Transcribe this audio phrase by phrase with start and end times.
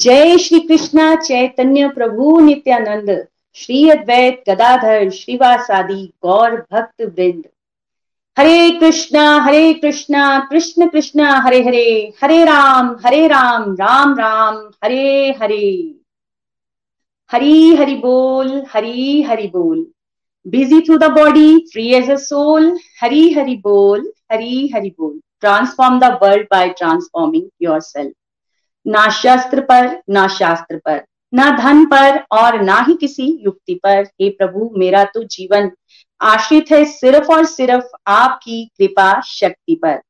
[0.00, 7.42] जय श्री कृष्णा चैतन्य प्रभु नित्यानंद श्री अद्वैत गदाधर श्रीवासादि गौर भक्त वृंद
[8.38, 15.30] हरे कृष्णा हरे कृष्णा, कृष्ण कृष्णा, हरे हरे हरे राम हरे राम राम राम, हरे
[15.42, 15.94] हरे।
[17.30, 19.86] हरी हरि बोल, हरी हरि बोल।
[20.46, 26.00] Busy through the body free as a soul Hari Hari बोल, हरी हरि बोल। Transform
[26.00, 27.48] the world by transforming
[27.80, 28.12] yourself
[28.86, 34.04] ना शस्त्र पर, ना शास्त्र पर, ना धन पर और ना ही किसी युक्ति पर।
[34.22, 35.70] हे प्रभु, मेरा तो जीवन
[36.20, 40.00] आश्रित है सिर्फ़ और सिर्फ़ आपकी कृपा शक्ति पर।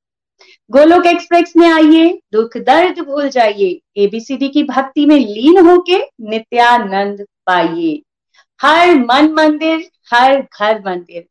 [0.70, 7.24] गोलोक एक्सप्रेस में आइए, दुख दर्द भूल जाइए एबीसीडी की भक्ति में लीन होके नित्यानंद
[7.46, 8.00] पाइए।
[8.60, 11.24] हर मन मंदिर, हर घर मंदिर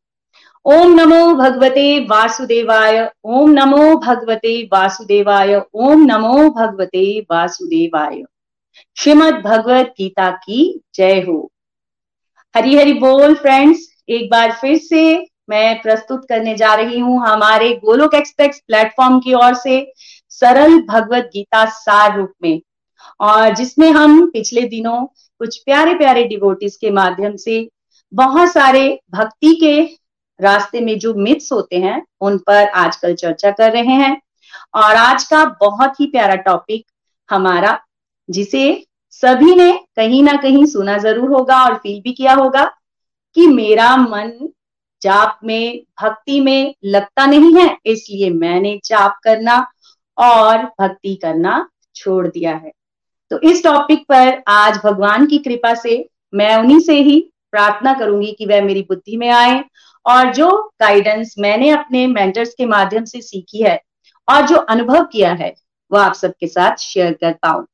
[0.66, 8.22] ओम नमो भगवते वासुदेवाय, ओम नमो भगवते वासुदेवाय, ओम नमो भगवते वासुदेवाय।
[8.96, 10.60] श्रीमद भगवत गीता की
[10.94, 11.50] जय हो।
[12.54, 15.02] हरी हरी बोल फ्रेंड्स, एक बार फिर से
[15.50, 19.80] मैं प्रस्तुत करने जा रही हूँ हमारे गोलोक एक्सप्रेस प्लेटफॉर्म की ओर से
[20.32, 22.60] सरल भगवत गीता सार रूप में।
[23.20, 25.04] और जिसमें हम पिछले दिनों
[25.40, 27.66] कुछ प्यारे प्यारे डिवोटिस के माध्यम से
[28.12, 29.99] बहुत सारे भक्ति के
[30.40, 34.20] रास्ते में जो मिथ्स होते हैं, उन पर आजकल चर्चा कर रहे हैं।
[34.74, 36.84] और आज का बहुत ही प्यारा टॉपिक
[37.28, 37.78] हमारा,
[38.28, 42.64] जिसे सभी ने कहीं ना कहीं सुना ज़रूर होगा और फील भी किया होगा,
[43.36, 44.32] कि मेरा मन
[45.02, 49.66] जाप में, भक्ति में लगता नहीं है, इसलिए मैंने जाप करना
[50.18, 52.72] और भक्ति करना छोड़ दिया है।
[53.30, 57.20] तो इस टॉपिक पर आज भगवान की कृपा से मैं उन्हीं से ही
[57.52, 59.62] प्रार्थना करूँगी कि वह मेरी बुद्धि में आए
[60.06, 60.50] और जो
[60.80, 63.80] गाइडेंस मैंने अपने मेंटर्स के माध्यम से सीखी है
[64.28, 65.54] और जो अनुभव किया है,
[65.90, 67.66] वो आप सबके साथ शेयर करता हूँ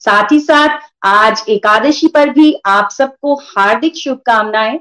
[0.00, 4.78] साथ ही साथ, आज एकादशी पर भी आप सबको हार्दिक शुभकामनाएँ।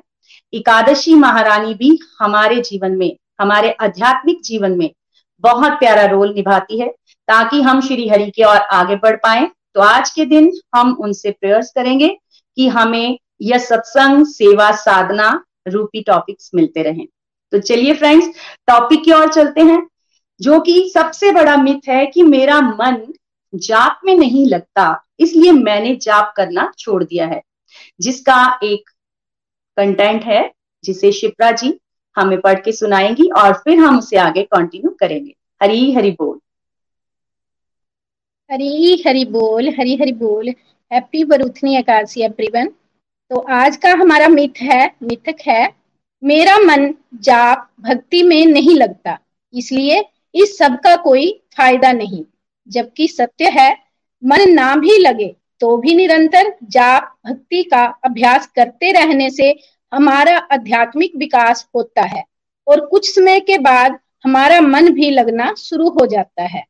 [0.54, 4.90] एकादशी महारानी भी हमारे जीवन में, हमारे आध्यात्मिक जीवन में
[5.44, 6.94] बहुत प्यारा रोल निभाती है।
[7.28, 11.32] ताकि हम श्री हरि की ओर आगे बढ़ पाए तो आज के दिन हम उनसे
[11.32, 12.08] प्रेयर्स करेंगे
[12.58, 17.08] कि हमें यह सत्संग, सेवा, साधना रूपी टॉपिक्स मिलते रहें।
[17.52, 18.28] तो चलिए फ्रेंड्स
[18.68, 19.88] टॉपिक की ओर चलते हैं,
[20.42, 23.14] जो कि सबसे बड़ा मिथ है कि मेरा मन
[23.56, 27.42] जाप में नहीं लगता, इसलिए मैंने जाप करना छोड़ दिया है।
[28.02, 28.90] जिसका एक
[29.78, 30.52] कंटेंट है,
[30.84, 31.80] जिसे शिप्रा जी
[32.16, 36.40] हमें पढ़ के सुनाएँगी और फिर हम उसे आगे कंटिन्यू करेंगे। हरी हरी बोल।
[38.52, 40.50] हरी हरी बोल, हरी हरी बोल।
[40.94, 42.72] हैप्पी बरूथनी एकादशी एवरीवन
[43.32, 45.74] तो आज का हमारा मिथ है, मिथक है,
[46.24, 49.18] मेरा मन जाप भक्ति में नहीं लगता,
[49.54, 50.04] इसलिए
[50.36, 52.24] इस सब का कोई फ़ायदा नहीं,
[52.68, 53.72] जबकि सत्य है,
[54.24, 59.54] मन ना भी लगे तो भी निरंतर जाप भक्ति का अभ्यास करते रहने से
[59.92, 62.24] हमारा आध्यात्मिक विकास होता है,
[62.68, 66.66] और कुछ समय के बाद हमारा मन भी लगना शुरू हो जाता है।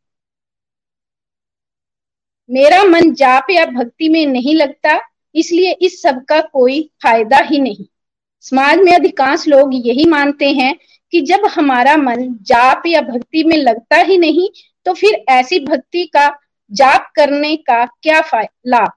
[2.50, 5.00] मेरा मन जाप या भक्ति में नहीं लगता
[5.36, 7.86] इसलिए इस सब का कोई फ़ायदा ही नहीं।
[8.44, 10.76] समाज में अधिकांश लोग यही मानते हैं
[11.14, 14.48] कि जब हमारा मन जाप या भक्ति में लगता ही नहीं
[14.86, 16.28] तो फिर ऐसी भक्ति का
[16.72, 18.22] जाप करने का क्या
[18.68, 18.92] लाभ?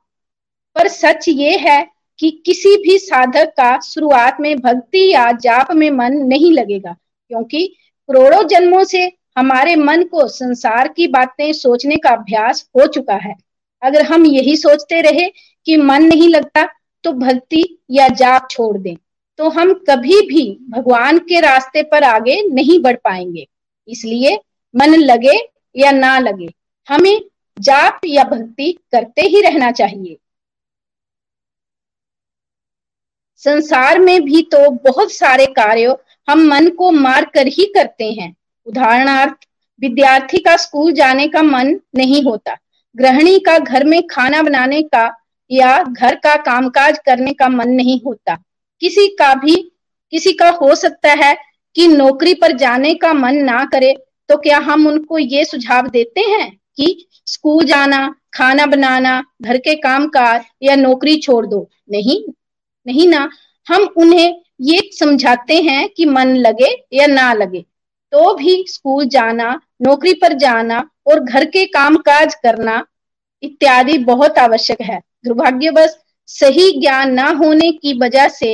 [0.77, 1.87] पर सच ये है
[2.19, 6.93] कि किसी भी साधक का शुरुआत में भक्ति या जाप में मन नहीं लगेगा,
[7.31, 7.67] क्योंकि
[8.09, 9.03] करोड़ों जन्मों से
[9.39, 13.35] हमारे मन को संसार की बातें सोचने का अभ्यास हो चुका है।
[13.83, 15.27] अगर हम यही सोचते रहे
[15.67, 16.65] कि मन नहीं लगता
[17.05, 18.97] तो भक्ति या जाप छोड़ दें।
[19.39, 23.47] तो हम कभी भी भगवान के रास्ते पर आगे नहीं बढ़ पाएँगे।
[23.89, 24.39] इसलिए
[24.75, 25.39] मन लगे
[25.75, 26.49] या ना लगे,
[26.89, 27.21] हमें
[27.57, 30.17] जाप या भक्ति करते ही रहना चाहिए।
[33.43, 35.97] संसार में भी तो बहुत सारे कार्य
[36.29, 38.35] हम मन को मार कर ही करते हैं।
[38.67, 39.37] उदाहरणार्थ,
[39.83, 42.57] विद्यार्थी का स्कूल जाने का मन नहीं होता।
[42.97, 45.07] गृहिणी का घर में खाना बनाने का
[45.51, 48.37] या घर का कामकाज करने का मन नहीं होता।
[48.83, 49.55] किसी का भी,
[50.13, 51.37] किसी का हो सकता है
[51.77, 53.95] कि नौकरी पर जाने का मन ना करे
[54.29, 59.75] तो क्या हम उनको ये सुझाव देते हैं कि स्कूल जाना, खाना बनाना, घर के
[59.75, 61.69] काम काज या नौकरी छोड़ दो?
[61.91, 62.23] नहीं
[62.87, 63.29] नहीं ना।
[63.67, 67.65] हम उन्हें ये समझाते हैं कि मन लगे या ना लगे।
[68.13, 72.85] तो भी स्कूल जाना, नौकरी पर जाना और घर के काम काज करना
[73.43, 75.97] इत्यादि बहुत आवश्यक है। दुर्भाग्यवश
[76.29, 78.51] सही ज्ञान ना होने की वजह से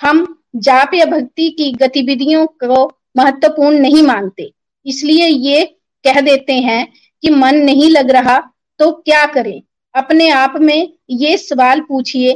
[0.00, 2.84] हम जाप या भक्ति की गतिविधियों को
[3.16, 4.50] महत्वपूर्ण नहीं मानते।
[4.86, 5.64] इसलिए ये
[6.04, 6.86] कह देते हैं
[7.22, 8.38] कि मन नहीं लग रहा
[8.80, 9.62] तो क्या करें?
[9.94, 12.32] अपने आप में ये सवाल पूछिए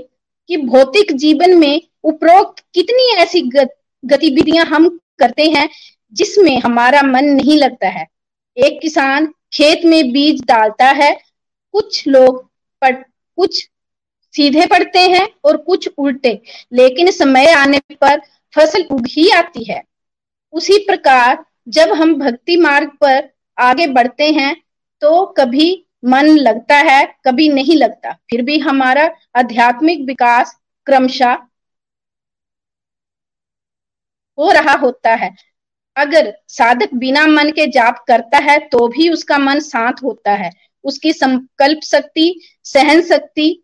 [0.49, 3.41] कि भौतिक जीवन में उपरोक्त कितनी ऐसी
[4.05, 4.89] गतिविधियाँ हम
[5.19, 5.69] करते हैं
[6.13, 8.07] जिसमें हमारा मन नहीं लगता है?
[8.57, 11.17] एक किसान खेत में बीज डालता है,
[11.75, 12.51] कुछ लोग
[13.39, 13.69] कुछ
[14.35, 16.41] सीधे पड़ते हैं और कुछ उल्टे,
[16.73, 18.21] लेकिन समय आने पर
[18.55, 19.83] फ़सल उग ही आती है।
[20.53, 24.55] उसी प्रकार जब हम भक्ति मार्ग पर आगे बढ़ते हैं
[25.03, 25.69] तो कभी
[26.05, 31.37] मन लगता है, कभी नहीं लगता। फिर भी हमारा आध्यात्मिक विकास क्रमशः
[34.39, 35.31] हो रहा होता है।
[35.97, 40.51] अगर साधक बिना मन के जाप करता है तो भी उसका मन शांत होता है।
[40.85, 43.63] उसकी संकल्प शक्ति, सहन शक्ति,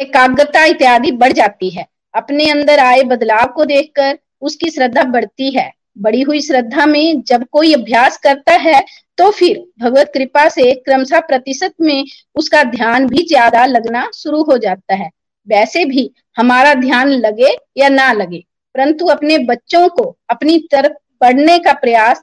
[0.00, 5.70] एकाग्रता इत्यादि बढ़ जाती है। अपने अंदर आए बदलाव को देखकर उसकी श्रद्धा बढ़ती है।
[5.96, 8.80] बड़ी हुई श्रद्धा में जब कोई अभ्यास करता है
[9.18, 12.04] तो फिर भगवत कृपा से क्रमशः प्रतिशत में
[12.36, 15.10] उसका ध्यान भी ज़्यादा लगना शुरू हो जाता है।
[15.46, 18.38] वैसे भी हमारा ध्यान लगे या ना लगे,
[18.74, 22.22] परंतु अपने बच्चों को अपनी तरफ़ बढ़ने का प्रयास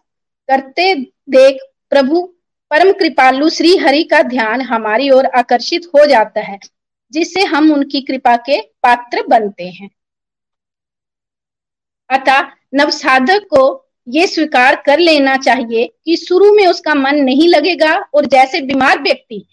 [0.50, 0.94] करते
[1.30, 1.60] देख
[1.92, 2.22] प्रभु
[2.72, 6.60] परम कृपालु श्री हरि का ध्यान हमारी ओर आकर्षित हो जाता है,
[7.14, 9.90] जिससे हम उनकी कृपा के पात्र बनते हैं।
[12.10, 13.64] अतः नवसाधक को
[14.08, 19.02] ये स्वीकार कर लेना चाहिए कि शुरू में उसका मन नहीं लगेगा और जैसे बीमार
[19.02, 19.44] व्यक्ति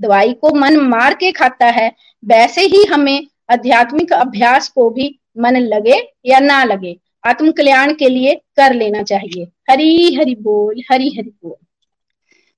[0.00, 1.92] दवाई को मन मार के खाता है,
[2.24, 8.08] वैसे ही हमें आध्यात्मिक अभ्यास को भी मन लगे या ना लगे। आत्म कल्याण के
[8.08, 11.65] लिए कर लेना चाहिए। हरी हरि बोल, हरी हरि बोल।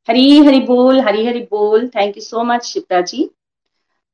[0.08, 3.25] हरी हरि बोल, हरी हरि बोल। Thank you so much Shipra ji.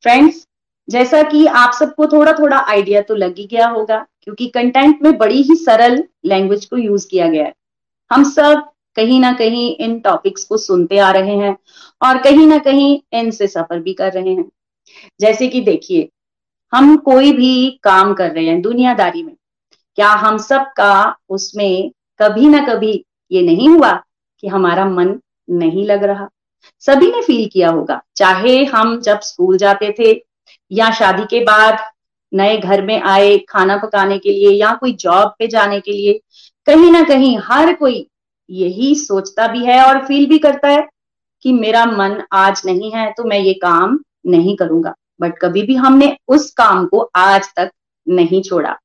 [0.04, 0.46] Friends
[0.88, 5.16] जैसा कि आप सबको थोड़ा थोड़ा आइडिया तो लग ही गया होगा, क्योंकि कंटेंट में
[5.18, 7.54] बड़ी ही सरल लैंग्वेज को यूज़ किया गया है।
[8.10, 11.56] हम सब कहीं ना कहीं इन टॉपिक्स को सुनते आ रहे हैं
[12.00, 14.50] और कहीं ना कहीं इनसे सफ़र भी कर रहे हैं।
[15.20, 16.08] जैसे कि देखिए,
[16.72, 19.34] हम कोई भी काम कर रहे हैं दुनियादारी में,
[19.98, 23.92] क्या हम सब का उसमें कभी ना कभी ये नहीं हुआ
[24.42, 25.18] कि हमारा मन
[25.48, 26.28] नहीं लग रहा।
[26.84, 30.12] सभी ने फील किया होगा, चाहे हम जब स्कूल जाते थे
[30.70, 31.78] या शादी के बाद
[32.32, 36.20] नए घर में आए खाना पकाने के लिए या कोई जॉब पे जाने के लिए,
[36.66, 38.06] कहीं ना कहीं हर कोई
[38.48, 40.86] यही सोचता भी है और फील भी करता है
[41.44, 45.74] कि मेरा मन आज नहीं है तो मैं ये काम नहीं करूँगा। बट कभी भी
[45.74, 47.70] हमने उस काम को आज तक
[48.06, 48.76] नहीं छोड़ा।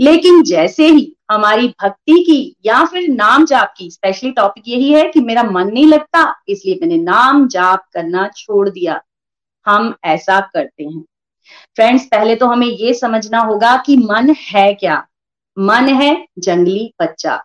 [0.00, 5.08] लेकिन जैसे ही हमारी भक्ति की या फिर नाम जाप की स्पेशली टॉपिक यही है
[5.08, 9.00] कि मेरा मन नहीं लगता, इसलिए मैंने नाम जाप करना छोड़ दिया।
[9.66, 11.04] हम ऐसा करते हैं।
[11.76, 15.06] फ्रेंड्स पहले तो हमें ये समझना होगा कि मन है क्या?
[15.56, 17.42] मन है जंगली बच्चा।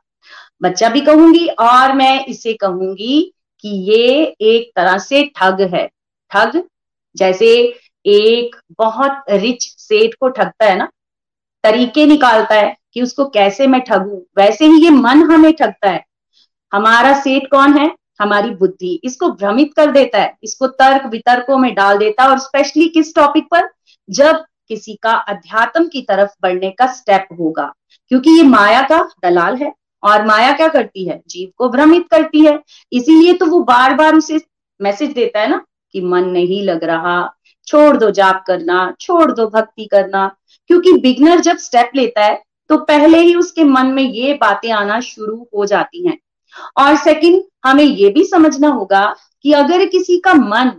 [0.61, 5.87] बच्चा भी कहूँगी और मैं इसे कहूँगी कि ये एक तरह से ठग है।
[6.31, 6.61] ठग
[7.15, 7.53] जैसे
[8.05, 10.89] एक बहुत रिच सेठ को ठगता है ना?
[11.67, 16.05] तरीके निकालता है कि उसको कैसे मैं ठगू। वैसे ही ये मन हमें ठगता है।
[16.73, 17.95] हमारा सेठ कौन है?
[18.21, 22.39] हमारी बुद्धि। इसको भ्रमित कर देता है। इसको तर्क वितर्कों में डाल देता है और
[22.39, 23.69] स्पेशली किस टॉपिक पर?
[24.09, 27.73] जब किसी का अध्यात्म की तरफ़ बढ़ने का स्टेप होगा।
[28.07, 31.21] क्योंकि ये माया का दलाल है और माया क्या करती है?
[31.29, 32.59] जीव को भ्रमित करती है।
[32.93, 34.41] इसीलिए तो वो बार बार उसे
[34.81, 37.33] मैसेज देता है ना कि मन नहीं लग रहा।
[37.67, 40.36] छोड़ दो जाप करना, छोड़ दो भक्ति करना।
[40.69, 44.99] क्योंकि बिगनर जब स्टेप लेता है तो पहले ही उसके मन में ये बातें आना
[45.01, 46.17] शुरू हो जाती हैं।
[46.77, 49.05] और सेकंड हमें ये भी समझना होगा
[49.45, 50.71] कि अगर किसी का मन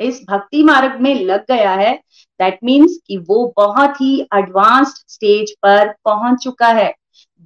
[0.00, 1.94] इस भक्ति मार्ग में लग गया है
[2.40, 6.92] दैट मीन्स कि वो बहुत ही एडवांस्ड स्टेज पर पहुँच चुका है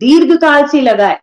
[0.00, 1.20] दीर्घ काल से लगा है।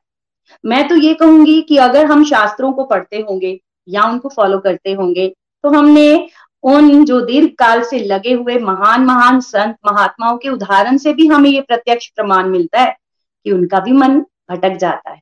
[0.64, 4.94] मैं तो ये कहूँगी कि अगर हम शास्त्रों को पढ़ते होंगे या उनको फॉलो करते
[4.94, 5.28] होंगे
[5.64, 6.28] तो हमने
[6.66, 11.28] उन जो दीर्घ काल से लगे हुए महान महान संत महात्माओं के उदाहरण से भी
[11.28, 12.96] हमें ये प्रत्यक्ष प्रमाण मिलता है
[13.44, 15.22] कि उनका भी मन भटक जाता है।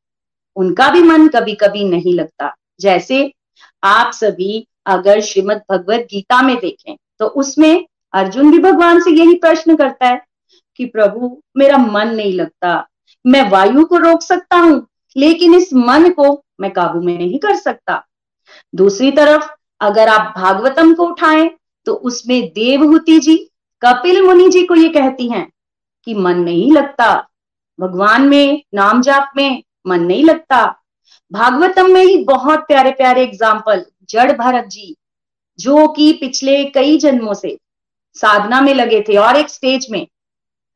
[0.56, 3.34] उनका भी मन कभी कभी नहीं लगता। जैसे
[3.84, 9.36] आप सभी अगर श्रीमद भगवत गीता में देखें तो उसमें अर्जुन भी भगवान से यही
[9.36, 10.22] प्रश्न करता है
[10.78, 12.88] कि, प्रभु, मेरा मन नहीं लगता।
[13.26, 17.56] मैं वायु को रोक सकता हूँ, लेकिन इस मन को मैं काबू में नहीं कर
[17.56, 18.06] सकता।
[18.76, 19.50] दूसरी तरफ़
[19.82, 21.50] अगर आप भागवतम को उठाएँ
[21.88, 23.36] तो उसमें देवहूति जी,
[23.82, 25.48] कपिल मुनि जी को ये कहती हैं
[26.08, 27.14] कि मन नहीं लगता।
[27.80, 30.66] भगवान में, नाम जाप में मन नहीं लगता।
[31.32, 34.96] भागवतम में ही बहुत प्यारे प्यारे एग्ज़ाम्पल जड़ भरत जी,
[35.60, 37.58] जो कि पिछले कई जन्मों से
[38.16, 40.06] साधना में लगे थे और एक स्टेज में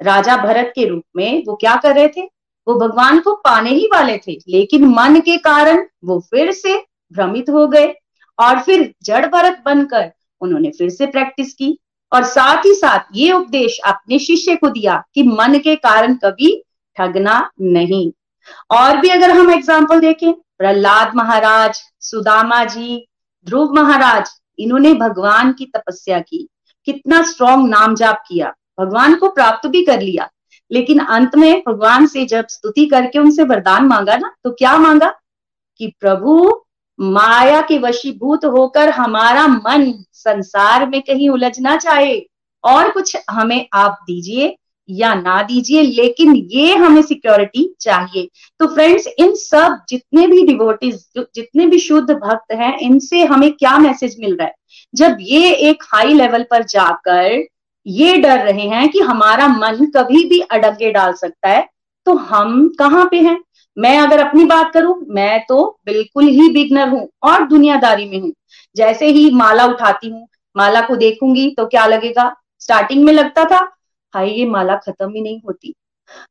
[0.01, 2.21] राजा भरत के रूप में वो क्या कर रहे थे?
[2.67, 6.75] वो भगवान को पाने ही वाले थे, लेकिन मन के कारण वो फिर से
[7.11, 7.87] भ्रमित हो गए।
[8.39, 11.77] और फिर जड़ भरत बनकर उन्होंने फिर से प्रैक्टिस की।
[12.11, 16.51] और साथ ही साथ ये उपदेश अपने शिष्य को दिया कि मन के कारण कभी
[16.97, 18.11] ठगना नहीं।
[18.71, 23.07] और भी अगर हम एग्ज़ाम्पल देखें, प्रहलाद महाराज, सुदामा जी,
[23.47, 24.29] ध्रुव महाराज,
[24.59, 26.47] इन्होंने भगवान की तपस्या की,
[26.87, 30.29] कितना स्ट्रॉन्ग नाम जाप किया, भगवान को प्राप्त भी कर लिया।
[30.71, 35.13] लेकिन अंत में भगवान से जब स्तुति करके उनसे वरदान मांगा ना तो क्या मांगा?
[35.79, 36.63] कि प्रभु
[36.99, 42.17] माया के वशीभूत होकर हमारा मन संसार में कहीं उलझना चाहे
[42.63, 44.55] और कुछ हमें आप दीजिए
[44.89, 48.27] या ना दीजिए, लेकिन ये हमें सिक्योरिटी चाहिए।
[48.59, 53.77] तो फ्रेंड्स इन सब जितने भी डिवोटीज जितने भी शुद्ध भक्त हैं, इनसे हमें क्या
[53.77, 54.53] मैसेज मिल रहा है?
[54.93, 57.43] जब ये एक हाई लेवल पर जाकर
[57.85, 61.67] ये डर रहे हैं कि हमारा मन कभी भी अडगे डाल सकता है
[62.07, 63.37] तो हम कहाँ पे हैं?
[63.77, 68.31] मैं अगर अपनी बात करूँ, मैं तो बिल्कुल ही बिगनर हूँ और दुनियादारी में हूँ।
[68.75, 72.33] जैसे ही माला उठाती हूँ, माला को देखूँगी तो क्या लगेगा?
[72.59, 73.57] स्टार्टिंग में लगता था,
[74.13, 75.73] हाय, ये माला खत्म ही नहीं होती।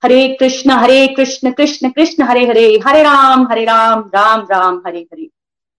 [0.05, 5.01] हरे कृष्ण हरे कृष्ण कृष्ण कृष्ण, हरे हरे हरे राम हरे राम राम राम, हरे
[5.03, 5.29] हरे।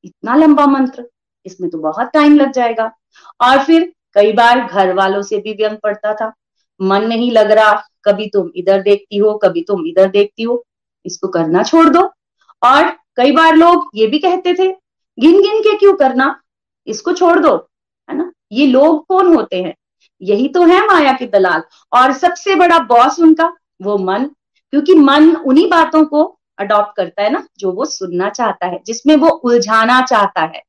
[0.03, 1.05] इतना लंबा मंत्र,
[1.45, 2.91] इसमें तो बहुत टाइम लग जाएगा।
[3.39, 6.31] और फिर कई बार घर वालों से भी व्यंग पड़ता था।
[6.79, 7.74] मन नहीं लग रहा,
[8.05, 10.63] कभी तुम इधर देखती हो, कभी तुम इधर देखती हो।
[11.07, 12.01] इसको करना छोड़ दो।
[12.63, 14.67] और कई बार लोग ये भी कहते थे
[15.17, 16.39] गिन गिन के क्यों करना?
[16.87, 17.55] इसको छोड़ दो,
[18.09, 18.31] है ना?
[18.51, 19.73] ये लोग कौन होते हैं?
[20.21, 24.25] यही तो है माया के दलाल। और सबसे बड़ा बॉस उनका, वो मन।
[24.73, 26.23] क्योंकि मन उन्हीं बातों को
[26.59, 30.61] अडॉप्ट करता है ना, जो वो सुनना चाहता है, जिसमें वो उलझाना चाहता है।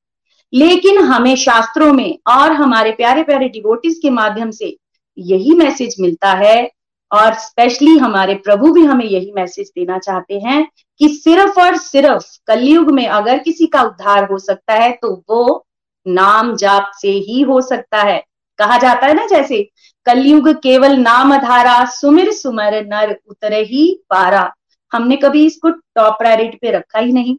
[0.52, 4.76] लेकिन हमें शास्त्रों में और हमारे प्यारे प्यारे डिवोटिस के माध्यम से
[5.18, 6.70] यही मैसेज मिलता है
[7.10, 10.64] और स्पेशली हमारे प्रभु भी हमें यही मैसेज देना चाहते हैं
[11.00, 15.64] कि सिर्फ़ और सिर्फ़ कलयुग में अगर किसी का उद्धार हो सकता है तो वो
[16.06, 18.22] नाम जाप से ही हो सकता है।
[18.58, 19.62] कहा जाता है ना जैसे,
[20.06, 24.50] कलयुग केवल नाम धारा सुमिर सुमर नर उतर ही पारा।
[24.92, 27.36] हमने कभी इसको टॉप प्रायोरिटी पे रखा ही नहीं।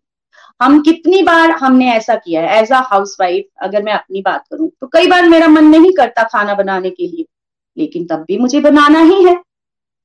[0.61, 4.43] हम कितनी बार हमने ऐसा किया है एज अ हाउस वाइफ अगर मैं अपनी बात
[4.51, 7.25] करूँ तो कई बार मेरा मन नहीं करता खाना बनाने के लिए,
[7.77, 9.35] लेकिन तब भी मुझे बनाना ही है।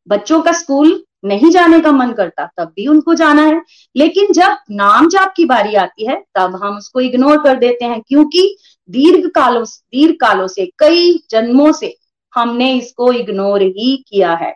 [0.09, 3.63] बच्चों का स्कूल नहीं जाने का मन करता, तब भी उनको जाना है।
[3.97, 8.03] लेकिन जब नाम जाप की बारी आती है, तब हम उसको इग्नोर कर देते हैं,
[8.09, 8.57] क्योंकि
[8.91, 11.97] दीर्घ कालों दीर्घ कालों से, कई जन्मों से
[12.35, 14.55] हमने इसको इग्नोर ही किया है।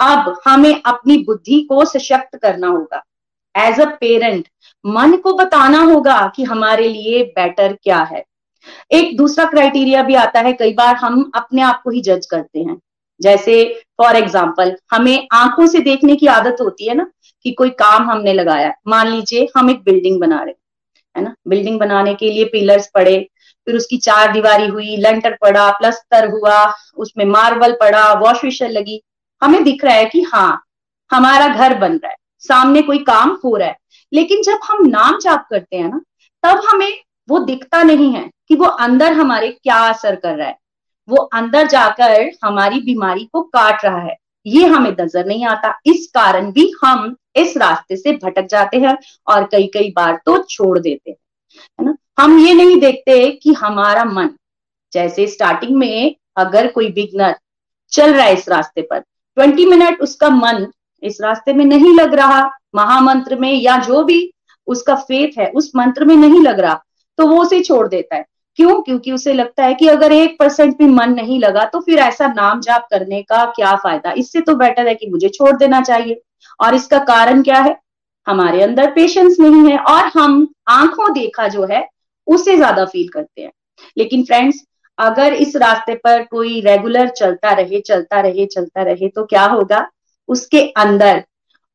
[0.00, 3.04] अब हमें अपनी बुद्धि को सशक्त करना होगा।
[3.56, 4.48] एज अ पेरेंट
[4.86, 8.24] मन को बताना होगा कि हमारे लिए बेटर क्या है।
[8.92, 12.60] एक दूसरा क्राइटेरिया भी आता है, कई बार हम अपने आप को ही जज करते
[12.60, 12.80] हैं।
[13.20, 13.64] जैसे
[13.98, 17.06] फॉर एग्ज़ाम्पल हमें आँखों से देखने की आदत होती है ना,
[17.44, 20.54] कि कोई काम हमने लगाया मान लीजिए, हम एक बिल्डिंग बना रहे
[21.16, 21.34] है ना?
[21.48, 23.18] बिल्डिंग बनाने के लिए पिलर्स पड़े,
[23.66, 29.00] फिर उसकी चार दीवारी हुई लेंटर पड़ा प्लस्तर हुआ, उसमें मार्बल पड़ा वॉश विशर लगी।
[29.42, 30.62] हमें दिख रहा है कि हाँ
[31.10, 33.76] हमारा घर बन रहा है, सामने कोई काम हो रहा है।
[34.12, 36.00] लेकिन जब हम नाम जाप करते हैं ना,
[36.44, 36.92] तब हमें
[37.28, 40.56] वो दिखता नहीं है कि वो अंदर हमारे क्या असर कर रहा है।
[41.08, 46.06] वो अंदर जाकर हमारी बीमारी को काट रहा है। ये हमें नज़र नहीं आता। इस
[46.14, 48.96] कारण भी हम इस रास्ते से भटक जाते हैं
[49.28, 51.16] और कई कई बार तो छोड़ देते हैं,
[51.78, 51.96] है ना?
[52.18, 54.30] हम ये नहीं देखते कि हमारा मन,
[54.92, 57.34] जैसे स्टार्टिंग में अगर कोई बिगनर
[57.92, 60.66] चल रहा है इस रास्ते पर ट्वेंटी मिनट उसका मन
[61.02, 64.32] इस रास्ते में नहीं लग रहा, महामंत्र में या जो भी
[64.68, 66.82] उसका फेथ है, उस मंत्र में नहीं लग रहा
[67.18, 68.24] तो वो उसे छोड़ देता है।
[68.58, 68.80] क्यों?
[68.82, 72.26] क्योंकि उसे लगता है कि अगर एक परसेंट भी मन नहीं लगा तो फिर ऐसा
[72.28, 74.12] नाम जाप करने का क्या फ़ायदा?
[74.12, 76.20] इससे तो बेटर है कि मुझे छोड़ देना चाहिए।
[76.60, 77.76] और इसका कारण क्या है?
[78.26, 81.86] हमारे अंदर पेशेंस नहीं है और हम आँखों देखा जो है,
[82.26, 83.50] उसे ज़्यादा फील करते हैं।
[83.96, 84.62] लेकिन फ्रेंड्स
[84.98, 89.86] अगर इस रास्ते पर कोई रेगुलर चलता रहे चलता रहे चलता रहे तो क्या होगा?
[90.28, 91.24] उसके अंदर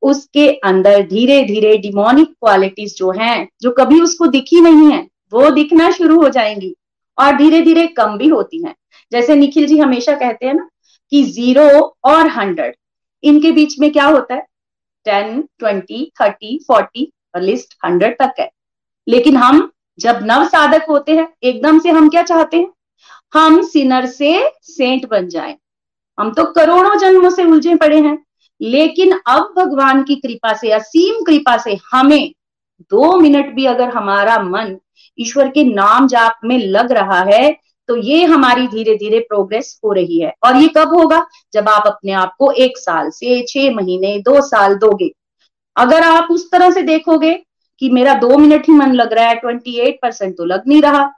[0.03, 5.01] उसके अंदर धीरे धीरे डिमोनिक क्वालिटीज जो हैं, जो कभी उसको दिखी नहीं है
[5.33, 6.75] वो दिखना शुरू हो जाएँगी
[7.17, 8.75] और धीरे धीरे कम भी होती हैं।
[9.11, 10.69] जैसे निखिल जी हमेशा कहते हैं ना
[11.11, 12.75] कि ज़ीरो और हंड्रेड
[13.23, 14.47] इनके बीच में क्या होता है?
[15.05, 18.49] टेन ट्वेंटी थर्टी फोर्टी और लिस्ट हंड्रेड तक है।
[19.07, 22.73] लेकिन हम जब नव साधक होते हैं, एकदम से हम क्या चाहते हैं?
[23.33, 25.55] हम सिनर से सेंट बन जाएँ।
[26.19, 28.17] हम तो करोड़ों जन्मों से उलझे पड़े हैं,
[28.61, 32.33] लेकिन अब भगवान की कृपा से, असीम कृपा से हमें
[32.81, 34.77] दो मिनट भी अगर हमारा मन
[35.19, 37.51] ईश्वर के नाम जाप में लग रहा है
[37.89, 41.25] तो ये हमारी धीरे धीरे प्रोग्रेस हो रही है। और ये कब होगा?
[41.53, 45.11] जब आप अपने आप को एक साल से छह महीने, दो साल दोगे।
[45.75, 47.33] अगर आप उस तरह से देखोगे
[47.81, 50.81] कि मेरा दो मिनट ही मन लग रहा है ट्वेंटी एट परसेंट तो लग नहीं
[50.81, 51.09] रहा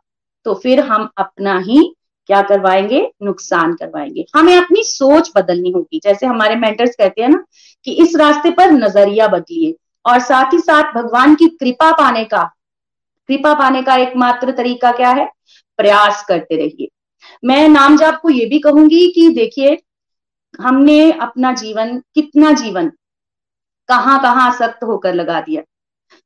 [0.45, 1.93] तो फिर हम अपना ही
[2.29, 3.01] क्या करवाएँगे?
[3.23, 7.43] नुकसान करवाएँगे। हमें अपनी सोच बदलनी होगी। जैसे हमारे मेंटर्स कहते हैं ना
[7.85, 9.75] कि इस रास्ते पर नज़रिया बदलिए।
[10.05, 12.49] और साथ ही साथ भगवान की कृपा पाने का
[13.29, 15.29] कृपा पाने का एकमात्र तरीका क्या है?
[15.77, 16.87] प्रयास करते रहिए।
[17.45, 19.77] मैं नाम जाप को ये भी कहूँगी कि देखिए,
[20.61, 22.91] हमने अपना जीवन, कितना जीवन
[23.89, 25.61] कहाँ कहाँ आसक्त होकर लगा दिया।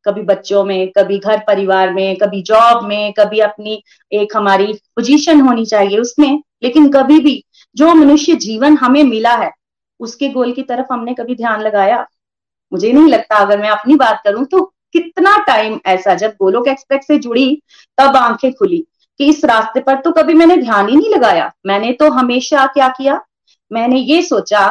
[0.06, 5.42] कभी बच्चों में, कभी घर परिवार में, कभी जॉब में, कभी अपनी एक हमारी पोजीशन
[5.42, 7.44] होनी चाहिए उसमें, लेकिन कभी भी
[7.76, 9.52] जो मनुष्य जीवन हमें मिला है,
[10.00, 12.06] उसके गोल की तरफ़ हमने कभी ध्यान लगाया?
[12.74, 17.08] मुझे नहीं लगता, अगर मैं अपनी बात करूँ तो कितना टाइम ऐसा जब गोलोक एक्सप्रेस
[17.08, 17.62] से जुड़ी,
[17.98, 18.86] तब आँखें खुली
[19.18, 22.88] कि इस रास्ते पर तो कभी मैंने ध्यान ही नहीं लगाया। मैंने तो हमेशा क्या
[22.88, 23.22] किया?
[23.72, 24.68] मैंने ये सोचा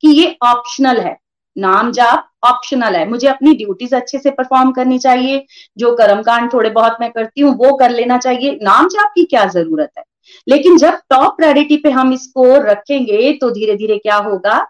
[0.00, 1.18] कि ये ऑप्शनल है।
[1.58, 5.46] नाम जाप ऑप्शनल है। मुझे अपनी ड्यूटीज़ अच्छे से परफॉर्म करनी चाहिए।
[5.78, 9.44] जो कर्मकांड थोड़े बहुत मैं करती हूँ, वो कर लेना चाहिए। नाम जाप की क्या
[9.44, 10.04] ज़रूरत है?
[10.48, 14.66] लेकिन जब टॉप प्रायोरिटी पे हम इसको रखेंगे तो धीरे धीरे क्या होगा?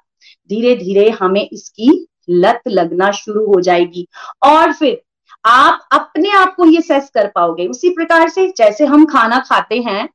[0.48, 4.06] धीरे धीरे हमें इसकी लत लगना शुरू हो जाएगी।
[4.44, 5.00] और फिर
[5.44, 9.80] आप अपने आप को ये सेस कर पाओगे। उसी प्रकार से जैसे हम खाना खाते
[9.80, 10.08] हैं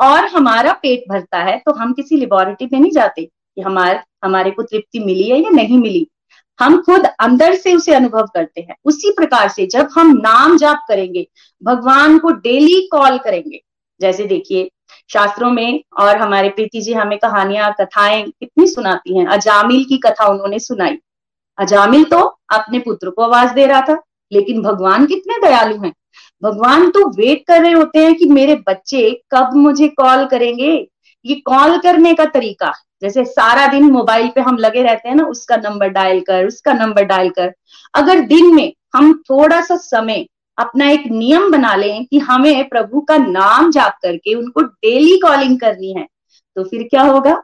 [0.00, 4.50] और हमारा पेट भरता है तो हम किसी लेबोरेटरी में नहीं जाते कि हमारे हमारे
[4.50, 6.06] को तृप्ति मिली है या नहीं मिली।
[6.58, 10.84] हम खुद अंदर से उसे अनुभव करते हैं। उसी प्रकार से जब हम नाम जाप
[10.88, 11.26] करेंगे,
[11.62, 13.60] भगवान को डेली कॉल करेंगे।
[14.00, 14.70] जैसे देखिए,
[15.12, 20.26] शास्त्रों में और हमारे प्रीति जी हमें कहानियाँ, कथाएँ कितनी सुनाती हैं। अजामिल की कथा
[20.26, 20.98] उन्होंने सुनाई।
[21.58, 22.18] अजामिल तो
[22.52, 24.00] अपने पुत्र को आवाज़ दे रहा था,
[24.32, 25.92] लेकिन भगवान कितने दयालु हैं।
[26.42, 30.72] भगवान तो वेट कर रहे होते हैं कि मेरे बच्चे कब मुझे कॉल करेंगे।
[31.24, 35.24] ये कॉल करने का तरीका जैसे सारा दिन मोबाइल पे हम लगे रहते हैं ना,
[35.24, 37.52] उसका नंबर डायल कर, उसका नंबर डायल कर।
[37.94, 40.26] अगर दिन में हम थोड़ा सा समय
[40.58, 45.58] अपना एक नियम बना लें कि हमें प्रभु का नाम जाप करके उनको डेली कॉलिंग
[45.60, 46.06] करनी है
[46.56, 47.34] तो फिर क्या होगा?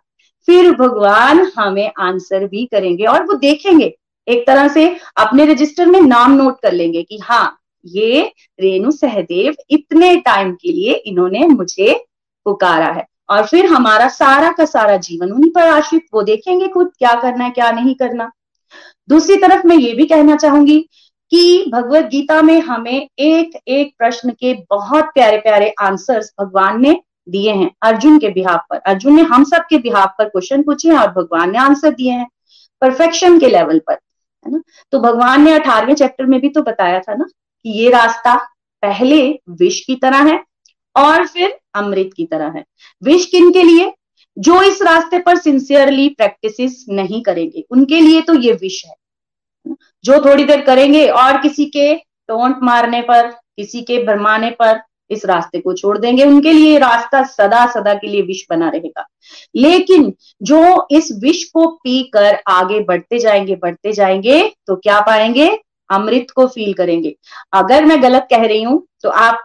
[0.48, 3.94] फिर भगवान हमें आंसर भी करेंगे और वो देखेंगे।
[4.28, 9.54] एक तरह से अपने रजिस्टर में नाम नोट कर लेंगे कि हाँ ये रेणु सहदेव
[9.70, 12.04] इतने टाइम के लिए इन्होंने मुझे
[12.44, 16.90] पुकारा है। और फिर हमारा सारा का सारा जीवन उन्हीं पर आश्रित, वो देखेंगे खुद
[16.98, 18.30] क्या करना है, क्या नहीं करना।
[19.08, 20.78] दूसरी तरफ़ मैं ये भी कहना चाहूँगी
[21.30, 27.00] कि भगवत गीता में हमें एक एक प्रश्न के बहुत प्यारे प्यारे आंसर्स भगवान ने
[27.28, 30.88] दिए हैं, अर्जुन के बिहाफ पर। अर्जुन ने हम सब के बिहाफ पर क्वेश्चन पूछे
[30.88, 32.28] हैं और भगवान ने आंसर दिए हैं।
[32.80, 33.98] परफेक्शन के लेवल पर।
[34.48, 34.62] है ना?
[34.92, 38.34] तो भगवान ने अठारहवें चैप्टर में भी तो बताया था ना कि ये रास्ता
[38.82, 40.42] पहले विष की तरह है
[40.96, 42.64] और फिर अमृत की तरह है।
[43.02, 43.92] विष किन के लिए?
[44.38, 48.94] जो इस रास्ते पर सिंसियरली प्रैक्टिस नहीं करेंगे, उनके लिए तो ये विष है।
[50.04, 55.24] जो थोड़ी देर करेंगे और किसी के टोंट मारने पर, किसी के भरमाने पर इस
[55.26, 59.06] रास्ते को छोड़ देंगे। उनके लिए रास्ता सदा सदा के लिए विष बना रहेगा।
[59.56, 65.48] लेकिन जो इस विष को पीकर आगे बढ़ते जाएँगे बढ़ते जाएँगे तो क्या पाएँगे?
[65.90, 67.14] अमृत को फील करेंगे।
[67.52, 69.38] अगर मैं गलत कह रही हूँ तो आप,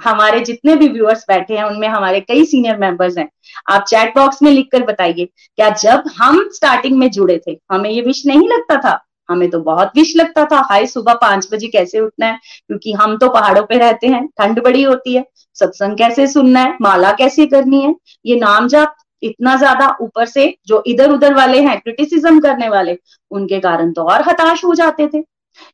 [0.00, 3.28] हमारे जितने भी व्यूअर्स बैठे हैं, उनमें हमारे कई सीनियर मेंबर्स हैं।
[3.70, 5.24] आप चैट बॉक्स में लिखकर बताइए,
[5.56, 9.02] क्या जब हम स्टार्टिंग में जुड़े थे, हमें ये विश नहीं लगता था?
[9.28, 12.38] हमें तो बहुत विश लगता था, हाय, सुबह पाँच बजे कैसे उठना है?
[12.68, 15.24] क्योंकि हम तो पहाड़ों पे रहते हैं, ठंड बड़ी होती है,
[15.56, 17.94] सत्संग कैसे सुनना है, माला कैसे करनी है?
[18.26, 22.96] ये नाम जाप इतना ज़्यादा ऊपर से जो इधर उधर वाले हैं क्रिटिसिज्म करने वाले,
[23.30, 25.22] उनके कारण तो और हताश हो जाते थे।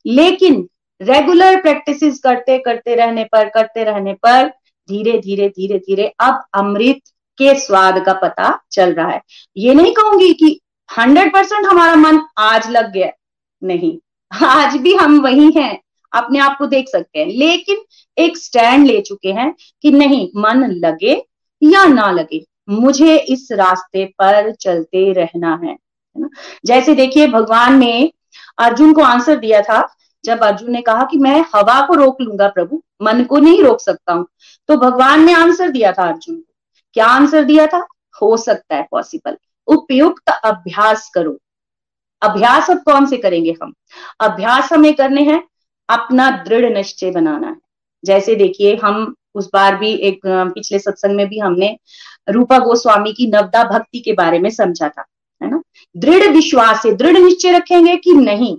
[0.06, 0.66] लेकिन
[1.00, 4.48] रेगुलर प्रैक्टिस करते करते रहने पर, करते रहने पर
[4.88, 7.00] धीरे धीरे धीरे धीरे अब अमृत
[7.38, 9.20] के स्वाद का पता चल रहा है।
[9.56, 13.10] ये नहीं कहूँगी कि हंड्रेड परसेंट हमारा मन आज लग गया
[13.62, 13.98] नहीं।
[14.32, 15.80] आज भी हम वही हैं,
[16.12, 17.84] अपने आप को देख सकते हैं, लेकिन
[18.16, 21.14] एक स्टैंड ले चुके हैं कि नहीं, मन लगे
[21.62, 25.76] या ना लगे, मुझे इस रास्ते पर चलते रहना है
[26.66, 28.12] जैसे देखिए, भगवान ने
[28.58, 29.86] अर्जुन को आंसर दिया था,
[30.24, 33.80] जब अर्जुन ने कहा कि मैं हवा को रोक लूँगा प्रभु, मन को नहीं रोक
[33.80, 34.26] सकता हूँ
[34.68, 36.52] तो भगवान ने आंसर दिया था अर्जुन को।
[36.94, 37.86] क्या आंसर दिया था?
[38.22, 39.36] हो सकता है पॉसिबल
[39.68, 41.36] उपयुक्त अभ्यास करो।
[42.22, 43.72] अभ्यास अब कौन से करेंगे हम?
[44.20, 45.42] अभ्यास हमें करने हैं,
[45.88, 47.56] अपना दृढ़ निश्चय बनाना है।
[48.04, 51.76] जैसे देखिए, हम उस बार भी एक, पिछले सत्संग में भी हमने
[52.28, 55.04] रूपा गोस्वामी की नवदा भक्ति के बारे में समझा था,
[55.40, 55.62] है ना?
[55.96, 58.56] दृढ़ विश्वास से, दृढ़ निश्चय रखेंगे कि नहीं,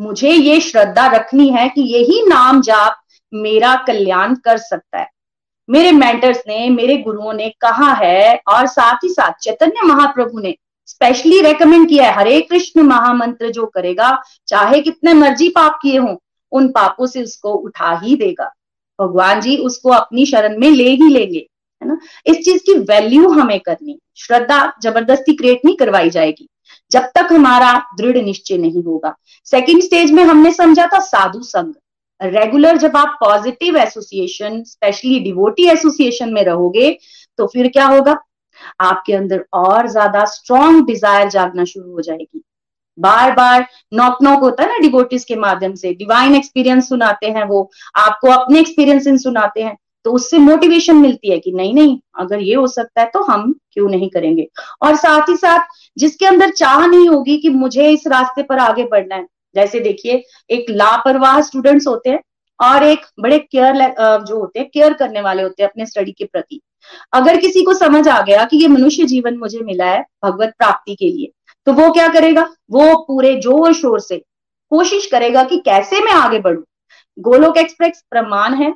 [0.00, 3.00] मुझे ये श्रद्धा रखनी है कि यही नाम जाप
[3.32, 5.06] मेरा कल्याण कर सकता है।
[5.68, 10.54] मेरे मेंटर्स ने, मेरे गुरुओं ने कहा है, और साथ ही साथ चैतन्य महाप्रभु ने
[10.88, 14.10] स्पेशली रेकमेंड किया है, हरे कृष्ण महामंत्र जो करेगा,
[14.48, 16.16] चाहे कितने मर्ज़ी पाप किए हों,
[16.52, 18.50] उन पापों से उसको उठा ही देगा।
[18.98, 21.46] भगवान जी उसको अपनी शरण में ले ही लेंगे,
[21.82, 21.98] है ना?
[22.26, 26.48] इस चीज़ की वैल्यू हमें करनी श्रद्धा ज़बरदस्ती क्रिएट नहीं करवाई जाएगी,
[26.90, 29.14] जब तक हमारा दृढ़ निश्चय नहीं होगा।
[29.46, 31.74] सेकेंड स्टेज में हमने समझा था साधु संघ
[32.20, 36.90] रेगुलर जब आप positive association specially devotee association में रहोगे
[37.38, 38.16] तो फिर क्या होगा?
[38.80, 42.42] आपके अंदर और ज़्यादा स्ट्रॉन्ग डिज़ायर जागना शुरू हो जाएगी।
[42.98, 47.44] बार बार नॉक नॉक होता है ना डिवोटिस के माध्यम से डिवाइन एक्सपीरियंस सुनाते हैं
[47.44, 52.40] वो, आपको अपने एक्सपीरियंस सुनाते हैं तो उससे मोटिवेशन मिलती है कि नहीं नहीं, अगर
[52.40, 54.46] ये हो सकता है तो हम क्यों नहीं करेंगे।
[54.82, 58.84] और साथ ही साथ जिसके अंदर चाह नहीं होगी कि मुझे इस रास्ते पर आगे
[58.86, 62.20] बढ़ना है, जैसे देखिए, एक लापरवाह स्टूडेंट्स होते हैं
[62.60, 63.74] और एक बड़े केयर
[64.20, 66.60] जो होते हैं केयर करने वाले होते हैं अपने स्टडी के प्रति।
[67.12, 70.94] अगर किसी को समझ आ गया कि ये मनुष्य जीवन मुझे मिला है भगवत प्राप्ति
[70.94, 71.30] के लिए
[71.66, 72.42] तो वो क्या करेगा?
[72.70, 74.16] वो पूरे ज़ोर शोर से
[74.72, 76.62] कोशिश करेगा कि कैसे मैं आगे बढ़ू।
[77.18, 78.72] गोलोक एक्सप्रेस प्रमाण है,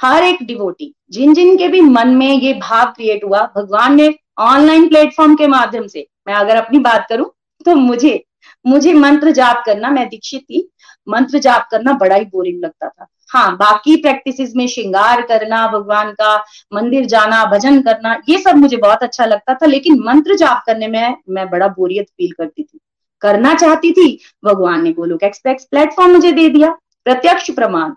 [0.00, 4.14] हर एक डिवोटी जिन जिन के भी मन में ये भाव क्रिएट हुआ, भगवान ने
[4.40, 7.30] ऑनलाइन प्लेटफॉर्म के माध्यम से, मैं अगर अपनी बात करूँ
[7.66, 8.22] तो मुझे
[8.64, 10.68] मुझे मंत्र जाप करना मैं दीक्षित थी
[11.08, 16.12] मंत्र जाप करना बड़ा ही बोरिंग लगता था। हाँ बाकी प्रैक्टिसेस में श्रृंगार करना, भगवान
[16.12, 16.36] का
[16.72, 20.86] मंदिर जाना, भजन करना, ये सब मुझे बहुत अच्छा लगता था, लेकिन मंत्र जाप करने
[20.86, 22.80] में मैं बड़ा बोरियत फील करती थी।
[23.20, 26.70] करना चाहती थी, भगवान ने गोलोक एक्सप्रेस प्लेटफॉर्म मुझे दे दिया,
[27.04, 27.90] प्रत्यक्ष प्रमाण।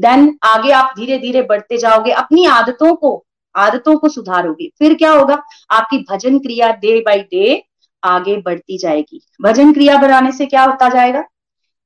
[0.00, 5.12] देन आगे आप धीरे धीरे बढ़ते जाओगे, अपनी आदतों को आदतों को सुधारोगे। फिर क्या
[5.12, 5.42] होगा?
[5.70, 7.64] आपकी भजन क्रिया डे बाई डे
[8.02, 11.24] आगे बढ़ती जाएगी। भजन क्रिया बढ़ाने से क्या होता जाएगा?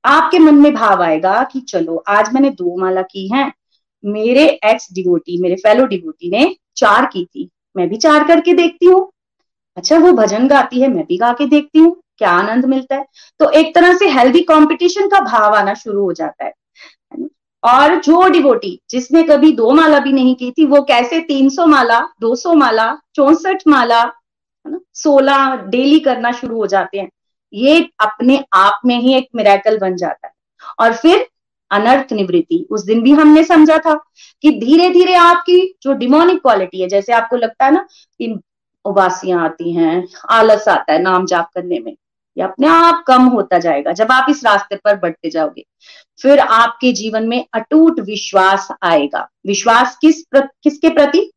[0.04, 3.52] आपके मन में भाव आएगा कि चलो, आज मैंने दो माला की है।
[4.04, 8.86] मेरे एक्स डिवोटी मेरे फेलो डिवोटी ने चार की थी। मैं भी चार करके देखती
[8.86, 9.10] हूँ।
[9.76, 13.06] अच्छा वो भजन गाती है, मैं भी गा के देखती हूँ। क्या आनंद मिलता है।
[13.40, 16.52] तो एक तरह से हेल्दी कंपटीशन का भाव आना शुरू हो जाता है।
[17.62, 22.08] और जो डिवोटी जिसने कभी दो माला भी नहीं की थी, वो कैसे 300 माला
[22.20, 24.80] 200 माला, चौसठ माला, है ना?
[24.94, 27.10] सोलह डेली करना शुरू हो जाते हैं।
[27.54, 30.32] ये अपने आप में ही एक मिराकल बन जाता है।
[30.80, 31.26] और फिर
[31.70, 33.94] अनर्थ निवृत्ति उस दिन भी हमने समझा था
[34.42, 37.86] कि धीरे धीरे आपकी जो डिमोनिक क्वालिटी है जैसे आपको लगता है ना
[38.18, 38.38] कि
[38.84, 41.92] उबासियाँ आती हैं आलस आता है नाम जाप करने में
[42.36, 45.64] ये अपने आप कम होता जाएगा जब आप इस रास्ते पर बढ़ते जाओगे।
[46.22, 51.30] फिर आपके जीवन में अटूट विश्वास आएगा। विश्वास किस प्र, किसके प्रति?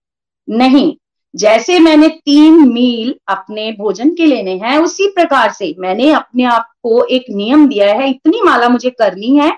[0.49, 0.95] नहीं
[1.33, 6.71] जैसे मैंने तीन मील अपने भोजन के लेने हैं, उसी प्रकार से मैंने अपने आप
[6.83, 9.51] को एक नियम दिया है, इतनी माला मुझे करनी है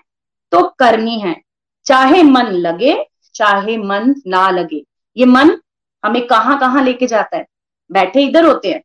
[0.52, 1.36] तो करनी है।
[1.86, 2.96] चाहे मन लगे,
[3.36, 4.84] चाहे मन ना लगे।
[5.18, 5.58] ये मन
[6.04, 7.46] हमें कहाँ कहाँ लेके जाता है?
[7.90, 8.82] बैठे इधर होते हैं,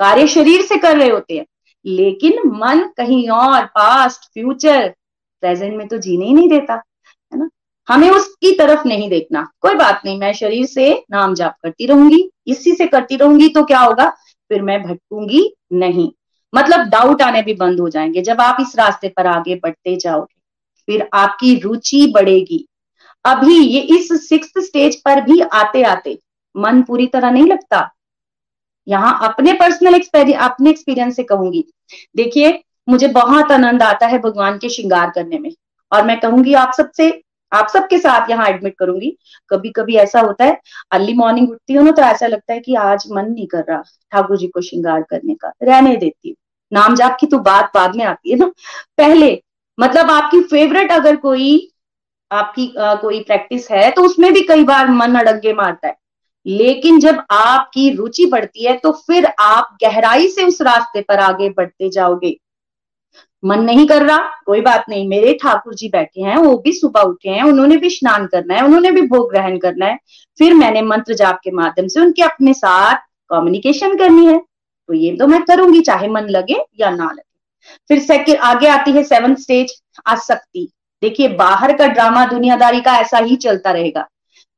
[0.00, 1.46] कार्य शरीर से कर रहे होते हैं,
[1.84, 4.88] लेकिन मन कहीं और पास्ट फ्यूचर
[5.42, 6.82] प्रेजेंट में तो जीने ही नहीं देता।
[7.88, 12.30] हमें उसकी तरफ़ नहीं देखना। कोई बात नहीं, मैं शरीर से नाम जाप करती रहूँगी,
[12.46, 14.08] इसी से करती रहूँगी तो क्या होगा?
[14.50, 16.10] फिर मैं भटकूँगी नहीं।
[16.54, 20.34] मतलब डाउट आने भी बंद हो जाएँगे। जब आप इस रास्ते पर आगे बढ़ते जाओगे,
[20.86, 22.64] फिर आपकी रुचि बढ़ेगी।
[23.24, 26.18] अभी ये इस सिक्स स्टेज पर भी आते आते
[26.56, 27.90] मन पूरी तरह नहीं लगता।
[28.88, 31.64] यहाँ अपने पर्सनल एक्सपीरियंस अपने एक्सपीरियंस से कहूँगी।
[32.16, 35.50] देखिए, मुझे बहुत आनंद आता है भगवान के श्रृंगार करने में।
[35.92, 39.16] और मैं कहूँगी आप सबसे आप सबके साथ यहाँ एडमिट करूँगी।
[39.50, 40.60] कभी कभी ऐसा होता है
[40.92, 43.82] अर्ली मॉर्निंग उठती हूँ ना तो ऐसा लगता है कि आज मन नहीं कर रहा
[44.12, 46.36] ठाकुर जी को श्रृंगार करने का। रहने देती हूँ।
[46.72, 48.46] नाम जाप की तो बात बाद में आती है ना।
[48.98, 49.40] पहले
[49.78, 51.70] मतलब आपकी फेवरेट अगर कोई
[52.30, 55.96] आपकी आ, कोई प्रैक्टिस है तो उसमें भी कई बार मन अड़ंगे मारता है।
[56.46, 61.48] लेकिन जब आपकी रुचि बढ़ती है तो फिर आप गहराई से उस रास्ते पर आगे
[61.50, 62.36] बढ़ते जाओगे।
[63.42, 67.00] मन नहीं कर रहा, कोई बात नहीं, मेरे ठाकुर जी बैठे हैं, वो भी सुबह
[67.02, 69.98] उठे हैं, उन्होंने भी स्नान करना है, उन्होंने भी भोग ग्रहण करना है,
[70.38, 72.96] फिर मैंने मंत्र जाप के माध्यम से उनके अपने साथ
[73.30, 77.22] कम्युनिकेशन करनी है। तो ये तो मैं करूँगी, चाहे मन लगे या ना लगे।
[77.88, 79.74] फिर सेकंड आगे आती है सेवन स्टेज
[80.06, 80.68] आसक्ति।
[81.02, 84.08] देखिए, बाहर का ड्रामा दुनियादारी का ऐसा ही चलता रहेगा,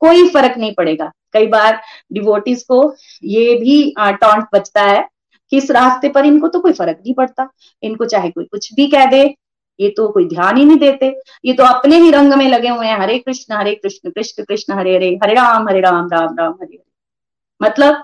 [0.03, 1.81] कोई फ़र्क नहीं पड़ेगा। कई बार
[2.12, 2.83] डिवोटिस को
[3.25, 5.09] ये भी टॉन्ट बचता है
[5.51, 7.49] कि इस रास्ते पर इनको तो कोई फ़र्क नहीं पड़ता।
[7.83, 9.23] इनको चाहे कोई कुछ भी कह दे,
[9.79, 12.87] ये तो कोई ध्यान ही नहीं देते। ये तो अपने ही रंग में लगे हुए
[12.87, 16.53] हैं, हरे कृष्ण हरे कृष्ण कृष्ण कृष्ण, हरे हरे हरे राम हरे राम राम राम,
[16.53, 16.85] हरे हरे।
[17.61, 18.03] मतलब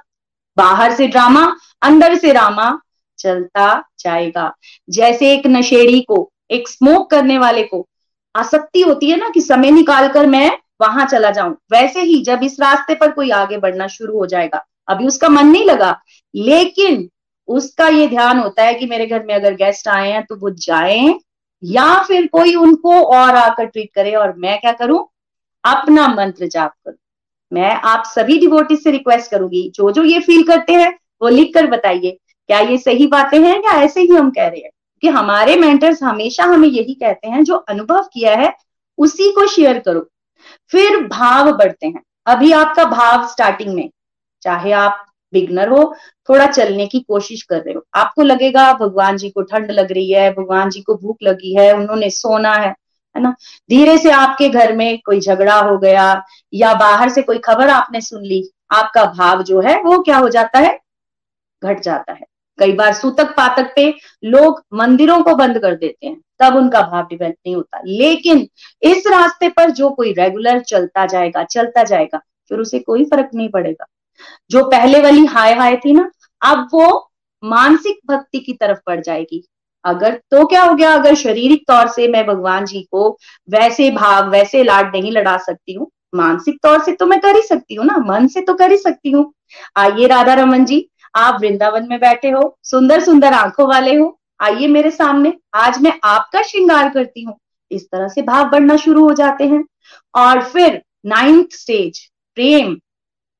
[0.56, 1.44] बाहर से ड्रामा,
[1.82, 2.78] अंदर से रामा
[3.18, 4.52] चलता जाएगा।
[4.88, 7.86] जैसे एक नशेड़ी को, एक स्मोक करने वाले को
[8.34, 12.40] आसक्ति होती है ना कि समय निकाल कर मैं वहाँ चला जाऊँ। वैसे ही जब
[12.42, 15.98] इस रास्ते पर कोई आगे बढ़ना शुरू हो जाएगा, अभी उसका मन नहीं लगा।
[16.34, 17.08] लेकिन
[17.48, 20.50] उसका ये ध्यान होता है कि मेरे घर में अगर गेस्ट आए हैं तो वो
[20.50, 21.14] जाए,
[21.62, 25.06] या फिर कोई उनको और आकर ट्रीट करे और मैं क्या करूँ?
[25.64, 26.96] अपना मंत्र जाप करूँ।
[27.52, 30.90] मैं आप सभी डिवोटी से रिक्वेस्ट करूँगी जो जो ये फील करते हैं,
[31.22, 34.60] वो लिख कर बताइए, क्या ये सही बातें हैं या ऐसे ही हम कह रहे
[34.60, 34.70] हैं?
[35.02, 38.52] कि हमारे मेंटर्स हमेशा हमें यही कहते हैं, जो अनुभव किया है,
[38.98, 40.08] उसी को शेयर करो।
[40.72, 43.90] फिर भाव बढ़ते हैं। अभी आपका भाव स्टार्टिंग में,
[44.42, 45.96] चाहे आप बिगनर हो,
[46.28, 50.12] थोड़ा चलने की कोशिश कर रहे हो। आपको लगेगा, भगवान जी को ठंड लग रही
[50.12, 52.74] है, भगवान जी को भूख लगी है, उन्होंने सोना है
[53.16, 53.34] है ना?
[53.70, 58.00] धीरे से आपके घर में कोई झगड़ा हो गया, या बाहर से कोई खबर आपने
[58.00, 60.80] सुन ली, आपका भाव जो है, वो क्या हो जाता है?
[61.64, 62.26] घट जाता है।
[62.58, 67.02] कई बार सूतक पातक पे लोग मंदिरों को बंद कर देते हैं, तब उनका भाव
[67.02, 68.48] डिवेल्प नहीं होता। लेकिन
[68.82, 73.48] इस रास्ते पर जो कोई रेगुलर चलता जाएगा चलता जाएगा, फिर उसे कोई फ़र्क नहीं
[73.48, 73.86] पड़ेगा।
[74.50, 76.10] जो पहले वाली हाय हाय थी ना,
[76.42, 77.10] अब वो
[77.42, 79.42] मानसिक भक्ति की तरफ़ बढ़ जाएगी।
[79.84, 80.92] अगर तो क्या हो गया?
[80.94, 83.08] अगर शारीरिक तौर से मैं भगवान जी को
[83.50, 87.42] वैसे भाव, वैसे लाड नहीं लड़ा सकती हूँ, मानसिक तौर से तो मैं कर ही
[87.42, 89.32] सकती हूँ ना, मन से तो कर ही सकती हूँ।
[89.76, 94.66] आइए राधा रमन जी, आप वृंदावन में बैठे हो, सुंदर सुंदर आँखों वाले हो, आइए
[94.68, 97.36] मेरे सामने। आज मैं आपका श्रृंगार करती हूँ।
[97.70, 99.64] इस तरह से भाव बढ़ना शुरू हो जाते हैं।
[100.14, 102.00] और फिर नाइन्थ स्टेज
[102.36, 102.76] प्रेम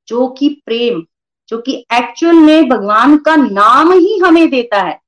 [0.08, 1.02] जो कि प्रेम,
[1.48, 4.98] जो कि एक्चुअल में भगवान का नाम ही हमें देता है।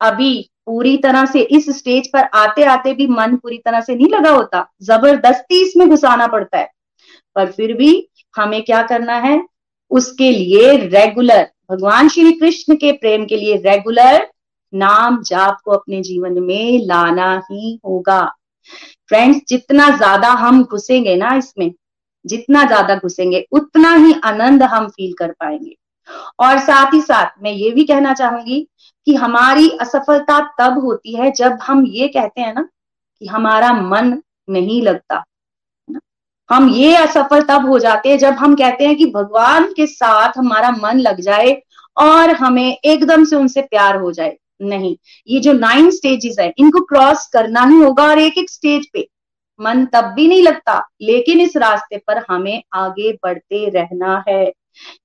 [0.00, 4.08] अभी पूरी तरह से इस स्टेज पर आते आते भी मन पूरी तरह से नहीं
[4.08, 6.68] लगा होता। ज़बरदस्ती इसमें घुसाना पड़ता है।
[7.36, 9.42] पर फिर भी हमें क्या करना है?
[9.90, 14.26] उसके लिए रेगुलर भगवान श्री कृष्ण के प्रेम के लिए रेगुलर
[14.72, 18.22] नाम जाप को अपने जीवन में लाना ही होगा।
[19.08, 21.70] फ्रेंड्स जितना ज़्यादा हम घुसेंगे ना इसमें
[22.24, 25.76] जितना ज़्यादा घुसेंगे, उतना ही आनंद हम फील कर पाएँगे।
[26.40, 28.66] और साथ ही साथ मैं ये भी कहना चाहूँगी
[29.06, 34.16] कि हमारी असफलता तब होती है जब हम ये कहते हैं ना कि हमारा मन
[34.48, 35.22] नहीं लगता
[36.50, 40.38] हम ये असफल तब हो जाते हैं जब हम कहते हैं कि भगवान के साथ
[40.38, 41.52] हमारा मन लग जाए
[41.96, 44.96] और हमें एकदम से उनसे प्यार हो जाए। नहीं,
[45.28, 49.06] ये जो नाइन स्टेजेस है, इनको क्रॉस करना ही होगा और एक एक स्टेज पे
[49.60, 54.52] मन तब भी नहीं लगता, लेकिन इस रास्ते पर हमें आगे बढ़ते रहना है।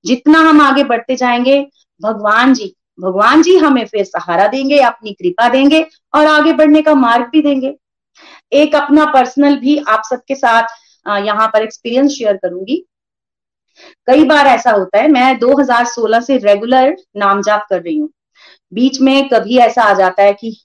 [0.04, 1.60] जितना हम आगे बढ़ते जाएँगे,
[2.00, 5.80] भगवान जी भगवान जी हमें फिर सहारा देंगे, अपनी कृपा देंगे
[6.14, 7.74] और आगे बढ़ने का मार्ग भी देंगे।
[8.52, 10.68] एक अपना पर्सनल भी आप सबके साथ
[11.06, 12.84] यहाँ पर एक्सपीरियंस शेयर करूँगी।
[14.08, 18.08] कई बार ऐसा होता है, मैं 2016 से रेगुलर नाम जाप कर रही हूँ।
[18.72, 20.56] बीच में कभी ऐसा आ जाता है कि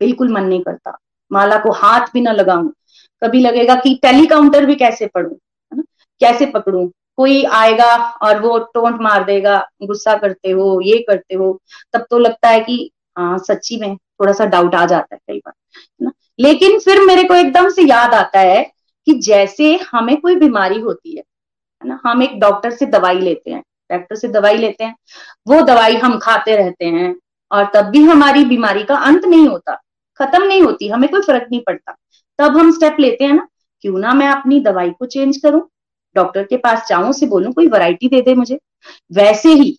[0.00, 0.98] बिल्कुल मन नहीं करता,
[1.30, 2.72] माला को हाथ भी ना लगाऊँ
[3.22, 5.82] कभी लगेगा कि टेलीकाउंटर भी कैसे पढ़ू, है ना?
[6.20, 6.92] कैसे पकड़ू?
[7.16, 11.60] कोई आएगा और वो टोंट मार देगा, गुस्सा करते हो, ये करते हो,
[11.92, 15.38] तब तो लगता है कि हाँ सच्ची में थोड़ा सा डाउट आ जाता है कई
[15.38, 16.12] बार, है ना?
[16.40, 18.62] लेकिन फिर मेरे को एकदम से याद आता है
[19.06, 21.22] कि जैसे हमें कोई बीमारी होती है
[21.82, 22.00] है ना?
[22.06, 24.94] हम एक डॉक्टर से दवाई लेते हैं डॉक्टर से दवाई लेते हैं,
[25.48, 27.14] वो दवाई हम खाते रहते हैं
[27.50, 29.74] और तब भी हमारी बीमारी का अंत नहीं होता,
[30.20, 31.96] खत्म नहीं होती, हमें कोई फ़र्क नहीं पड़ता।
[32.42, 33.46] तब हम स्टेप लेते हैं ना।
[33.84, 35.60] क्यों ना मैं अपनी दवाई को चेंज करूँ?
[36.16, 38.58] डॉक्टर के पास जाऊँ से बोलूँ, कोई वैरायटी दे दे मुझे।
[39.12, 39.78] वैसे ही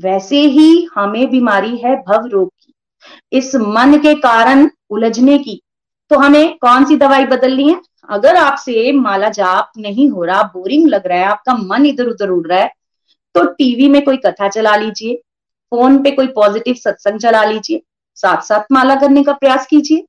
[0.00, 2.72] वैसे ही हमें बीमारी है भव रोग की।
[3.32, 5.60] इस मन के कारण उलझने की।
[6.10, 7.80] तो हमें कौन सी दवाई बदलनी है?
[8.08, 12.28] अगर आपसे माला जाप नहीं हो रहा, बोरिंग लग रहा है, आपका मन इधर उधर
[12.28, 12.70] उड़ रहा है
[13.34, 15.14] तो टीवी में कोई कथा चला लीजिए,
[15.72, 17.82] फ़ोन पे कोई पॉजिटिव सत्संग चला लीजिए
[18.18, 20.04] साथ साथ माला करने का प्रयास कीजिए।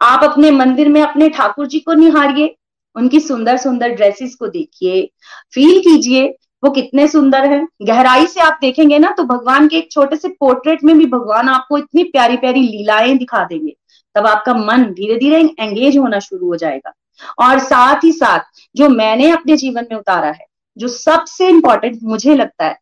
[0.00, 2.56] आप अपने मंदिर में अपने ठाकुर जी को निहारिए,
[2.96, 5.10] उनकी सुंदर सुंदर ड्रेसेस को देखिए
[5.54, 6.26] फील कीजिए,
[6.64, 10.28] वो कितने सुंदर हैं। गहराई से आप देखेंगे ना तो भगवान के एक छोटे से
[10.28, 13.76] पोर्ट्रेट में भी भगवान आपको इतनी प्यारी प्यारी लीलाएँ दिखा देंगे।
[14.14, 16.92] तब आपका मन धीरे धीरे एंगेज होना शुरू हो जाएगा।
[17.38, 18.40] और साथ ही साथ,
[18.76, 20.46] जो मैंने अपने जीवन में उतारा है,
[20.78, 22.78] जो सबसे इंपॉर्टेंट मुझे लगता है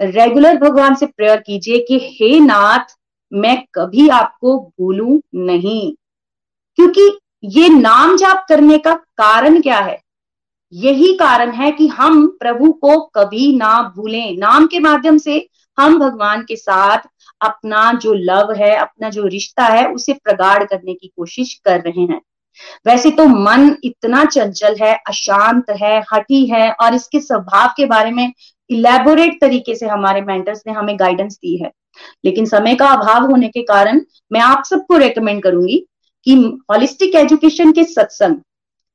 [0.00, 2.84] रेगुलर भगवान से प्रेयर कीजिए कि, हे नाथ,
[3.32, 5.92] मैं कभी आपको भूलू नहीं।
[6.78, 10.00] क्योंकि ये नाम जाप करने का कारण क्या है?
[10.72, 15.98] यही कारण है कि हम प्रभु को कभी ना भूलें। नाम के माध्यम से हम
[15.98, 16.98] भगवान के साथ
[17.40, 22.00] अपना जो लव है, अपना जो रिश्ता है, उसे प्रगाढ़ करने की कोशिश कर रहे
[22.00, 22.20] हैं।
[22.86, 28.10] वैसे तो मन इतना चंचल है, अशांत है, हठी है और इसके स्वभाव के बारे
[28.10, 28.32] में
[28.70, 31.72] इलेबोरेट तरीके से हमारे मेंटर्स ने हमें गाइडेंस दी है।
[32.24, 34.00] लेकिन समय का अभाव होने के कारण
[34.32, 35.86] मैं आप सबको रेकमेंड करूँगी
[36.26, 38.36] हॉलिस्टिक एजुकेशन के सत्संग,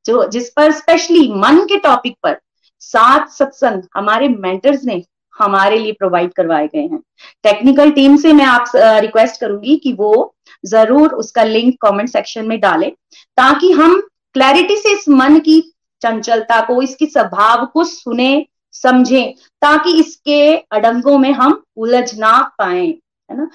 [0.05, 2.37] जो जिस पर स्पेशली मन के टॉपिक पर
[2.81, 5.03] सात सत्संग हमारे मेंटर्स ने
[5.35, 6.99] हमारे लिए प्रोवाइड करवाए गए हैं।
[7.43, 10.33] टेक्निकल टीम से मैं आप रिक्वेस्ट करूँगी कि वो
[10.65, 12.91] ज़रूर उसका लिंक कमेंट सेक्शन में डालें,
[13.37, 13.99] ताकि हम
[14.35, 15.59] क्लैरिटी से इस मन की
[16.01, 22.85] चंचलता को, इसकी स्वभाव को सुने, समझें, ताकि इसके अडंगों में हम उलझ ना पाए,
[23.29, 23.49] है ना?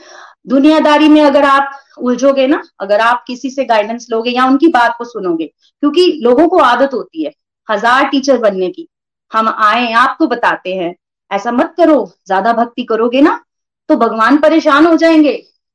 [0.49, 4.95] दुनियादारी में अगर आप उलझोगे ना, अगर आप किसी से गाइडेंस लोगे या उनकी बात
[4.99, 7.33] को सुनोगे, क्योंकि लोगों को आदत होती है
[7.69, 8.89] हज़ार टीचर बनने की।
[9.33, 10.95] हम आए, आपको बताते हैं।
[11.31, 13.41] ऐसा मत करो, ज़्यादा भक्ति करोगे ना
[13.89, 15.33] तो भगवान परेशान हो जाएँगे,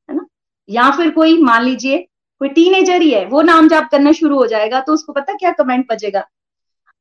[0.09, 0.25] है ना?
[0.69, 1.97] या फिर कोई, मान लीजिए,
[2.41, 5.51] कोई टीनेजर ही है, वो नाम जाप करना शुरू हो जाएगा तो उसको पता क्या
[5.53, 6.23] कमेंट बजेगा?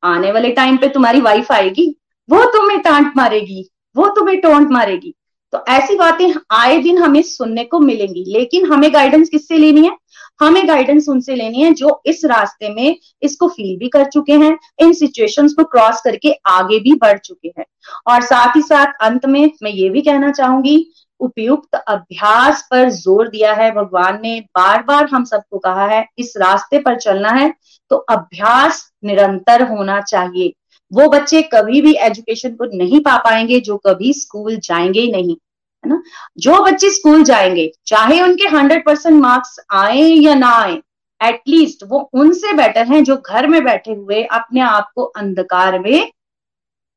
[0.02, 1.88] आने वाले टाइम पे तुम्हारी वाइफ आएगी,
[2.28, 5.14] वो तुम्हें टांट मारेगी, वो तुम्हें टोंट मारेगी।
[5.52, 9.96] तो ऐसी बातें आए दिन हमें सुनने को मिलेंगी। लेकिन हमें गाइडेंस किससे लेनी है?
[10.40, 14.56] हमें गाइडेंस उनसे लेनी है जो इस रास्ते में इसको फील भी कर चुके हैं,
[14.80, 17.64] इन सिचुएशंस को क्रॉस करके आगे भी बढ़ चुके हैं।
[18.08, 20.86] और साथ ही साथ अंत में मैं ये भी कहना चाहूँगी,
[21.20, 26.32] उपयुक्त अभ्यास पर ज़ोर दिया है भगवान ने बार बार हम सबको कहा है, इस
[26.36, 27.52] रास्ते पर चलना है
[27.90, 30.52] तो अभ्यास निरंतर होना चाहिए।
[30.92, 35.36] वो बच्चे कभी भी एजुकेशन को नहीं पा पाएँगे, जो कभी स्कूल जाएँगे ही नहीं,
[35.84, 36.02] है ना?
[36.38, 40.80] जो बच्चे स्कूल जाएँगे, चाहे उनके हंड्रेड परसेंट मार्क्स आए या ना आए
[41.20, 46.10] एटलीस्ट वो उनसे बेटर हैं जो घर में बैठे हुए अपने आप को अंधकार में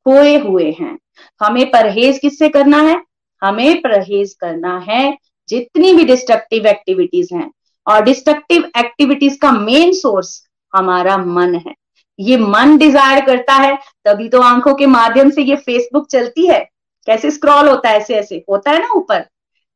[0.06, 0.98] खोए हुए हैं।
[1.40, 3.02] हमें परहेज किससे करना है?
[3.42, 7.50] हमें परहेज करना है जितनी भी डिस्ट्रक्टिव एक्टिविटीज़ हैं।
[7.86, 11.74] और डिस्ट्रक्टिव एक्टिविटीज़ का मेन सोर्स हमारा मन है।
[12.18, 16.58] ये मन डिज़ायर करता है, तभी तो आँखों के माध्यम से ये फेसबुक चलती है।
[17.06, 18.44] कैसे स्क्रॉल होता है ऐसे ऐसे?
[18.50, 19.18] होता है ना ऊपर।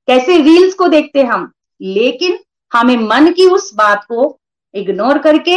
[0.09, 1.53] कैसे रील्स को देखते हम?
[1.83, 2.39] लेकिन
[2.73, 4.41] हमें मन की उस बात को
[4.75, 5.57] इग्नोर करके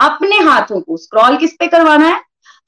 [0.00, 2.20] अपने हाथों को स्क्रॉल किस पे करवाना है?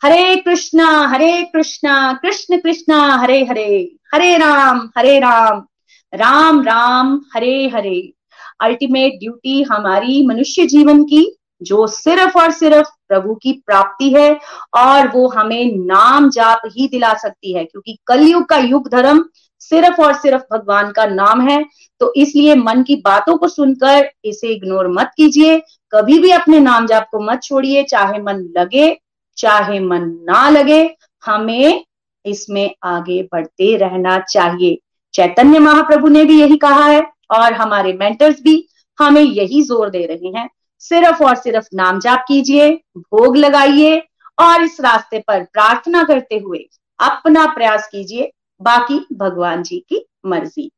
[0.05, 5.67] हरे कृष्णा हरे कृष्णा, कृष्ण कृष्णा, हरे हरे हरे राम हरे राम
[6.15, 8.13] राम राम, हरे हरे।
[8.61, 14.31] अल्टीमेट ड्यूटी हमारी मनुष्य जीवन की जो सिर्फ़ और सिर्फ़ प्रभु की प्राप्ति है
[14.77, 19.25] और वो हमें नाम जाप ही दिला सकती है, क्योंकि कलयुग का युग धर्म
[19.63, 21.65] सिर्फ़ और सिर्फ़ भगवान का नाम है।
[22.01, 25.59] तो इसलिए मन की बातों को सुनकर इसे इग्नोर मत कीजिए,
[25.93, 28.97] कभी भी अपने नाम जाप को मत छोड़िए, चाहे मन लगे,
[29.39, 31.85] चाहे मन ना लगे, हमें
[32.25, 34.79] इसमें आगे बढ़ते रहना चाहिए।
[35.15, 38.57] चैतन्य महाप्रभु ने भी यही कहा है और हमारे मेंटर्स भी
[38.99, 40.49] हमें यही ज़ोर दे रहे हैं।
[40.85, 44.03] सिर्फ़ और सिर्फ़ नाम जाप कीजिए, भोग लगाइए
[44.39, 46.69] और इस रास्ते पर प्रार्थना करते हुए
[47.01, 50.71] अपना प्रयास कीजिए, बाकी भगवान जी की मर्ज़ी।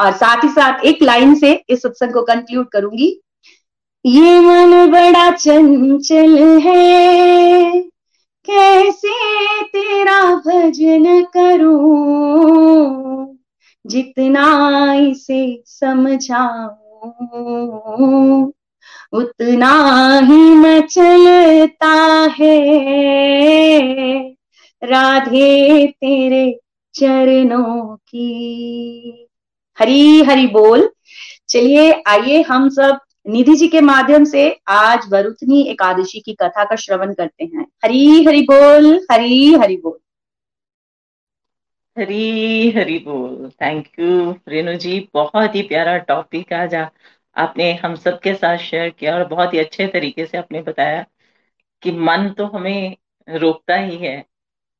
[0.00, 3.20] और साथ ही साथ एक लाइन से इस सत्संग को कंक्लूड करूँगी।
[4.06, 7.84] ये मन बड़ा चंचल है,
[8.46, 13.38] कैसे तेरा भजन करूँ?
[13.86, 18.50] जितना इसे समझाऊं।
[19.12, 22.70] उतना ही न चलता है।
[24.82, 26.60] राधे तेरे
[26.94, 29.28] चरणों की।
[29.80, 30.90] हरी हरी बोल।
[31.48, 36.76] चलिए, आइए हम सब निधि जी के माध्यम से आज वरुथनी एकादशी की कथा का
[36.76, 39.98] श्रवण करते हैं। हरी हरी बोल, हरी, हरि बोल।
[41.98, 46.74] हरी हरी बोल। थैंक यू रेणु जी बहुत ही प्यारा टॉपिक आज
[47.36, 51.04] आपने हम सब के साथ शेयर किया और बहुत ही अच्छे तरीके से आपने बताया
[51.82, 52.96] कि मन तो हमें
[53.28, 54.24] रोकता ही है।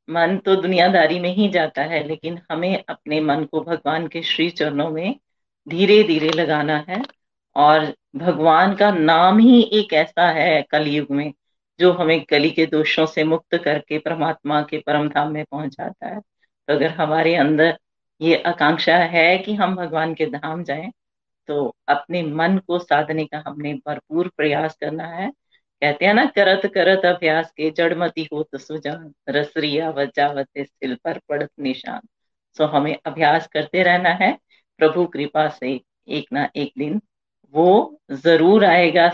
[0.08, 4.50] मन तो दुनियादारी में ही जाता है, लेकिन हमें अपने मन को भगवान के श्री
[4.50, 5.16] चरणों में
[5.66, 7.02] धीरे धीरे लगाना है।
[7.56, 11.32] और भगवान का नाम ही एक ऐसा है कलयुग में
[11.80, 16.20] जो हमें कली के दोषों से मुक्त करके परमात्मा के परम धाम में पहुंचाता है।
[16.20, 17.78] तो अगर हमारे अंदर
[18.20, 20.90] ये आकांक्षा है कि हम भगवान के धाम जाएँ
[21.50, 25.30] तो अपने मन को साधने का हमने भरपूर प्रयास करना है।
[25.82, 31.18] कहते हैं ना, करत करत अभ्यास के जड़मती हो तो सुजान रसरिया वजावते सिल पर
[31.28, 32.00] पड़त निशान।
[32.56, 34.32] सो हमें अभ्यास करते रहना है।
[34.80, 35.80] प्रभु कृपा से
[36.10, 37.00] एक ना एक दिन
[37.54, 39.08] वो ज़रूर आएगा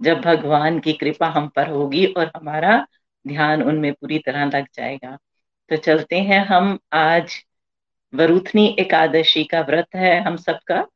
[0.00, 2.76] जब भगवान की कृपा हम पर होगी और हमारा
[3.24, 5.16] ध्यान उनमें पूरी तरह लग जाएगा।
[5.70, 7.34] तो चलते हैं हम आज
[8.12, 10.86] वरुथनी एकादशी का व्रत है हम सबका।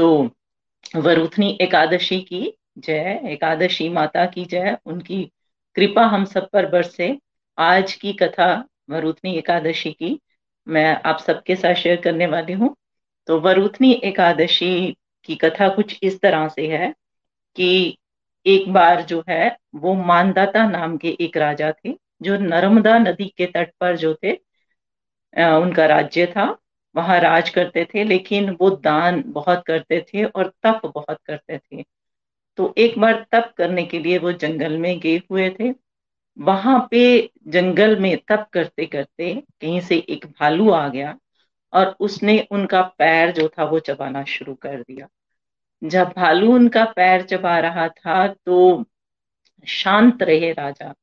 [0.00, 0.30] तो
[0.96, 2.40] वरुथनी एकादशी की
[2.78, 5.22] जय, एकादशी माता की जय, उनकी
[5.76, 7.18] कृपा हम सब पर बरसे।
[7.58, 8.46] आज की कथा
[8.90, 10.18] वरुथनी एकादशी की
[10.66, 12.74] मैं आप सबके साथ शेयर करने वाली हूँ।
[13.28, 16.92] तो वरुथनी एकादशी की कथा कुछ इस तरह से है
[17.56, 17.96] कि
[18.46, 23.46] एक बार जो है, वो मानदाता नाम के एक राजा थे, जो नर्मदा नदी के
[23.46, 24.32] तट पर जो थे
[25.36, 26.56] उनका राज्य था।
[26.94, 31.84] वहाँ राज करते थे, लेकिन वो दान बहुत करते थे और तप बहुत करते थे।
[32.58, 35.72] तो एक बार तप करने के लिए वो जंगल में गए हुए थे।
[36.36, 41.16] वहाँ पे जंगल में तप करते करते कहीं से एक भालू आ गया
[41.72, 45.08] और उसने उनका पैर जो था वो चबाना शुरू कर दिया।
[45.82, 48.84] जब भालू उनका पैर चबा रहा था तो
[49.66, 50.94] शांत रहे राजा।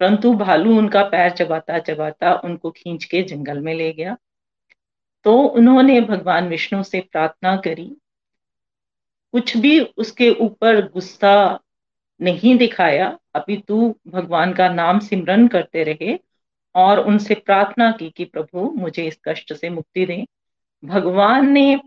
[0.00, 4.16] परंतु भालू उनका पैर चबाता चबाता उनको खींच के जंगल में ले गया।
[5.24, 7.96] तो उन्होंने भगवान विष्णु से प्रार्थना करी।
[9.32, 11.60] कुछ भी उसके ऊपर गुस्सा
[12.20, 16.18] नहीं दिखाया, अभी तू भगवान का नाम सिमरन करते रहे
[16.74, 20.24] और उनसे प्रार्थना की कि प्रभु, मुझे इस कष्ट से मुक्ति दें।
[20.84, 21.80] भगवान ने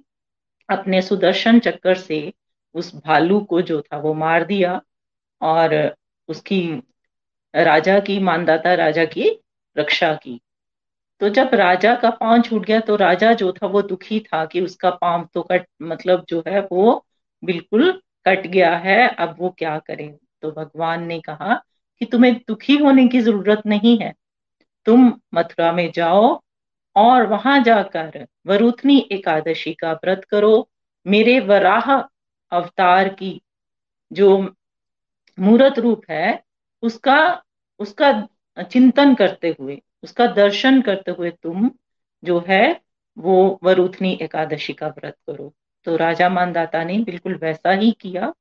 [0.70, 2.34] अपने सुदर्शन चक्कर से
[2.74, 4.82] उस भालू को जो था वो मार दिया
[5.42, 5.96] और
[6.28, 6.84] उसकी
[7.56, 9.30] राजा की, मानदाता राजा की
[9.78, 10.42] रक्षा की।
[11.22, 14.62] तो जब राजा का पाँव छूट गया तो राजा जो था वो दुखी था कि
[14.62, 17.06] उसका पाँव तो कट मतलब जो है वो
[17.44, 17.92] बिल्कुल
[18.28, 20.18] कट गया है, अब वो क्या करें?
[20.42, 21.56] तो भगवान ने कहा
[22.02, 24.14] कि तुम्हें दुखी होने की ज़रूरत नहीं है।
[24.86, 26.42] तुम मथुरा में जाओ
[26.96, 30.70] और वहाँ जाकर वरुथनी एकादशी का व्रत करो।
[31.06, 31.92] मेरे वराह
[32.52, 33.40] अवतार की
[34.12, 34.38] जो
[35.38, 36.44] मूर्त रूप है,
[36.84, 37.44] उसका
[37.80, 38.12] उसका
[38.64, 41.72] चिंतन करते हुए उसका दर्शन करते हुए तुम
[42.24, 42.82] जो है,
[43.18, 45.54] वो वरुथनी एकादशी का व्रत करो।
[45.86, 48.34] तो राजा मानदाता ने बिल्कुल वैसा ही किया।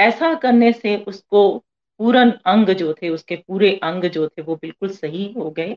[0.00, 1.64] ऐसा करने से उसको
[1.98, 5.76] पूरन अंग जो थे, उसके पूरे अंग जो थे, वो बिल्कुल सही हो गए।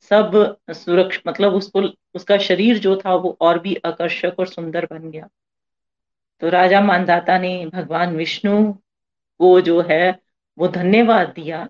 [0.00, 1.82] सब सुरक्ष मतलब उसको,
[2.14, 5.28] उसका शरीर जो था, वो और भी आकर्षक और सुंदर बन गया।
[6.40, 8.72] तो राजा मानदाता ने भगवान विष्णु
[9.38, 10.18] को जो है,
[10.58, 11.68] वो धन्यवाद दिया।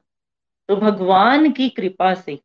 [0.69, 2.41] तो भगवान की कृपा से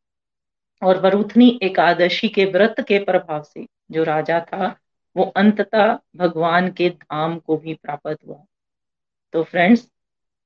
[0.84, 4.76] और वरुथनी एकादशी के व्रत के प्रभाव से जो राजा था
[5.16, 8.38] वो अंततः भगवान के धाम को भी प्राप्त हुआ।
[9.32, 9.88] तो फ्रेंड्स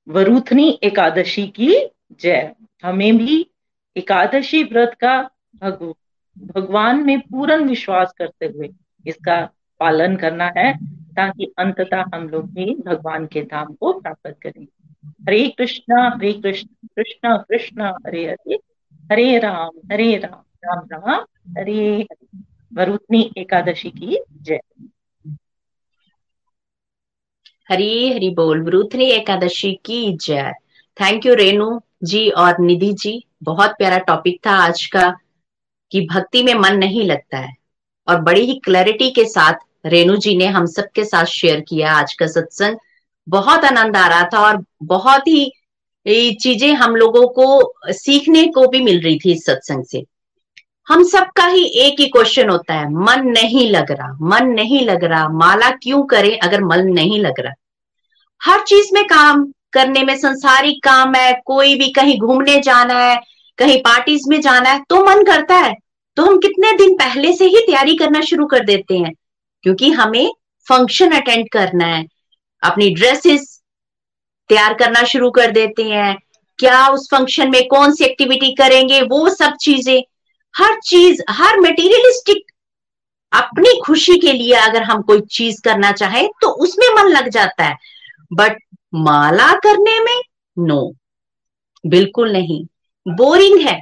[0.09, 1.74] वरुथनी एकादशी की
[2.20, 3.51] जय। हमें भी
[3.97, 5.95] एकादशी व्रत का भग,
[6.39, 8.70] भगवान में पूर्ण विश्वास करते हुए
[9.07, 9.41] इसका
[9.80, 10.72] पालन करना है
[11.14, 14.64] ताकि अंततः हम लोग भी भगवान के धाम को प्राप्त करें।
[15.07, 18.59] हरे कृष्णा हरे कृष्ण कृष्णा कृष्णा हरे हरे।
[19.13, 21.25] हरे राम हरे राम राम राम,
[21.59, 22.39] हरे हरे।
[22.75, 24.61] वरुतनी एकादशी की जय।
[27.71, 30.53] हरी हरी बोल वरुथनी एकादशी की जय।
[31.01, 35.17] थैंक यू रेणु जी और निधि जी। बहुत प्यारा टॉपिक था आज का,
[35.93, 37.55] कि भक्ति में मन नहीं लगता है।
[38.09, 39.55] और बड़ी ही क्लैरिटी के साथ
[39.87, 42.79] रेणु जी ने हम सबके साथ शेयर किया आज का सत्संग।
[43.29, 45.53] बहुत आनंद आ रहा था और बहुत ही
[46.09, 50.03] चीज़ें हम लोगों को सीखने को भी मिल रही थी इस सत्संग से।
[50.89, 55.05] हम सबका ही एक ही क्वेश्चन होता है, मन नहीं लग रहा, मन नहीं लग
[55.05, 57.53] रहा, माला क्यों करें अगर मन नहीं लग रहा?
[58.41, 63.21] हर चीज़ में काम करने में संसारिक काम है, कोई भी कहीं घूमने जाना है,
[63.59, 65.75] कहीं पार्टीज़ में जाना है तो मन करता है।
[66.17, 69.13] तो हम कितने दिन पहले से ही तैयारी करना शुरू कर देते हैं,
[69.65, 70.31] क्योंकि हमें
[70.69, 72.05] फ़ंक्शन अटेंड करना है,
[72.63, 73.58] अपनी ड्रेसेस
[74.51, 76.16] तैयार करना शुरू कर देते हैं।
[76.59, 80.03] क्या उस फ़ंक्शन में कौन सी एक्टिविटी करेंगे, वो सब चीज़ें।
[80.55, 82.44] हर चीज़, हर मटेरियलिस्टिक
[83.32, 87.64] अपनी खुशी के लिए अगर हम कोई चीज़ करना चाहे तो उसमें मन लग जाता
[87.64, 87.76] है।
[88.32, 88.59] बट
[88.96, 90.20] माला करने में
[90.57, 90.80] नो
[91.84, 92.64] बिल्कुल नहीं।
[93.07, 93.80] बोरिंग है।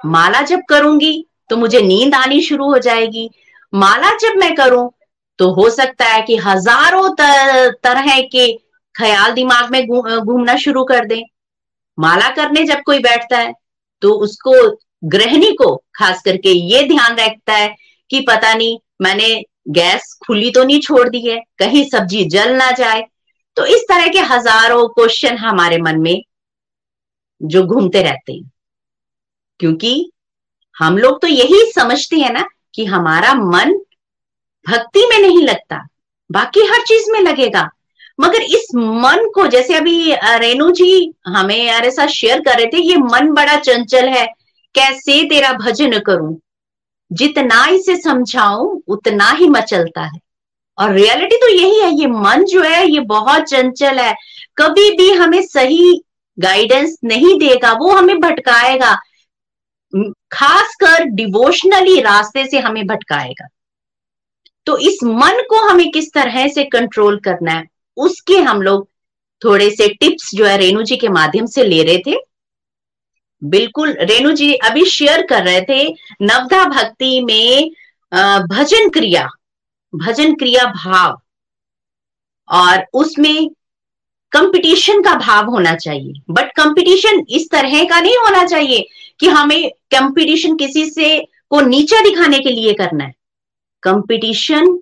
[0.00, 1.12] माला जब करूँगी
[1.50, 3.28] तो मुझे नींद आनी शुरू हो जाएगी।
[3.72, 4.90] माला जब मैं करूँ
[5.38, 8.52] तो हो सकता है कि हज़ारों तरह के
[8.94, 11.22] ख्याल दिमाग में घूमना गु, शुरू कर दें।
[11.98, 13.52] माला करने जब कोई बैठता है
[14.02, 14.54] तो उसको
[15.08, 17.74] गृहिणी को खास करके ये ध्यान रखता है
[18.10, 19.28] कि पता नहीं मैंने
[19.70, 23.02] गैस खुली तो नहीं छोड़ दी है कहीं सब्ज़ी जल ना जाए।
[23.56, 26.22] तो इस तरह के हज़ारों क्वेश्चन हमारे मन में
[27.40, 28.50] जो घूमते रहते हैं।
[29.60, 30.10] क्योंकि
[30.76, 33.72] हम लोग तो यही समझते हैं ना कि हमारा मन
[34.66, 35.86] भक्ति में नहीं लगता
[36.30, 37.68] बाकी हर चीज़ में लगेगा।
[38.20, 42.78] मगर इस मन को, जैसे अभी रेणु जी हमें यार साथ शेयर कर रहे थे,
[42.78, 44.26] ये मन बड़ा चंचल है।
[44.74, 46.40] कैसे तेरा भजन करूँ?
[47.12, 50.18] जितना इसे समझाऊं, उतना ही मचलता है।
[50.78, 54.14] और रियलिटी तो यही है, ये मन जो है, ये बहुत चंचल है।
[54.56, 56.04] कभी भी हमें सही
[56.38, 58.94] गाइडेंस नहीं देगा, वो हमें भटकाएगा।
[60.32, 63.48] खासकर डिवोशनली रास्ते से हमें भटकाएगा।
[64.66, 67.79] तो इस मन को हमें किस तरह से कंट्रोल करना है?
[68.00, 68.88] उसके हम लोग
[69.42, 72.16] थोड़े से टिप्स जो है रेणु जी के माध्यम से ले रहे थे।
[73.42, 75.88] बिल्कुल, रेणु जी अभी शेयर कर रहे थे
[76.22, 77.70] नवधा भक्ति में
[78.48, 79.28] भजन क्रिया
[79.92, 81.16] भजन क्रिया भाव,
[82.48, 83.48] और उसमें
[84.32, 88.86] कंपटीशन का भाव होना चाहिए। बट कंपटीशन इस तरह का नहीं होना चाहिए
[89.20, 91.18] कि हमें कंपटीशन किसी से
[91.50, 93.14] को नीचा दिखाने के लिए करना है।
[93.82, 94.76] कंपटीशन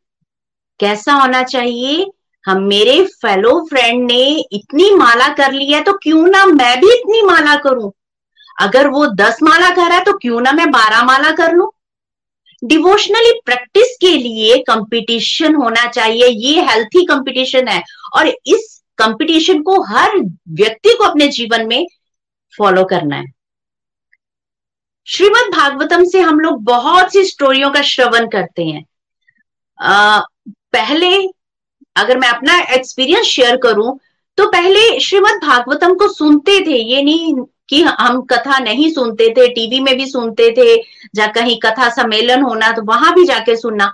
[0.81, 2.05] कैसा होना चाहिए
[2.45, 6.93] हम मेरे फेलो फ्रेंड ने इतनी माला कर ली है तो क्यों ना मैं भी
[6.93, 7.93] इतनी माला करूँ?
[8.61, 11.73] अगर वो दस माला कर रहा है तो क्यों ना मैं बारह माला कर लू?
[12.65, 17.83] डिवोशनली प्रैक्टिस के लिए कंपटीशन होना चाहिए ये हेल्थी कंपटीशन है।
[18.17, 20.17] और इस कंपटीशन को हर
[20.49, 21.87] व्यक्ति को अपने जीवन में
[22.59, 23.33] फॉलो करना है।
[25.07, 28.85] श्रीमद भागवतम से हम लोग बहुत सी स्टोरियों का श्रवण करते हैं।
[29.83, 30.21] आ,
[30.73, 31.38] पहले
[31.99, 33.99] अगर मैं अपना एक्सपीरियंस शेयर करूँ
[34.39, 37.35] तो पहले श्रीमद भागवतम को सुनते थे। ये नहीं
[37.69, 40.75] कि हम कथा नहीं सुनते थे, टीवी में भी सुनते थे,
[41.17, 43.93] या कहीं कथा सम्मेलन होना तो वहाँ भी जाके सुनना।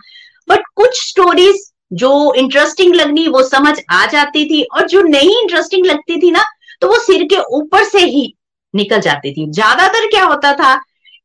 [0.48, 5.86] बट कुछ स्टोरीज जो इंटरेस्टिंग लगनी, वो समझ आ जाती थी, और जो नहीं इंटरेस्टिंग
[5.86, 6.44] लगती थी ना
[6.82, 8.32] तो वो सिर के ऊपर से ही
[8.74, 10.74] निकल जाती थी। ज़्यादातर क्या होता था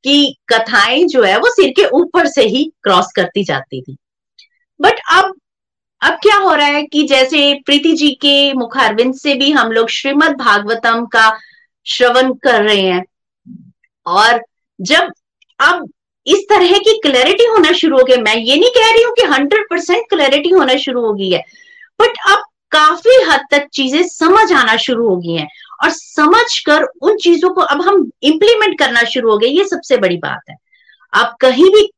[0.05, 3.97] कि कथाएँ जो है, वो सिर के ऊपर से ही क्रॉस करती जाती थी।
[4.79, 5.33] बट अब
[6.01, 9.89] अब क्या हो रहा है कि जैसे प्रीति जी के मुखारविंद से भी हम लोग
[9.89, 11.31] श्रीमद भागवतम का
[11.85, 13.03] श्रवण कर रहे हैं।
[14.05, 14.41] और
[14.79, 15.11] जब
[15.59, 15.87] अब
[16.27, 19.23] इस तरह की क्लैरिटी होना शुरू हो गई मैं ये नहीं कह रही हूँ कि
[19.25, 21.43] हंड्रेड परसेंट क्लैरिटी होना शुरू हो गई है
[21.99, 25.47] बट अब काफ़ी हद तक चीज़ें समझ आना शुरू हो गई हैं।
[25.83, 29.97] और समझ कर उन चीज़ों को अब हम इंप्लीमेंट करना शुरू हो गए, ये सबसे
[29.97, 30.55] बड़ी बात है।
[31.13, 31.89] अब कहीं भी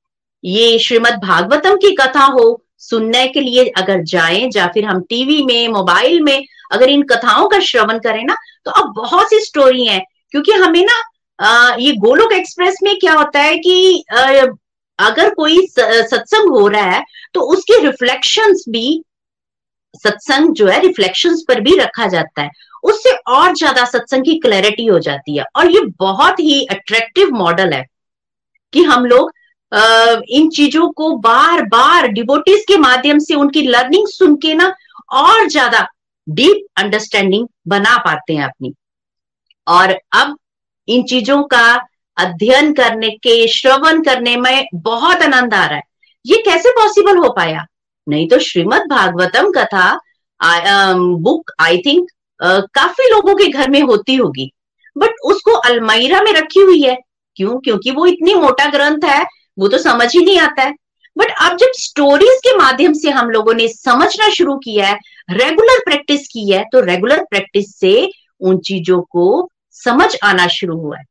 [0.43, 5.41] ये श्रीमद भागवतम की कथा हो सुनने के लिए अगर जाएँ या फिर हम टीवी
[5.43, 9.85] में, मोबाइल में अगर इन कथाओं का श्रवण करें ना तो अब बहुत सी स्टोरी
[9.85, 9.99] है।
[10.31, 14.03] क्योंकि हमें ना ये गोलोक एक्सप्रेस में क्या होता है कि
[14.99, 17.03] अगर कोई सत्संग हो रहा है
[17.33, 19.03] तो उसके रिफ्लेक्शंस भी,
[19.95, 22.49] सत्संग जो है रिफ्लेक्शंस पर भी रखा जाता है।
[22.83, 27.73] उससे और ज़्यादा सत्संग की क्लैरिटी हो जाती है। और ये बहुत ही अट्रैक्टिव मॉडल
[27.73, 27.85] है
[28.73, 29.31] कि हम लोग
[29.71, 34.73] इन चीज़ों को बार बार डिवोटिस के माध्यम से उनकी लर्निंग सुन के ना
[35.13, 35.87] और ज़्यादा
[36.27, 38.73] डीप अंडरस्टैंडिंग बना पाते हैं अपनी।
[39.67, 40.35] और अब
[40.87, 41.65] इन चीज़ों का
[42.17, 45.83] अध्ययन करने के, श्रवण करने में बहुत आनंद आ रहा है।
[46.25, 47.65] ये कैसे पॉसिबल हो पाया?
[48.07, 49.99] नहीं तो श्रीमद भागवतम कथा
[50.39, 52.07] बुक आई थिंक
[52.75, 54.51] काफ़ी लोगों के घर में होती होगी।
[54.95, 56.97] बट उसको अलमाइरा में रखी हुई है।
[57.37, 57.59] क्यों?
[57.59, 59.25] क्योंकि वो इतनी मोटा ग्रंथ है
[59.61, 60.73] वो तो समझ ही नहीं आता है।
[61.15, 64.97] बट अब जब स्टोरीज के माध्यम से हम लोगों ने समझना शुरू किया है
[65.31, 67.93] रेगुलर प्रैक्टिस की है तो रेगुलर प्रैक्टिस से
[68.41, 71.03] उन चीज़ों को समझ आना शुरू हुआ है।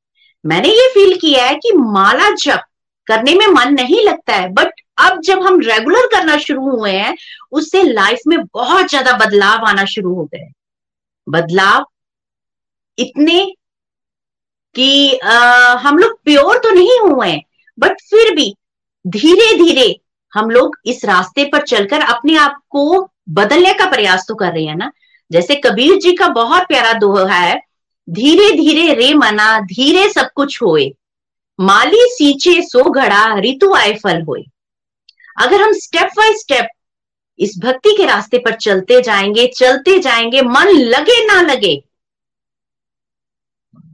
[0.45, 2.63] मैंने ये फील किया है कि माला जप
[3.07, 7.15] करने में मन नहीं लगता है बट अब जब हम रेगुलर करना शुरू हुए हैं
[7.53, 10.49] उससे लाइफ में बहुत ज़्यादा बदलाव आना शुरू हो गए
[11.27, 11.87] बदलाव
[12.99, 13.45] इतने
[14.75, 15.35] कि आ,
[15.77, 17.43] हम लोग प्योर तो नहीं हुए हैं
[17.81, 18.55] बट फिर भी
[19.07, 20.01] धीरे धीरे
[20.33, 24.65] हम लोग इस रास्ते पर चलकर अपने आप को बदलने का प्रयास तो कर रहे
[24.65, 24.91] हैं ना।
[25.31, 27.61] जैसे कबीर जी का बहुत प्यारा दोहा है
[28.09, 30.91] धीरे धीरे रे मना, धीरे सब कुछ होए।
[31.61, 34.45] माली सींचे सो घड़ा, ऋतु आए फल होए।
[35.37, 36.69] अगर हम स्टेप बाय स्टेप
[37.39, 41.75] इस भक्ति के रास्ते पर चलते जाएँगे चलते जाएँगे, मन लगे ना लगे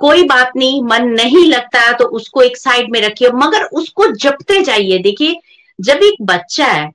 [0.00, 4.06] कोई बात नहीं, मन नहीं लगता है तो उसको एक साइड में रखिए, मगर उसको
[4.14, 5.40] जपते जाइए। देखिए,
[5.78, 6.90] जब एक बच्चा है,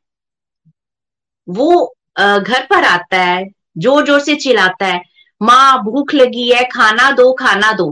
[1.48, 3.46] वो घर पर आता है
[3.78, 5.02] ज़ोर ज़ोर से चिल्लाता है,
[5.42, 7.90] माँ, भूख लगी है, खाना दो खाना दो।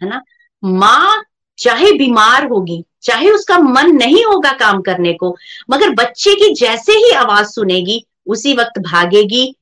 [0.00, 0.22] है ना?
[0.62, 1.22] माँ
[1.58, 5.36] चाहे बीमार होगी, चाहे उसका मन नहीं होगा काम करने को,
[5.70, 9.54] मगर बच्चे की जैसे ही आवाज़ सुनेगी, उसी वक्त भागेगी,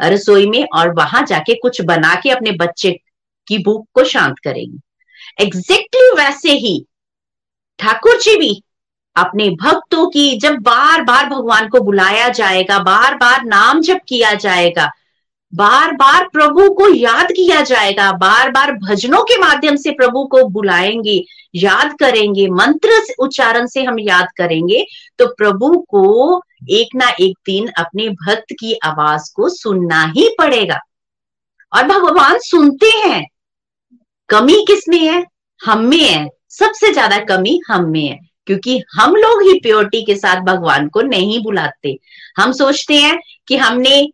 [0.00, 2.98] रसोई में और वहाँ जाके कुछ बना के अपने बच्चे
[3.48, 4.80] की भूख को शांत करेगी।
[5.40, 6.86] एग्जैक्टली exactly वैसे ही
[7.78, 8.62] ठाकुर जी भी
[9.16, 14.34] अपने भक्तों की जब बार बार भगवान को बुलाया जाएगा बार बार नाम जप किया
[14.34, 14.90] जाएगा
[15.54, 20.44] बार बार प्रभु को याद किया जाएगा बार बार भजनों के माध्यम से प्रभु को
[20.44, 21.24] बुलाएँगे,
[21.54, 24.86] याद करेंगे, मंत्र उच्चारण से हम याद करेंगे
[25.18, 30.80] तो प्रभु को एक ना एक दिन अपने भक्त की आवाज़ को सुनना ही पड़ेगा।
[31.76, 33.28] और भगवान सुनते हैं।
[34.28, 35.24] कमी किसमें है?
[35.60, 40.14] हम में है। सबसे ज़्यादा कमी हम में है, क्योंकि हम लोग ही प्योरिटी के
[40.16, 41.96] साथ भगवान को नहीं बुलाते।
[42.38, 43.18] हम सोचते हैं
[43.48, 44.08] कि हमने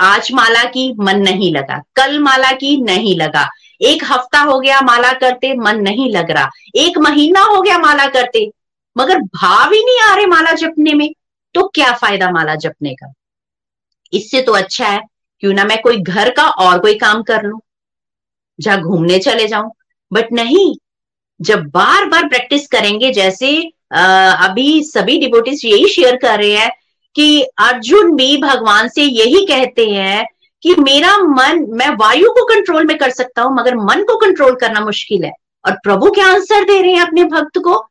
[0.00, 3.48] आज माला की मन नहीं लगा, कल माला की नहीं लगा।
[3.80, 8.06] एक हफ़्ता हो गया माला करते, मन नहीं लग रहा। एक महीना हो गया माला
[8.06, 8.50] करते,
[8.96, 11.08] मगर भाव ही नहीं आ रहे माला जपने में।
[11.54, 13.12] तो क्या फ़ायदा माला जपने का?
[14.12, 15.00] इससे तो अच्छा है,
[15.42, 17.60] क्यों ना मैं कोई घर का और कोई काम कर लू?
[18.58, 19.70] जहाँ घूमने चले जाऊँ।
[20.12, 20.74] बट नहीं,
[21.40, 23.56] जब बार बार प्रैक्टिस करेंगे, जैसे
[23.92, 26.70] अभी सभी डिबोटिस यही शेयर कर रहे हैं
[27.16, 30.26] कि अर्जुन भी भगवान से यही कहते हैं
[30.62, 34.54] कि मेरा मन, मैं वायु को कंट्रोल में कर सकता हूँ, मगर मन को कंट्रोल
[34.54, 35.32] करना मुश्किल है।
[35.64, 37.84] और प्रभु क्या आंसर दे रहे हैं अपने भक्त को?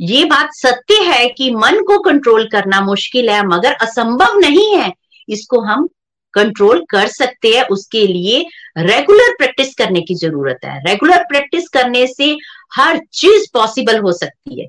[0.00, 4.92] ये बात सत्य है कि मन को कंट्रोल करना मुश्किल है, मगर असंभव नहीं है।
[5.28, 5.88] इसको हम
[6.36, 8.44] कंट्रोल कर सकते हैं, उसके लिए
[8.78, 12.36] रेगुलर प्रैक्टिस करने की ज़रूरत है। रेगुलर प्रैक्टिस करने से
[12.74, 14.66] हर चीज़ पॉसिबल हो सकती है।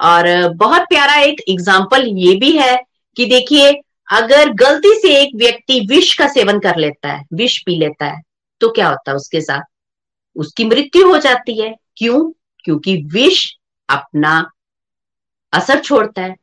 [0.00, 2.76] और बहुत प्यारा एक एग्ज़ाम्पल ये भी है
[3.16, 3.70] कि देखिए,
[4.12, 8.20] अगर गलती से एक व्यक्ति विष का सेवन कर लेता है, विष पी लेता है
[8.60, 9.62] तो क्या होता है उसके साथ?
[10.36, 12.30] उसकी मृत्यु हो जाती है। क्यों?
[12.64, 13.44] क्योंकि विष
[13.88, 14.50] अपना
[15.52, 16.34] असर छोड़ता है।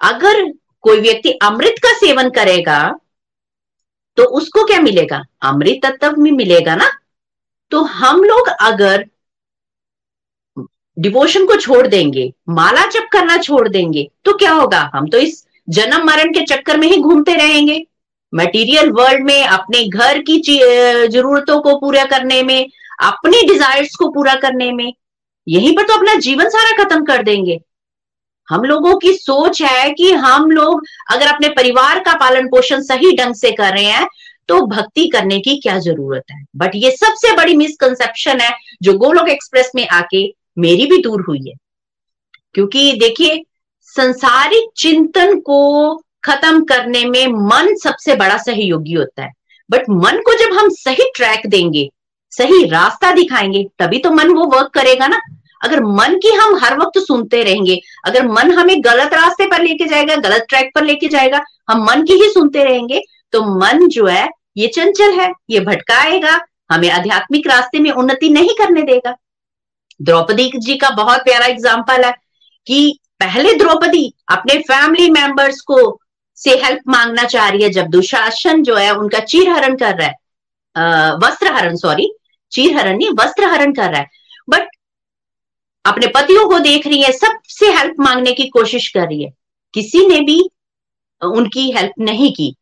[0.00, 0.42] अगर
[0.84, 2.78] कोई व्यक्ति अमृत का सेवन करेगा
[4.16, 5.22] तो उसको क्या मिलेगा?
[5.42, 6.90] अमृत तत्व में मिलेगा ना?
[7.72, 9.04] तो हम लोग अगर
[10.96, 14.90] डिवोशन को छोड़ देंगे, माला जप करना छोड़ देंगे तो क्या होगा?
[14.94, 17.86] हम तो इस जन्म मरण के चक्कर में ही घूमते रहेंगे।
[18.32, 20.40] मटेरियल वर्ल्ड में अपने घर की
[21.08, 22.70] जरूरतों को पूरा करने में,
[23.02, 24.92] अपनी डिजायर्स को पूरा करने में,
[25.46, 27.60] यहीं पर तो अपना जीवन सारा खत्म कर देंगे।
[28.50, 30.82] हम लोगों की सोच है कि हम लोग
[31.12, 34.06] अगर अपने परिवार का पालन पोषण सही ढंग से कर रहे हैं
[34.48, 36.44] तो भक्ति करने की क्या ज़रूरत है?
[36.56, 41.42] बट ये सबसे बड़ी मिसकंसेप्शन है जो गोलोक एक्सप्रेस में आके मेरी भी दूर हुई
[41.48, 41.54] है।
[42.54, 43.42] क्योंकि देखिए,
[43.82, 49.32] संसारिक चिंतन को खत्म करने में मन सबसे बड़ा सहयोगी होता है।
[49.70, 51.90] बट मन को जब हम सही ट्रैक देंगे,
[52.30, 55.20] सही रास्ता दिखाएँगे, तभी तो मन वो वर्क करेगा ना।
[55.64, 59.86] अगर मन की हम हर वक्त सुनते रहेंगे, अगर मन हमें गलत रास्ते पर लेके
[59.86, 61.40] जाएगा, गलत ट्रैक पर लेके जाएगा,
[61.70, 63.00] हम मन की ही सुनते रहेंगे
[63.32, 66.40] तो मन जो है, ये चंचल है, ये भटकाएगा,
[66.72, 69.14] हमें आध्यात्मिक रास्ते में उन्नति नहीं करने देगा।
[70.00, 72.12] द्रौपदी जी का बहुत प्यारा एग्ज़ाम्पल है
[72.66, 75.78] कि पहले द्रौपदी अपने फैमिली मेंबर्स को
[76.38, 80.06] से हेल्प मांगना चाह रही है, जब दुशासन जो है, उनका चीर हरण कर रहा
[80.06, 82.10] है। वस्त्र हरण सॉरी
[82.52, 84.08] चीर हरण नहीं वस्त्र हरण कर रहा है।
[84.48, 84.68] बट
[85.84, 89.32] अपने पतियों को देख रही है, सबसे हेल्प मांगने की कोशिश कर रही है।
[89.74, 90.40] किसी ने भी
[91.22, 92.54] उनकी हेल्प नहीं की।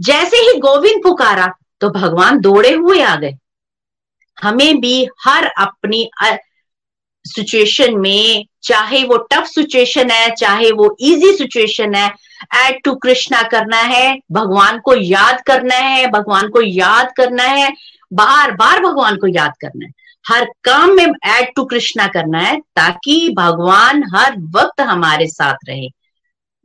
[0.00, 3.34] जैसे ही गोविंद पुकारा तो भगवान दौड़े हुए आ गए।
[4.42, 6.08] हमें भी हर अपनी
[7.24, 12.08] सिचुएशन में, चाहे वो टफ सिचुएशन है, चाहे वो इजी सिचुएशन है
[12.56, 17.72] एड टू कृष्णा करना है, भगवान को याद करना है, भगवान को याद करना है
[18.12, 19.92] बार बार भगवान को याद करना है।
[20.24, 25.88] हर काम में एड टू कृष्णा करना है ताकि भगवान हर वक्त हमारे साथ रहे।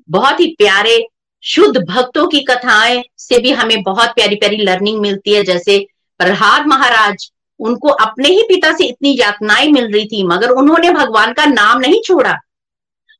[0.09, 1.07] बहुत ही प्यारे,
[1.43, 5.87] शुद्ध भक्तों की कथाएँ से भी हमें बहुत प्यारी प्यारी लर्निंग मिलती है। जैसे
[6.19, 11.33] प्रहलाद महाराज, उनको अपने ही पिता से इतनी यातनाएँ मिल रही थी, मगर उन्होंने भगवान
[11.33, 12.37] का नाम नहीं छोड़ा।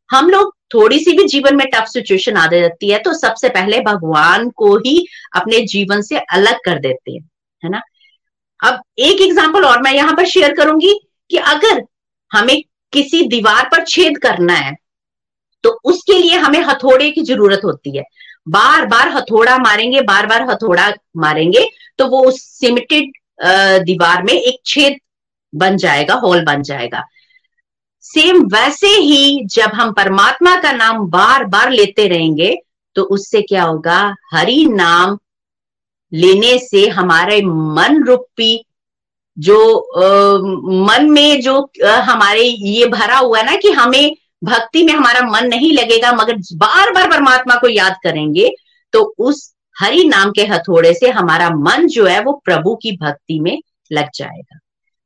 [0.10, 3.80] हम लोग थोड़ी सी भी जीवन में टफ सिचुएशन आ जाती है तो सबसे पहले
[3.80, 7.30] भगवान को ही अपने जीवन से अलग कर देते हैं,
[7.64, 7.82] है ना?
[8.62, 10.94] अब एक एग्ज़ाम्पल और मैं यहाँ पर शेयर करूँगी
[11.32, 11.84] कि अगर
[12.32, 12.62] हमें
[12.94, 14.76] किसी दीवार पर छेद करना है
[15.64, 18.04] तो उसके लिए हमें हथौड़े की ज़रूरत होती है।
[18.50, 21.68] बार बार हथौड़ा मारेंगे बार बार हथौड़ा मारेंगे
[22.00, 23.12] तो वो उस सिमेटेड
[23.86, 24.98] दीवार में एक छेद
[25.54, 27.04] बन जाएगा होल बन जाएगा।
[28.04, 32.56] सेम वैसे ही जब हम परमात्मा का नाम बार बार लेते रहेंगे
[32.96, 34.16] तो उससे क्या होगा?
[34.34, 35.18] हरि नाम
[36.14, 38.66] लेने से हमारे मन रूपी
[39.38, 40.38] जो आ,
[40.86, 45.48] मन में जो आ, हमारे ये भरा हुआ ना कि हमें भक्ति में हमारा मन
[45.48, 48.52] नहीं लगेगा मगर बार बार परमात्मा को याद करेंगे
[48.94, 53.40] तो उस हरि नाम के हथौड़े से हमारा मन जो है वो प्रभु की भक्ति
[53.40, 54.60] में लग जाएगा।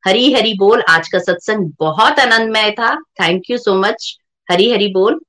[0.06, 4.18] हरी हरी बोल आज का सत्संग बहुत आनंदमय था। Thank you so much
[4.51, 5.22] Hari Hari बोल।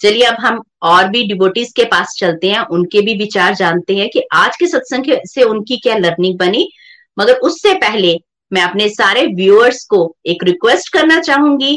[0.00, 4.08] चलिए अब हम और भी डिबोटीज के पास चलते हैं, उनके भी विचार जानते हैं
[4.10, 6.68] कि आज के सत्संग से उनकी क्या लर्निंग बनी।
[7.16, 8.14] मगर उससे पहले
[8.52, 11.74] मैं अपने सारे व्यूअर्स को एक रिक्वेस्ट करना चाहूँगी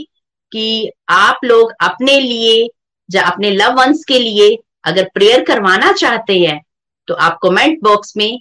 [0.51, 2.67] कि आप लोग अपने लिए
[3.09, 6.59] या अपने लव वंस के लिए अगर प्रेयर करवाना चाहते हैं
[7.07, 8.39] तो आप कमेंट बॉक्स में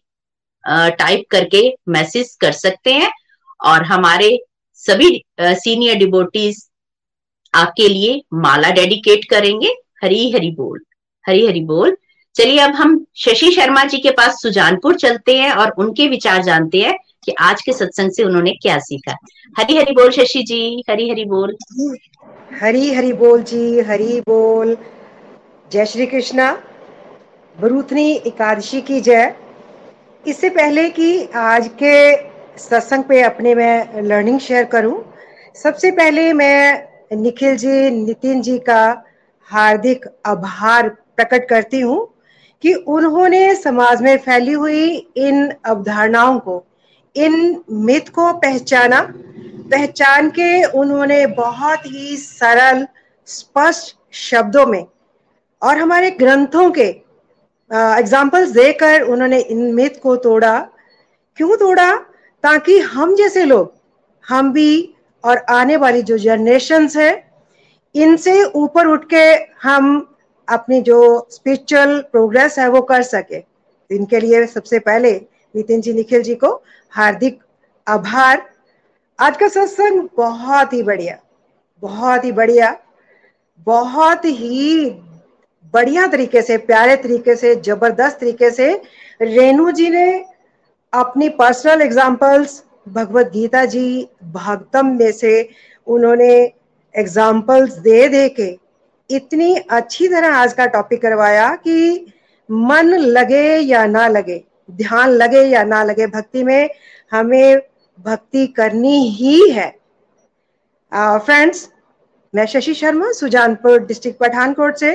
[0.64, 3.11] टाइप करके मैसेज कर सकते हैं।
[3.61, 4.39] और हमारे
[4.81, 5.11] सभी
[5.41, 6.62] सीनियर डिबोटीज
[7.55, 10.80] आपके लिए माला डेडिकेट करेंगे। हरी हरी बोल,
[11.24, 11.96] हरी हरी बोल।
[12.34, 16.80] चलिए अब हम शशि शर्मा जी के पास सुजानपुर चलते हैं और उनके विचार जानते
[16.80, 19.16] हैं कि आज के सत्संग से उन्होंने क्या सीखा।
[19.59, 21.57] हरी हरी बोल शशि जी, हरी हरी बोल।
[22.61, 24.76] हरी हरी बोल जी, हरी बोल।
[25.70, 26.53] जय श्री कृष्णा।
[27.57, 29.34] बरूथनी एकादशी की जय।
[30.24, 32.16] इससे पहले कि आज के
[32.59, 35.05] सत्संग पे अपने मैं लर्निंग शेयर करूँ,
[35.57, 39.05] सबसे पहले मैं निखिल जी, नितिन जी का
[39.49, 42.07] हार्दिक आभार प्रकट करती हूँ
[42.62, 44.86] कि उन्होंने समाज में फैली हुई
[45.16, 46.64] इन अवधारणाओं को,
[47.16, 49.01] इन मिथ को पहचाना।
[49.70, 52.86] पहचान के उन्होंने बहुत ही सरल,
[53.28, 54.86] स्पष्ट शब्दों में
[55.62, 56.88] और हमारे ग्रंथों के
[57.70, 60.59] एग्जाम्पल्स देकर उन्होंने इन मिथ को तोड़ा।
[61.38, 61.94] क्यों तोड़ा?
[62.44, 63.72] ताकि हम जैसे लोग,
[64.24, 64.94] हम भी
[65.24, 67.28] और आने वाली जो जनरेशन है
[67.99, 69.24] इनसे ऊपर उठ के
[69.62, 69.86] हम
[70.49, 73.42] अपनी जो स्पिरिचुअल प्रोग्रेस है, वो कर सके।
[73.90, 75.12] इनके लिए सबसे पहले
[75.55, 76.51] नितिन जी निखिल जी को
[76.92, 77.38] हार्दिक
[77.86, 78.42] आभार।
[79.18, 81.18] आज का सत्संग बहुत ही बढ़िया,
[81.82, 82.76] बहुत ही बढ़िया,
[83.66, 84.90] बहुत ही
[85.74, 88.72] बढ़िया तरीके से, प्यारे तरीके से, ज़बरदस्त तरीके से
[89.20, 90.24] रेणु जी ने
[90.92, 95.49] अपनी पर्सनल एग्जाम्पल्स भगवत गीता जी भागतम में से
[95.86, 96.30] उन्होंने
[96.95, 98.57] एग्जाम्पल्स दे दे के
[99.11, 102.07] इतनी अच्छी तरह आज का टॉपिक करवाया कि
[102.51, 106.70] मन लगे या ना लगे ध्यान लगे या ना लगे भक्ति में
[107.12, 107.61] हमें
[107.99, 109.68] भक्ति करनी ही है।
[110.93, 111.72] फ्रेंड्स uh,
[112.34, 114.93] मैं शशि शर्मा सुजानपुर डिस्ट्रिक्ट पठानकोट से।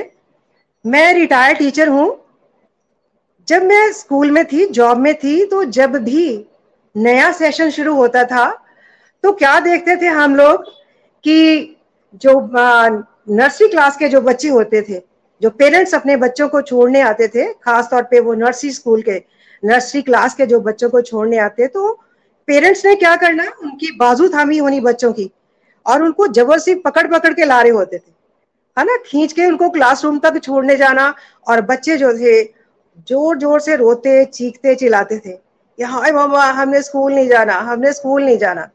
[0.84, 2.20] मैं रिटायर्ड टीचर हूँ।
[3.48, 6.44] जब मैं स्कूल में थी जॉब में थी तो जब भी
[6.96, 8.48] नया सेशन शुरू होता था
[9.24, 10.64] तो क्या देखते थे हम लोग
[11.24, 11.73] कि
[12.22, 12.32] जो
[13.30, 15.00] नर्सरी क्लास के जो बच्चे होते थे,
[15.42, 19.22] जो पेरेंट्स अपने बच्चों को छोड़ने आते थे खास तौर पे वो नर्सरी स्कूल के
[19.62, 21.92] नर्सरी क्लास के जो बच्चों को छोड़ने आते तो
[22.48, 25.30] पेरेंट्स ने क्या करना, उनकी बाजू थामी होनी बच्चों की
[25.86, 28.12] और उनको ज़बरदस्ती पकड़ पकड़ के ला रहे होते थे।
[28.76, 28.96] है ना?
[29.06, 31.14] खींच के उनको क्लासरूम तक छोड़ने जाना
[31.46, 32.42] और बच्चे जो थे,
[33.08, 35.38] ज़ोर ज़ोर से रोते, चीखते, चिल्लाते थे।
[35.78, 38.68] हाय मामा हमने स्कूल नहीं जाना, हमने स्कूल नहीं जाना।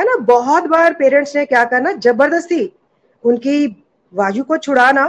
[0.00, 2.72] है ना, बहुत बार पेरेंट्स ने क्या करना, ज़बरदस्ती
[3.24, 3.66] उनकी
[4.14, 5.06] बाजू को छुड़ाना,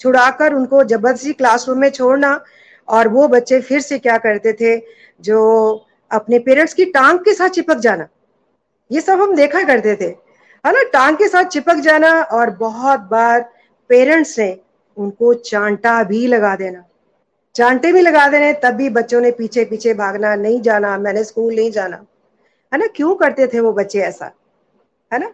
[0.00, 2.40] छुड़ाकर उनको ज़बरदस्ती क्लासरूम में छोड़ना
[2.88, 4.76] और वो बच्चे फिर से क्या करते थे,
[5.20, 8.06] जो अपने पेरेंट्स की टांग के साथ चिपक जाना,
[8.90, 10.08] ये सब हम देखा करते थे।
[10.64, 13.40] है ना, टांग के साथ चिपक जाना और बहुत बार
[13.90, 14.56] पेरेंट्स ने
[14.96, 16.84] उनको चांटा भी लगा देना।
[17.54, 21.54] चांटे भी लगा देने, तब भी बच्चों ने पीछे पीछे भागना, नहीं जाना, मैंने स्कूल
[21.54, 22.04] नहीं जाना।
[22.72, 22.86] है ना?
[22.86, 24.32] क्यों करते थे वो बच्चे ऐसा?
[25.12, 25.32] है ना?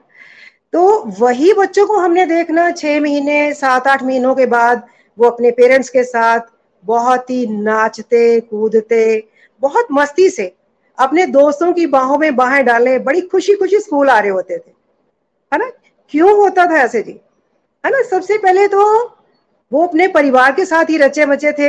[0.72, 4.86] तो वही बच्चों को हमने देखना, छह महीने, सात, आठ महीनों के बाद
[5.18, 6.40] वो अपने पेरेंट्स के साथ
[6.84, 9.28] बहुत ही नाचते, कूदते,
[9.60, 10.54] बहुत मस्ती से
[10.98, 14.70] अपने दोस्तों की बाहों में बाहें डाले बड़ी खुशी खुशी स्कूल आ रहे होते थे।
[15.52, 15.70] है ना?
[16.08, 17.20] क्यों होता था ऐसे जी?
[17.86, 18.02] है ना?
[18.02, 19.08] सबसे पहले तो
[19.72, 21.68] वो अपने परिवार के साथ ही रचे मचे थे,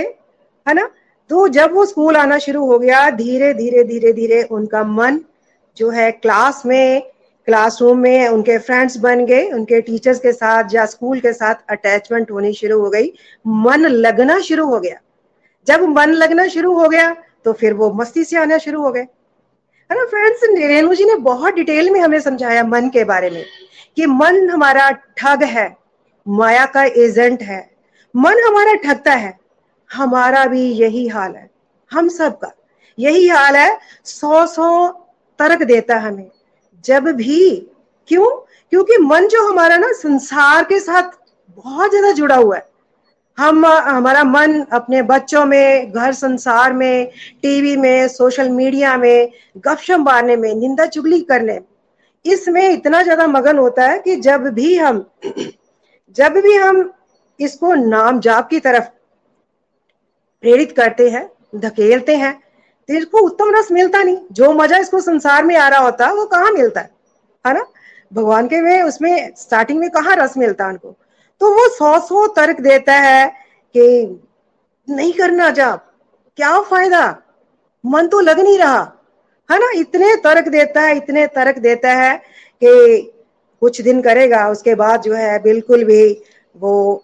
[0.68, 0.90] है ना?
[1.30, 5.20] तो जब वो स्कूल आना शुरू हो गया धीरे धीरे धीरे धीरे उनका मन
[5.78, 7.02] जो है क्लास में
[7.48, 12.32] क्लासरूम में उनके फ्रेंड्स बन गए, उनके टीचर्स के साथ या स्कूल के साथ अटैचमेंट
[12.32, 13.12] होनी शुरू हो गई,
[13.46, 15.00] मन लगना शुरू हो गया।
[15.68, 17.16] जब मन लगना शुरू हो गया
[17.46, 19.02] तो फिर वो मस्ती से आना शुरू हो गए।
[19.90, 23.44] है ना फ्रेंड्स रेणु जी ने बहुत डिटेल में हमें समझाया मन के बारे में,
[23.98, 25.76] कि मन हमारा ठग है,
[26.26, 27.60] माया का एजेंट है।
[28.16, 29.38] मन हमारा ठगता है,
[29.90, 31.50] हमारा भी यही हाल है,
[31.92, 32.52] हम सब का।
[32.98, 34.88] यही हाल है, सौ सौ
[35.40, 36.30] तर्क देता हमें।
[36.86, 37.56] जब भी,
[38.08, 38.26] क्यों?
[38.70, 41.12] क्योंकि मन जो हमारा ना, संसार के साथ
[41.56, 42.66] बहुत ज़्यादा जुड़ा हुआ है।
[43.38, 47.12] हम, हमारा मन अपने बच्चों में, घर संसार में,
[47.42, 51.60] टीवी में, सोशल मीडिया में गपशप मारने में, निंदा चुगली करने
[52.26, 55.06] इसमें इतना ज़्यादा मगन होता है कि जब भी हम,
[56.16, 56.92] जब भी हम
[57.40, 58.88] इसको नाम जाप की तरफ़
[60.44, 62.34] प्रेरित करते हैं, धकेलते हैं
[62.90, 66.26] तो इसको उत्तम रस मिलता नहीं। जो मज़ा इसको संसार में आ रहा होता, वो
[66.26, 66.90] कहाँ मिलता है?
[67.46, 67.66] है ना?
[68.14, 70.96] भगवान के में उसमें स्टार्टिंग में कहाँ रस मिलता उनको?
[71.42, 73.28] तो वो सौ सौ तर्क देता है
[73.76, 74.20] कि
[74.88, 75.92] नहीं करना जाप।
[76.38, 77.16] क्या फ़ायदा?
[77.84, 78.80] मन तो लग नहीं रहा।
[79.50, 79.72] है ना?
[79.76, 82.16] इतने तर्क देता है, इतने तर्क देता है
[82.62, 83.12] कि
[83.62, 86.24] कुछ दिन करेगा, उसके बाद जो है बिल्कुल भी
[86.56, 87.04] वो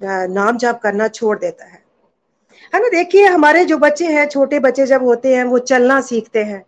[0.00, 1.84] नाम जाप करना छोड़ देता है।
[2.76, 2.88] है ना?
[2.88, 6.66] देखिए, हमारे जो बच्चे हैं, छोटे बच्चे जब होते हैं, वो चलना सीखते हैं।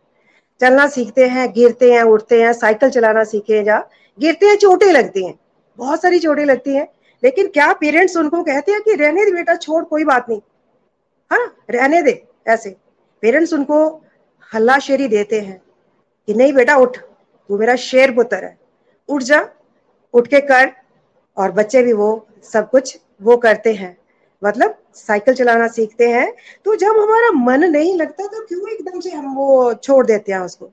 [0.61, 3.89] चलना सीखते हैं, गिरते हैं उठते हैं, साइकिल चलाना सीखे जा।
[4.21, 5.39] गिरते हैं, चोटें लगती हैं।
[5.77, 6.89] बहुत सारी चोटें लगती हैं।
[7.25, 10.41] लेकिन क्या पेरेंट्स उनको कहते हैं कि रहने दे बेटा, छोड़, कोई बात नहीं।
[11.31, 12.77] हाँ रहने दे, ऐसे।
[13.21, 14.05] पेरेंट्स उनको
[14.55, 15.63] हल्ला शेरी देते हैं
[16.27, 16.99] कि नहीं बेटा, उठ।
[17.49, 18.59] तू मेरा शेर पुत्र है।
[19.09, 19.49] उठ जा,
[20.15, 20.73] उठ के कर।
[21.37, 23.99] और बच्चे भी वो सब कुछ वो करते हैं।
[24.45, 26.33] मतलब साइकिल चलाना सीखते हैं
[26.65, 30.41] तो जब हमारा मन नहीं लगता तो क्यों एकदम से हम वो छोड़ देते हैं
[30.41, 30.67] उसको?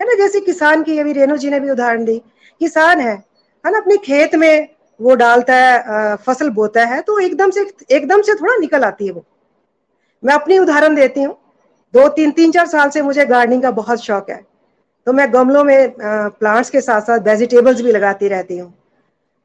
[0.00, 2.18] है ना, जैसे किसान की, अभी रेणु जी ने भी उदाहरण दी,
[2.60, 3.14] किसान है
[3.64, 4.68] है ना, अपने खेत में
[5.00, 7.60] वो डालता है फ़सल बोता है तो एकदम से
[7.90, 9.24] एकदम से थोड़ा निकल आती है वो।
[10.22, 11.36] मैं अपनी उदाहरण देती हूँ,
[11.94, 14.40] दो, तीन तीन, चार साल से मुझे गार्डनिंग का बहुत शौक है
[15.06, 18.72] तो मैं गमलों में प्लांट्स के साथ साथ वेजिटेबल्स भी लगाती रहती हूँ।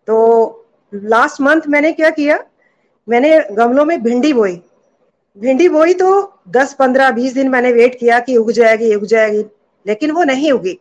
[0.07, 2.37] तो लास्ट मंथ मैंने क्या किया
[3.07, 4.61] मैंने गमलों में भिंडी बोई।
[5.37, 6.09] भिंडी बोई तो
[6.49, 9.43] 10 15 20 दिन मैंने वेट किया कि उग जाएगी उग जाएगी,
[9.85, 10.79] लेकिन वो नहीं उगी।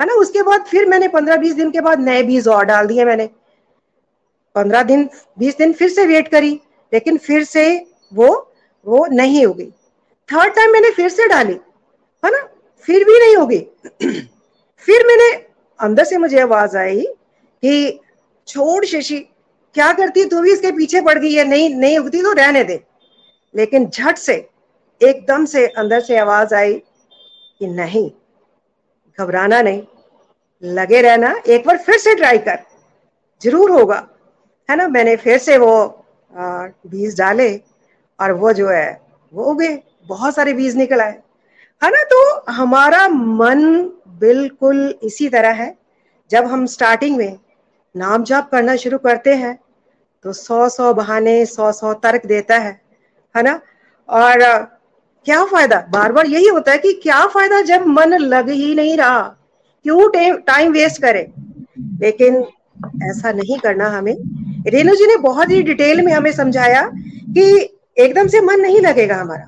[0.00, 0.14] है ना?
[0.14, 3.28] उसके बाद फिर मैंने 15 20 दिन के बाद नए बीज और डाल दिए मैंने।
[4.54, 5.08] 15 दिन
[5.38, 6.60] 20 दिन फिर से वेट करी,
[6.92, 8.28] लेकिन फिर से वो
[8.86, 9.70] वो नहीं उगी।
[10.28, 11.52] थर्ड टाइम मैंने फिर से डाली,
[12.22, 12.48] है ना?
[12.88, 13.58] फिर भी नहीं होगी
[14.86, 15.32] फिर मैंने
[15.80, 17.00] अंदर से मुझे आवाज़ आई
[17.62, 18.00] कि
[18.48, 19.18] छोड़ शशि
[19.74, 22.82] क्या करती तू भी इसके पीछे पड़ गई है। नहीं नहीं उगती तो रहने दे।
[23.54, 24.34] लेकिन झट से,
[25.00, 28.10] एकदम से अंदर से आवाज़ आई कि नहीं,
[29.18, 29.82] घबराना नहीं।
[30.62, 32.58] लगे रहना, एक बार फिर से ट्राई कर।
[33.42, 34.06] ज़रूर होगा।
[34.68, 34.86] है ना?
[34.88, 37.50] मैंने फिर से वो बीज डाले
[38.18, 39.00] और वो जो है,
[39.32, 39.68] वो उगे
[40.08, 41.12] बहुत सारे बीज निकल आए।
[41.82, 42.02] है ना?
[42.04, 43.62] तो हमारा मन
[44.20, 45.74] बिल्कुल इसी तरह है।
[46.30, 47.38] जब हम स्टार्टिंग में
[47.94, 49.58] नाम जाप करना शुरू करते हैं
[50.24, 52.80] तो सौ सौ बहाने, सौ सौ तर्क देता है
[53.36, 53.60] है ना?
[54.08, 54.38] और
[55.26, 55.76] क्या फ़ायदा?
[55.90, 59.20] बार बार यही होता है कि क्या फ़ायदा जब मन लग ही नहीं रहा?
[59.84, 60.08] क्यों
[60.40, 61.30] टाइम वेस्ट करे?
[62.00, 62.36] लेकिन
[63.02, 64.14] ऐसा नहीं करना हमें।
[64.66, 66.82] रेणु जी ने बहुत ही डिटेल में हमें समझाया
[67.36, 67.44] कि
[67.98, 69.46] एकदम से मन नहीं लगेगा हमारा।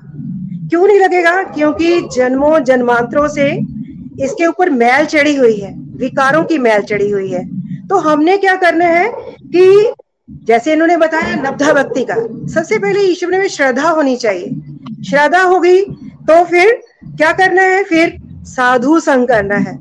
[0.69, 1.43] क्यों नहीं लगेगा?
[1.43, 3.51] क्योंकि जन्मों, जन्मांतरों से
[4.23, 7.45] इसके ऊपर मैल चढ़ी हुई है। विकारों की मैल चढ़ी हुई है।
[7.87, 9.09] तो हमने क्या करना है
[9.45, 9.93] कि
[10.29, 12.15] जैसे इन्होंने बताया नब्धा भक्ति का,
[12.53, 14.49] सबसे पहले ईश्वर में श्रद्धा होनी चाहिए।
[15.03, 15.81] श्रद्धा होगी
[16.23, 17.83] तो फिर क्या करना है?
[17.83, 19.77] फिर साधु संग करना है।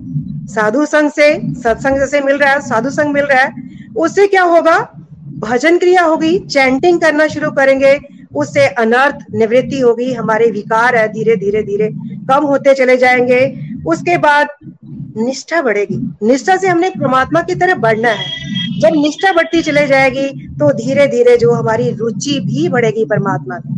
[0.47, 3.53] साधु संग से, सत्संग जैसे मिल रहा है, साधु संग मिल रहा है,
[3.97, 4.91] उससे क्या होगा?
[5.39, 8.01] भजन क्रिया होगी चैंटिंग करना शुरू करेंगे,
[8.35, 14.19] उससे अनर्थ निवृत्ति होगी, हमारे विकार है धीरे धीरे धीरे, कम होते चले जाएँगे, उसके
[14.19, 14.49] बाद
[15.17, 20.29] निष्ठा बढ़ेगी। निष्ठा से हमने परमात्मा की तरफ़ बढ़ना है। जब निष्ठा बढ़ती चले जाएगी
[20.59, 23.75] तो धीरे धीरे जो हमारी रुचि भी बढ़ेगी परमात्मा में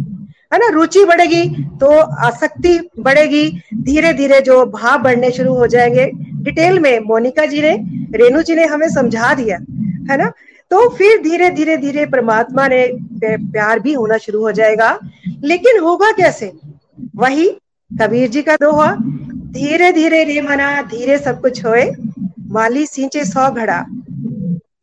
[0.52, 0.68] है ना?
[0.68, 1.48] रुचि बढ़ेगी
[1.80, 6.10] तो आसक्ति बढ़ेगी धीरे धीरे जो भाव बढ़ने शुरू हो जाएँगे।
[6.42, 7.72] डिटेल में मोनिका जी ने,
[8.14, 9.56] रेणु जी ने हमें समझा दिया,
[10.10, 10.32] है ना?
[10.70, 12.86] तो फिर धीरे धीरे धीरे परमात्मा ने
[13.24, 14.98] प्यार भी होना शुरू हो जाएगा।
[15.44, 16.52] लेकिन होगा कैसे?
[17.16, 17.48] वही
[18.00, 18.94] कबीर जी का दोहा
[19.52, 21.90] धीरे धीरे रे मना, धीरे सब कुछ होए।
[22.48, 23.84] माली सींचे सौ घड़ा।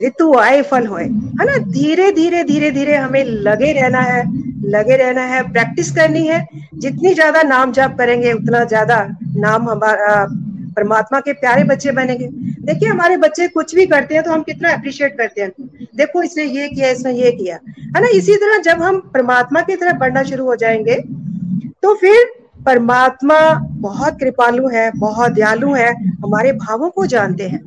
[0.05, 1.57] ऋतु आए फल होए। है ना?
[1.57, 4.23] धीरे धीरे धीरे धीरे हमें लगे रहना है,
[4.69, 6.45] लगे रहना है प्रैक्टिस करनी है।
[6.75, 9.05] जितनी ज़्यादा नाम जाप करेंगे, उतना ज़्यादा
[9.37, 10.25] नाम हमारा
[10.77, 12.27] परमात्मा के प्यारे बच्चे बनेंगे।
[12.61, 15.51] देखिए, हमारे बच्चे कुछ भी करते हैं तो हम कितना अप्रिशिएट करते हैं।
[15.95, 17.59] देखो, इसने ये किया, इसने ये किया।
[17.95, 18.07] है ना?
[18.07, 20.95] इसी तरह जब हम परमात्मा की तरफ़ बढ़ना शुरू हो जाएँगे
[21.83, 22.25] तो फिर
[22.65, 23.37] परमात्मा
[23.79, 27.59] बहुत कृपालु है, बहुत दयालु है, हमारे भावों को जानते हैं।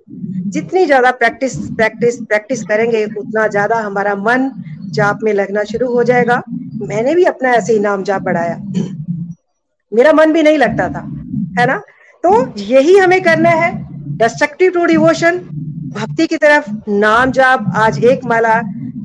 [0.46, 4.50] जितनी ज़्यादा प्रैक्टिस प्रैक्टिस प्रैक्टिस करेंगे, उतना ज़्यादा हमारा मन
[4.90, 6.42] जाप में लगना शुरू हो जाएगा।
[6.82, 8.56] मैंने भी अपना ऐसे ही नाम जाप बढ़ाया।
[9.92, 11.00] मेरा मन भी नहीं लगता था,
[11.58, 11.76] है ना?
[12.24, 13.72] तो यही हमें करना है।
[14.18, 15.38] डिस्ट्रक्टिव टू डिवोशन
[15.94, 18.60] भक्ति की तरफ़ नाम जाप, आज एक माला,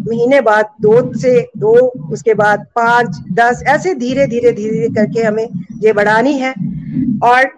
[0.07, 1.73] महीने बाद दो से दो,
[2.11, 5.47] उसके बाद पाँच, दस, ऐसे धीरे धीरे धीरे करके हमें
[5.83, 6.53] ये बढ़ानी है।
[7.23, 7.49] और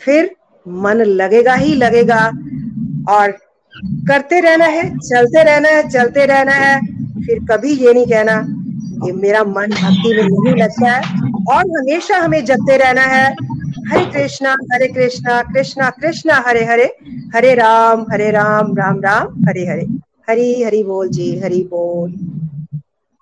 [0.00, 0.30] फिर
[0.66, 2.30] मन लगेगा ही लगेगा।
[3.10, 3.30] और
[3.82, 6.80] करते रहना है, चलते रहना है, चलते रहना है।
[7.26, 8.46] फिर कभी ये नहीं कहना
[9.06, 11.00] कि मेरा मन भक्ति में नहीं लगता है।
[11.50, 13.34] और हमेशा हमें जगते रहना है।
[13.88, 16.96] हरे कृष्णा हरे कृष्णा कृष्णा कृष्णा, हरे हरे
[17.34, 19.86] हरे राम हरे राम राम राम, हरे हरे।
[20.30, 22.10] हरी हरी बोल जी, हरी बोल।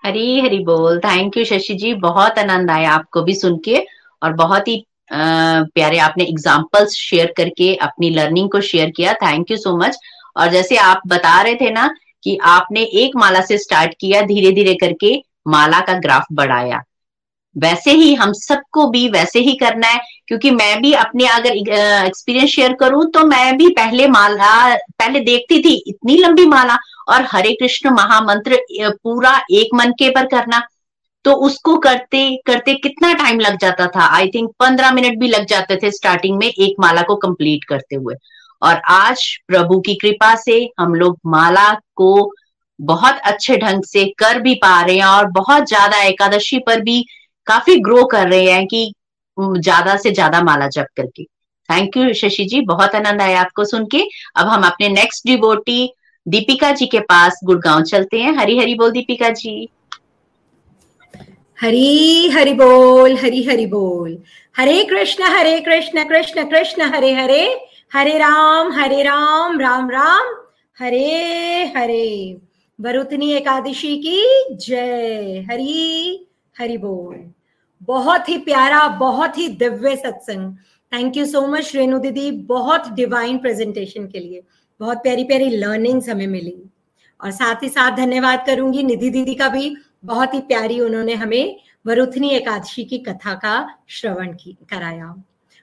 [0.06, 1.94] हरी हरी बोल। Thank you Shashi ji.
[1.94, 3.86] बहुत आनंद आया आपको भी सुन के
[4.22, 9.56] और बहुत ही प्यारे, आपने एग्जाम्पल्स शेयर करके, अपनी लर्निंग को शेयर किया। थैंक यू
[9.56, 9.98] सो मच
[10.36, 11.88] और जैसे आप बता रहे थे ना
[12.24, 15.14] कि आपने एक माला से स्टार्ट किया धीरे धीरे करके
[15.48, 16.82] माला का ग्राफ बढ़ाया।
[17.56, 21.56] वैसे ही हम सबको भी वैसे ही करना है, क्योंकि मैं भी अपने अगर
[22.06, 26.76] एक्सपीरियंस शेयर करूँ तो मैं भी पहले माला, पहले देखती थी, इतनी लंबी माला,
[27.08, 30.62] और हरे कृष्ण महामंत्र पूरा एक मन के पर करना।
[31.24, 34.06] तो उसको करते करते कितना टाइम लग जाता था?
[34.06, 37.96] आई थिंक पंद्रह मिनट भी लग जाते थे स्टार्टिंग में एक माला को कंप्लीट करते
[37.96, 38.14] हुए।
[38.62, 42.30] और आज प्रभु की कृपा से हम लोग माला को
[42.78, 47.04] बहुत अच्छे ढंग से कर भी पा रहे हैं और बहुत ज़्यादा एकादशी पर भी
[47.46, 48.92] काफ़ी ग्रो कर रहे हैं कि
[49.38, 51.24] ज़्यादा से ज़्यादा माला जप करके।
[51.68, 54.02] थैंक यू शशि जी, बहुत आनंद आया आपको सुन के।
[54.36, 55.92] अब हम अपने नेक्स्ट डिवोटी
[56.26, 59.68] दीपिका जी के पास गुड़गांव चलते हैं। हरी हरी बोल, दीपिका जी।
[61.62, 64.18] हरी, हरि बोल, हरी, हरि बोल।
[64.56, 70.34] हरे कृष्ण हरे कृष्ण कृष्ण कृष्ण, हरे हरे। हरे राम हरे राम राम राम।
[70.78, 71.24] हरे
[71.76, 72.36] हरे।
[72.80, 76.26] वरुतनी एकादशी की जय। हरी,
[76.58, 77.30] हरि बोल।
[77.82, 80.56] बहुत ही प्यारा, बहुत ही दिव्य सत्संग।
[80.92, 84.42] Thank you so much Renu दीदी, बहुत डिवाइन प्रेजेंटेशन के लिए।
[84.80, 86.70] बहुत प्यारी प्यारी लर्निंग्स हमें मिली।
[87.24, 91.56] और साथ ही साथ धन्यवाद करूँगी निधि दीदी का भी। बहुत ही प्यारी उन्होंने हमें
[91.86, 94.32] वरुथनी एकादशी की कथा का श्रवण
[94.70, 95.14] कराया।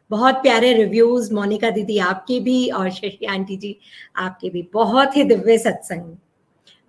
[0.09, 3.79] बहुत प्यारे रिव्यूज़ मोनिका दीदी आपकी भी और शशि आंटी जी
[4.15, 6.15] आपके भी। बहुत ही दिव्य सत्संग।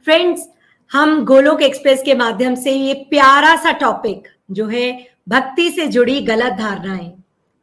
[0.05, 0.49] फ्रेंड्स
[0.91, 6.21] हम गोलोक एक्सप्रेस के माध्यम से ये प्यारा सा टॉपिक जो है, भक्ति से जुड़ी
[6.21, 7.13] गलत धारणाएँ,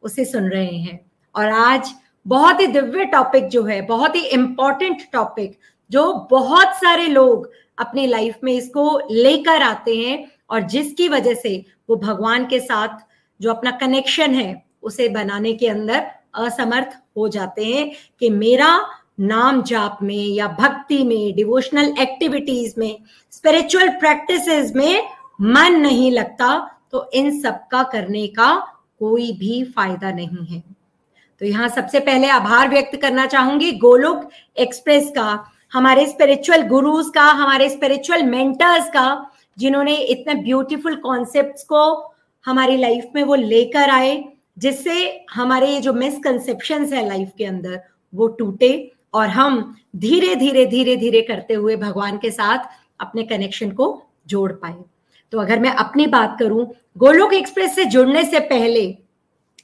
[0.02, 1.00] उसे सुन रहे हैं।
[1.34, 1.94] और आज
[2.26, 5.58] बहुत ही दिव्य टॉपिक जो है, बहुत ही इंपॉर्टेंट टॉपिक
[5.90, 11.64] जो बहुत सारे लोग अपनी लाइफ में इसको लेकर आते हैं और जिसकी वजह से
[11.88, 12.98] वो भगवान के साथ
[13.40, 16.06] जो अपना कनेक्शन है, उसे बनाने के अंदर
[16.36, 18.78] असमर्थ हो जाते हैं कि मेरा
[19.20, 22.98] नाम जाप में या भक्ति में डिवोशनल एक्टिविटीज़ में
[23.32, 25.08] स्पिरिचुअल प्रैक्टिसेस में
[25.40, 26.58] मन नहीं लगता
[26.92, 28.54] तो इन सब का करने का
[28.98, 30.62] कोई भी फ़ायदा नहीं है।
[31.40, 35.32] तो यहाँ सबसे पहले आभार व्यक्त करना चाहूँगी गोलोक एक्सप्रेस का।
[35.72, 42.12] हमारे स्पिरिचुअल गुरुज का, हमारे स्पिरिचुअल मेंटर्स का, जिन्होंने इतने ब्यूटीफुल कॉन्सेप्ट्स को
[42.44, 44.24] हमारी लाइफ में वो लेकर आए,
[44.58, 47.80] जिससे हमारे जो मिसकंसेप्शन है लाइफ के अंदर,
[48.14, 52.68] वो टूटे और हम धीरे धीरे धीरे धीरे करते हुए भगवान के साथ
[53.00, 54.76] अपने कनेक्शन को जोड़ पाए।
[55.32, 56.66] तो अगर मैं अपनी बात करूँ,
[56.98, 58.96] गोलोक एक्सप्रेस से जुड़ने से पहले,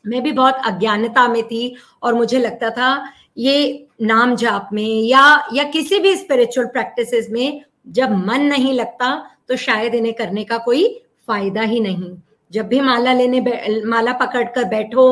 [0.06, 3.04] मैं भी बहुत अज्ञानता में थी और मुझे लगता था,
[3.38, 5.24] ये नाम जाप में या
[5.54, 9.14] या किसी भी स्पिरिचुअल प्रैक्टिसेस में जब मन नहीं लगता
[9.48, 10.88] तो शायद इन्हें करने का कोई
[11.26, 12.12] फ़ायदा ही नहीं।
[12.50, 13.40] जब भी माला लेने
[13.86, 15.06] माला पकड़ कर बैठो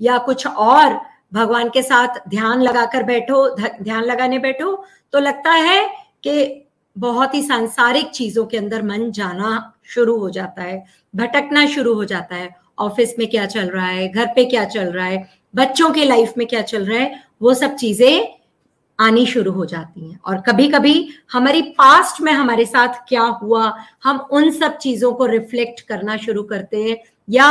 [0.00, 1.00] या कुछ और
[1.34, 4.74] भगवान के साथ ध्यान लगाकर बैठो ध्यान लगाने बैठो
[5.12, 5.86] तो लगता है
[6.24, 6.62] कि
[6.96, 10.84] बहुत ही सांसारिक चीज़ों के अंदर मन जाना शुरू हो जाता है,
[11.14, 14.92] भटकना शुरू हो जाता है। ऑफ़िस में क्या चल रहा है, घर पे क्या चल
[14.92, 18.34] रहा है बच्चों के लाइफ में क्या चल रहा है, वो सब चीज़ें
[18.98, 23.72] आनी शुरू हो जाती हैं। और कभी कभी हमारी पास्ट में हमारे साथ क्या हुआ,
[24.04, 26.96] हम उन सब चीज़ों को रिफ्लेक्ट करना शुरू करते हैं
[27.28, 27.48] या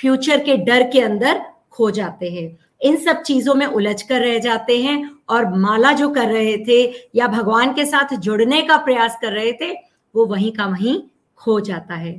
[0.00, 1.40] फ्यूचर के डर के अंदर
[1.70, 6.08] खो जाते हैं। इन सब चीज़ों में उलझ कर रह जाते हैं और माला जो
[6.08, 6.82] कर रहे थे
[7.14, 9.72] या भगवान के साथ जुड़ने का प्रयास कर रहे थे,
[10.14, 11.00] वो वहीं का वहीं
[11.36, 12.12] खो जाता है।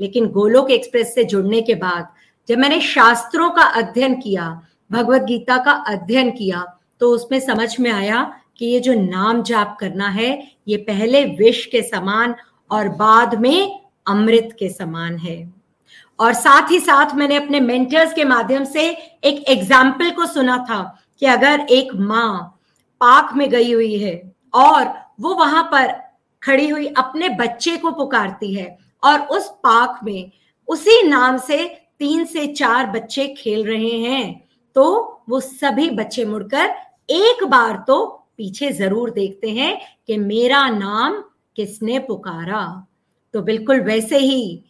[0.00, 2.08] लेकिन गोलोक एक्सप्रेस से जुड़ने के बाद
[2.48, 6.64] जब मैंने शास्त्रों का अध्ययन किया भगवत गीता का अध्ययन किया
[7.00, 8.22] तो उसमें समझ में आया
[8.58, 12.34] कि ये जो नाम जाप करना है, ये पहले विष के समान
[12.70, 15.36] और बाद में अमृत के समान है।
[16.18, 18.88] और साथ ही साथ मैंने अपने मेंटर्स के माध्यम से
[19.24, 20.80] एक एग्ज़ाम्पल को सुना था
[21.18, 22.52] कि अगर एक माँ
[23.00, 24.20] पाक में गई हुई है
[24.54, 25.92] और वो वहाँ पर
[26.42, 30.30] खड़ी हुई अपने बच्चे को पुकारती है और उस पाक में
[30.68, 31.64] उसी नाम से
[31.98, 34.45] तीन से चार बच्चे खेल रहे हैं
[34.76, 36.74] तो वो सभी बच्चे मुड़कर
[37.10, 38.04] एक बार तो
[38.36, 41.22] पीछे ज़रूर देखते हैं कि मेरा नाम
[41.56, 42.62] किसने पुकारा।
[43.34, 44.62] तो बिल्कुल वैसे ही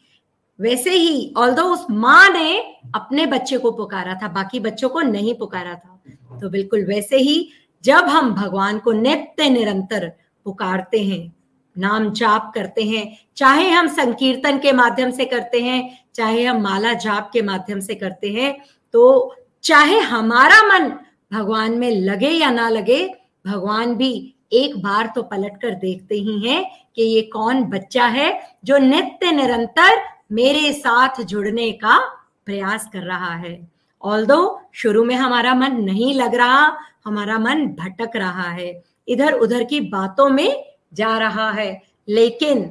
[0.59, 2.59] वैसे ही ऑल उस माँ ने
[2.94, 7.48] अपने बच्चे को पुकारा था, बाकी बच्चों को नहीं पुकारा था तो बिल्कुल वैसे ही
[7.84, 10.09] जब हम भगवान को नित्य निरंतर
[10.46, 11.32] पुकारते हैं,
[11.76, 16.92] नाम जाप करते हैं, चाहे हम संकीर्तन के माध्यम से करते हैं, चाहे हम माला
[16.94, 18.57] जाप के माध्यम से करते हैं
[18.94, 19.34] तो
[19.67, 20.89] चाहे हमारा मन
[21.33, 23.14] भगवान में लगे या ना लगे,
[23.47, 26.64] भगवान भी एक बार तो पलट कर देखते ही हैं
[26.97, 30.03] कि ये कौन बच्चा है जो नित्य निरंतर
[30.33, 31.99] मेरे साथ जुड़ने का
[32.47, 33.69] प्रयास कर रहा है।
[34.03, 34.27] ऑल
[34.73, 39.81] शुरू में हमारा मन नहीं लग रहा, हमारा मन भटक रहा है इधर उधर की
[39.81, 40.64] बातों में
[40.95, 42.64] जा रहा है। लेकिन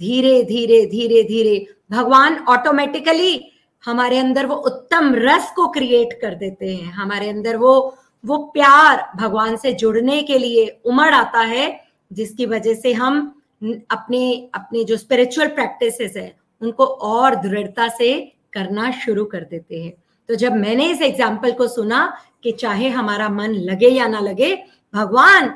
[0.00, 3.52] धीरे धीरे धीरे धीरे भगवान ऑटोमेटिकली
[3.88, 7.74] हमारे अंदर वो उत्तम रस को क्रिएट कर देते हैं। हमारे अंदर वो
[8.24, 11.80] वो प्यार भगवान से जुड़ने के लिए उमड़ आता है,
[12.10, 13.20] जिसकी वजह से हम
[13.90, 18.10] अपने अपने जो स्पिरिचुअल प्रैक्टिसेस है, उनको और दृढ़ता से
[18.52, 19.92] करना शुरू कर देते हैं।
[20.28, 22.00] तो जब मैंने इस एग्ज़ाम्पल को सुना
[22.42, 24.54] कि चाहे हमारा मन लगे या ना लगे,
[24.94, 25.48] भगवान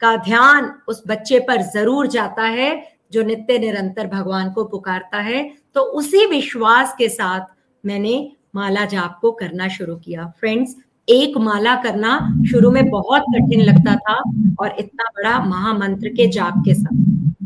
[0.00, 5.42] का ध्यान उस बच्चे पर ज़रूर जाता है, जो नित्य निरंतर भगवान को पुकारता है
[5.74, 7.54] तो उसी विश्वास के साथ
[7.86, 10.76] मैंने माला जाप को करना शुरू किया। फ्रेंड्स
[11.08, 14.14] एक माला करना शुरू में बहुत कठिन लगता था
[14.60, 16.96] और इतना बड़ा महामंत्र के जाप के साथ।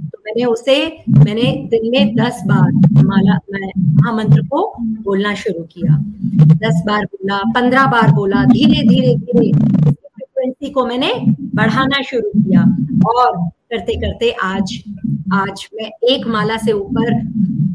[0.08, 2.72] तो मैंने उसे, मैंने दिन में दस बार
[3.04, 5.96] माला महामंत्र को बोलना शुरू किया।
[6.54, 9.52] दस बार बोला, पंद्रह बार बोला, धीरे धीरे धीरे।
[9.90, 11.12] फ्रीक्वेंसी को मैंने
[11.54, 12.62] बढ़ाना शुरू किया
[13.10, 14.72] और करते करते आज
[15.32, 17.12] आज मैं एक माला से ऊपर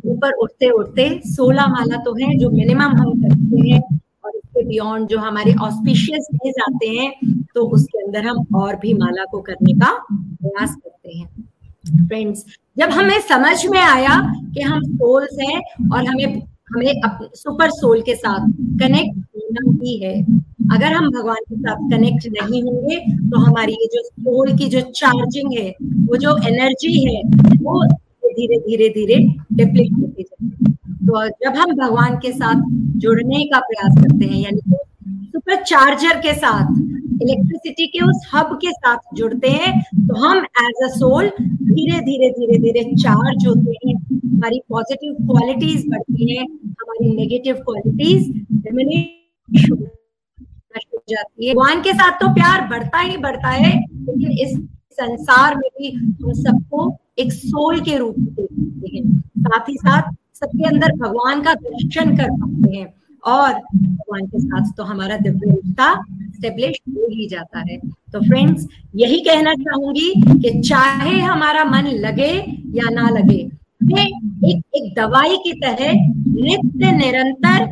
[0.05, 3.79] ऊपर उठते उठते सोलह माला तो है जो मिनिमम हम करते हैं
[4.25, 7.11] और इसके बियॉन्ड जो हमारे ऑस्पिशियस डेज़ आते हैं
[7.55, 12.45] तो उसके अंदर हम और भी माला को करने का प्रयास करते हैं। फ्रेंड्स
[12.77, 14.19] जब हमें समझ में आया
[14.53, 16.41] कि हम सोल्स हैं और हमें
[16.75, 16.93] हमें
[17.35, 18.47] सुपर सोल के साथ
[18.79, 20.15] कनेक्ट होना ही है
[20.67, 22.95] अगर हम भगवान के साथ कनेक्ट नहीं होंगे
[23.29, 25.69] तो हमारी ये जो सोल की जो चार्जिंग है,
[26.07, 27.21] वो जो एनर्जी है,
[27.59, 29.17] वो धीरे धीरे धीरे
[29.53, 30.73] डिप्लीट होती जाती है।
[31.07, 32.61] तो जब हम भगवान के साथ
[32.99, 34.61] जुड़ने का प्रयास करते हैं, यानी
[35.27, 36.73] सुपर चार्जर के साथ
[37.23, 39.71] इलेक्ट्रिसिटी के उस हब के साथ जुड़ते हैं
[40.07, 43.95] तो हम एज अ सोल धीरे धीरे धीरे धीरे चार्ज होते हैं।
[44.25, 49.69] हमारी पॉजिटिव क्वालिटीज बढ़ती हैं, हमारी नेगेटिव क्वालिटीज डिमिनिश
[51.09, 54.57] जाती है। भगवान के साथ तो प्यार बढ़ता ही बढ़ता है, लेकिन इस
[54.93, 60.11] संसार में भी हम सबको एक सोल के रूप में देखते हैं। साथ ही साथ
[60.35, 62.93] सबके अंदर भगवान का दर्शन कर पाते हैं
[63.23, 65.93] और भगवान के साथ तो हमारा दिव्य रिश्ता
[66.29, 72.33] स्टेब्लिश हो ही जाता है। तो फ्रेंड्स, यही कहना चाहूँगी कि चाहे हमारा मन लगे
[72.75, 73.39] या ना लगे
[73.93, 77.65] एक एक दवाई की तरह नित्य निरंतर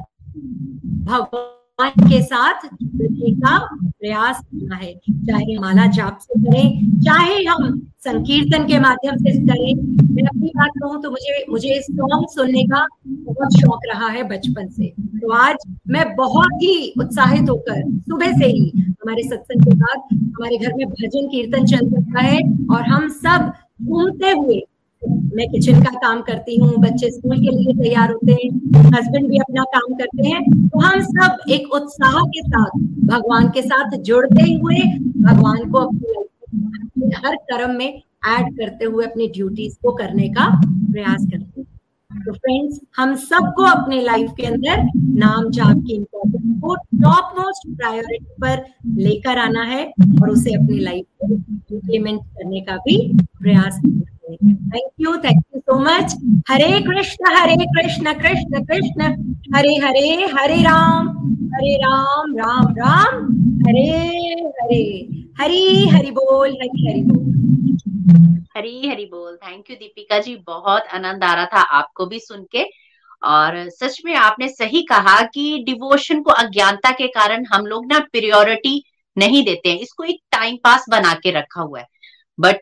[1.03, 1.51] भगवान
[1.83, 4.93] भगवान के साथ जुड़ने का प्रयास करना है।
[5.27, 9.73] चाहे माला जाप से करें, चाहे हम संकीर्तन के माध्यम से करें,
[10.13, 14.67] मैं अपनी बात कहूँ तो मुझे मुझे सॉन्ग सुनने का बहुत शौक रहा है बचपन
[14.69, 14.87] से।
[15.19, 15.55] तो आज
[15.89, 20.85] मैं बहुत ही उत्साहित होकर, सुबह से ही हमारे सत्संग के बाद, हमारे घर में
[20.87, 22.39] भजन कीर्तन चल रहा है
[22.71, 23.51] और हम सब
[23.83, 24.61] घूमते हुए
[25.05, 28.49] मैं किचन का काम करती हूँ, बच्चे स्कूल के लिए तैयार होते हैं
[28.93, 33.61] हस्बैंड भी अपना काम करते हैं तो हम सब एक उत्साह के साथ, भगवान के
[33.61, 34.79] साथ जुड़ते हुए,
[35.23, 41.25] भगवान को अपनी हर कर्म में ऐड करते हुए अपनी ड्यूटीज़ को करने का प्रयास
[41.31, 41.67] करते हैं।
[42.11, 44.83] तो फ्रेंड्स हम सबको अपने लाइफ के अंदर
[45.19, 48.63] नाम जाप की इम्पोर्टेंस को टॉप मोस्ट प्रायोरिटी पर
[49.01, 49.85] लेकर आना है
[50.21, 55.59] और उसे अपनी लाइफ में इम्प्लीमेंट करने का भी प्रयास करना thank you thank you
[55.59, 56.15] so much
[56.49, 59.11] Hare Krishna Hare Krishna Krishna Krishna
[59.55, 61.07] Hare Hare Hare Ram
[61.53, 63.25] Hare Ram Ram Ram
[63.67, 63.89] Hare
[64.61, 64.83] Hare
[65.41, 67.19] Hari Hari बोल हरी हरि बोल
[68.57, 72.45] हरी हरी बोल थैंक यू दीपिका जी बहुत आनंद आ रहा था आपको भी सुन
[72.51, 72.65] के।
[73.23, 77.99] और सच में आपने सही कहा कि डिवोशन को अज्ञानता के कारण हम लोग ना
[77.99, 78.83] प्रियोरिटी
[79.17, 81.87] नहीं देते हैं। इसको एक टाइम पास बना के रखा हुआ है।
[82.39, 82.55] बट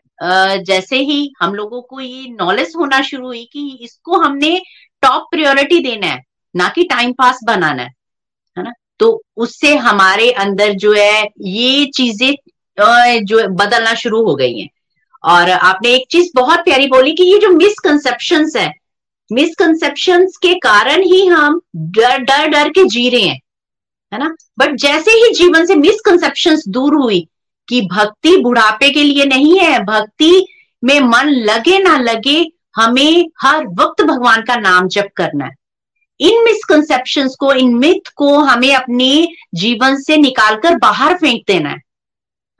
[0.64, 4.56] जैसे ही हम लोगों को ये नॉलेज होना शुरू हुई कि इसको हमने
[5.02, 6.20] टॉप प्रायोरिटी देना है,
[6.54, 7.90] ना कि टाइम पास बनाना है
[8.56, 8.72] है ना?
[9.00, 12.34] तो उससे हमारे अंदर जो है, ये चीज़ें
[13.24, 14.68] जो बदलना शुरू हो गई हैं।
[15.24, 18.70] और आपने एक चीज़ बहुत प्यारी बोली कि ये जो मिसकंसेप्शन है
[19.30, 23.40] मिसकंसेप्शन के कारण ही हम डर डर डर के जी रहे हैं,
[24.12, 24.34] है ना?
[24.58, 27.26] बट जैसे ही जीवन से मिसकंसेप्शन दूर हुई
[27.68, 30.46] कि भक्ति बुढ़ापे के लिए नहीं है, भक्ति
[30.82, 32.44] में मन लगे ना लगे,
[32.76, 35.54] हमें हर वक्त भगवान का नाम जप करना है।
[36.20, 41.80] इन मिसकंसेप्शन को, इन मिथ को हमें अपने जीवन से निकालकर बाहर फेंक देना है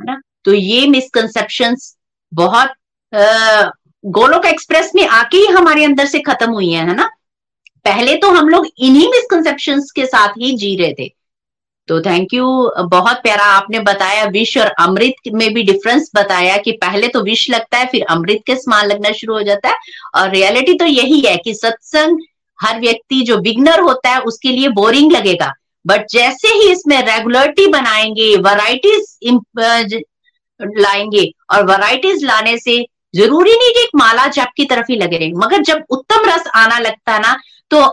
[0.00, 0.20] ना?
[0.44, 1.76] तो ये मिसकंसेप्शन
[2.32, 2.72] बहुत
[4.04, 7.08] गोलोक एक्सप्रेस में आके ही हमारे अंदर से खत्म हुई है है ना?
[7.84, 11.12] पहले तो हम लोग इन्हीं मिसकंसेप्शन के साथ ही जी रहे थे।
[11.88, 12.46] तो थैंक यू
[12.90, 17.48] बहुत प्यारा आपने बताया विष और अमृत में भी डिफरेंस बताया कि पहले तो विष
[17.50, 19.74] लगता है, फिर अमृत के समान लगना शुरू हो जाता है।
[20.16, 22.18] और रियलिटी तो यही है कि सत्संग,
[22.58, 25.52] हर व्यक्ति जो बिगनर होता है, उसके लिए बोरिंग लगेगा।
[25.84, 30.00] बट जैसे ही इसमें रेगुलरिटी बनाएँगे वराइटीज
[30.60, 32.84] लाएँगे और वराइटीज लाने से
[33.14, 36.78] ज़रूरी नहीं कि एक माला जप की तरफ़ ही लगे मगर जब उत्तम रस आना
[36.78, 37.36] लगता ना
[37.70, 37.84] तो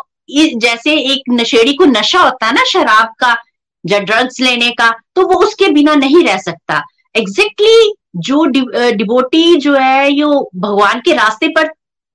[0.60, 3.36] जैसे एक नशेड़ी को नशा होता है ना, शराब का
[3.84, 6.81] या ड्रग्स लेने का तो वो उसके बिना नहीं रह सकता।
[7.15, 8.45] एग्जैक्टली exactly जो
[8.93, 11.69] डिबोटी जो है, यो भगवान के रास्ते पर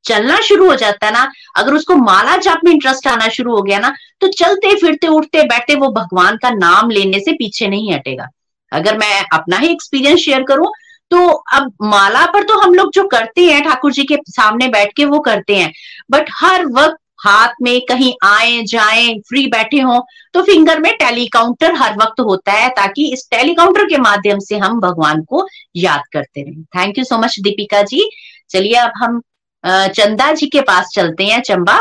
[0.04, 3.62] चलना शुरू हो जाता है ना, अगर उसको माला जाप में इंटरेस्ट आना शुरू हो
[3.62, 7.92] गया ना तो चलते, फिरते, उठते, बैठते वो भगवान का नाम लेने से पीछे नहीं
[7.92, 8.28] हटेगा।
[8.72, 10.70] अगर मैं अपना ही एक्सपीरियंस शेयर करूँ
[11.10, 14.92] तो अब माला पर तो हम लोग जो करते हैं, ठाकुर जी के सामने बैठ
[14.96, 15.72] के वो करते हैं
[16.10, 20.00] बट हर वक्त हाथ में कहीं आए, जाए फ्री बैठे हों
[20.34, 24.80] तो फिंगर में टेलीकाउंटर हर वक्त होता है ताकि इस टेलीकाउंटर के माध्यम से हम
[24.80, 25.46] भगवान को
[25.76, 28.08] याद करते रहे। Thank you so much Deepika ji.
[28.50, 29.20] चलिए अब हम
[29.64, 31.80] चंदा जी के पास चलते हैं, चंबा।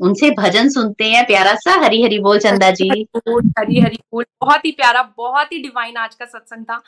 [0.00, 4.24] उनसे भजन सुनते हैं, प्यारा सा। हरी हरी बोल, चंदा जी। बोल हरी हरी बोल।
[4.40, 6.80] बहुत ही प्यारा, बहुत ही डिवाइन आज का सत्संग था।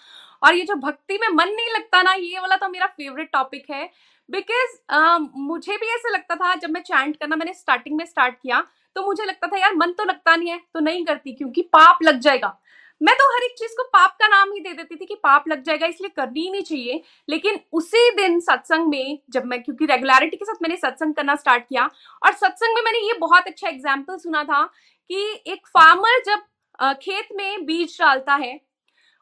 [0.42, 3.66] और ये जो भक्ति में मन नहीं लगता ना, ये वाला तो मेरा फेवरेट टॉपिक
[3.70, 3.88] है।
[4.28, 8.34] बिकॉज़ uh, मुझे भी ऐसा लगता था जब मैं चैंट करना मैंने स्टार्टिंग में स्टार्ट
[8.34, 8.60] किया
[8.96, 11.98] तो मुझे लगता था यार मन तो लगता नहीं है तो नहीं करती क्योंकि पाप
[12.02, 12.56] लग जाएगा।
[13.00, 15.48] मैं तो हर एक चीज़ को पाप का नाम ही दे देती थी कि पाप
[15.48, 19.86] लग जाएगा इसलिए करनी ही नहीं चाहिए। लेकिन उसी दिन सत्संग में जब मैं क्योंकि
[19.86, 21.88] रेगुलरिटी के साथ मैंने सत्संग करना स्टार्ट किया
[22.22, 24.64] और सत्संग में मैंने ये बहुत अच्छा एग्ज़ाम्पल सुना था
[25.10, 28.58] कि एक फार्मर जब खेत में बीज डालता है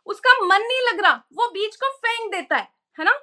[0.07, 2.69] उसका मन नहीं लग रहा वो बीज को फेंक देता है
[2.99, 3.19] है ना?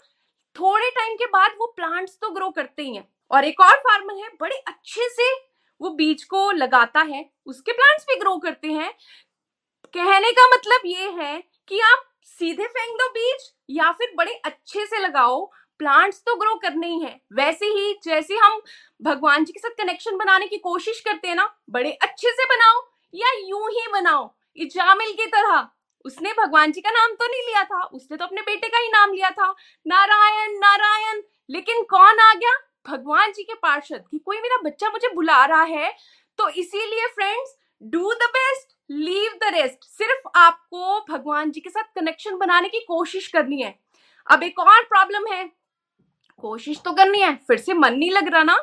[0.58, 4.16] थोड़े टाइम के बाद वो प्लांट्स तो ग्रो करते ही हैं। और एक और फार्मर
[4.16, 5.34] है, बड़े अच्छे से
[5.82, 8.92] वो बीज को लगाता है, उसके प्लांट्स भी ग्रो करते हैं।
[9.94, 14.86] कहने का मतलब ये है कि आप सीधे फेंक दो बीज या फिर बड़े अच्छे
[14.86, 15.46] से लगाओ
[15.80, 18.62] प्लांट्स तो ग्रो करने ही है। वैसे ही, जैसे हम
[19.02, 22.82] भगवान जी के साथ कनेक्शन बनाने की कोशिश करते हैं ना, बड़े अच्छे से बनाओ
[23.14, 25.68] या यूँ ही बनाओ, इजामिल की तरह।
[26.06, 28.88] उसने भगवान जी का नाम तो नहीं लिया था, उसने तो अपने बेटे का ही
[28.88, 29.56] नाम लिया था।
[29.88, 32.52] नारायण नारायण, लेकिन कौन आ गया?
[32.88, 35.94] भगवान जी के पार्षद, कि कोई मेरा बच्चा मुझे बुला रहा है।
[36.38, 41.84] तो इसीलिए friends do the best leave the rest सिर्फ़ आपको भगवान जी के साथ
[41.96, 43.80] कनेक्शन बनाने की कोशिश करनी है।
[44.28, 45.44] अब एक और प्रॉब्लम है।
[46.38, 48.58] कोशिश तो करनी है, फिर से मन नहीं लग रहा ना।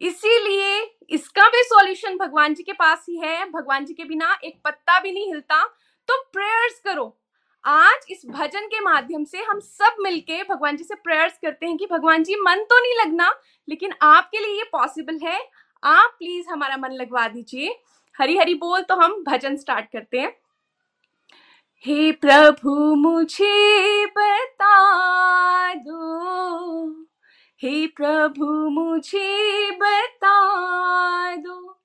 [0.00, 4.60] इसीलिए इसका भी सॉल्यूशन भगवान जी के पास ही है। भगवान जी के बिना एक
[4.64, 5.62] पत्ता भी नहीं हिलता।
[6.08, 7.18] तो प्रेयर्स करो।
[7.64, 11.76] आज इस भजन के माध्यम से हम सब मिलके भगवान जी से प्रेयर्स करते हैं
[11.76, 13.34] कि भगवान जी, मन तो नहीं लगना,
[13.68, 15.50] लेकिन आपके लिए ये पॉसिबल है।
[15.84, 17.80] आप प्लीज़ हमारा मन लगवा दीजिए।
[18.18, 20.36] हरी हरी बोल तो हम भजन स्टार्ट करते हैं।
[21.86, 27.02] हे प्रभु, मुझे बता दो।
[27.62, 30.36] हे प्रभु, मुझे बता
[31.36, 31.81] दो।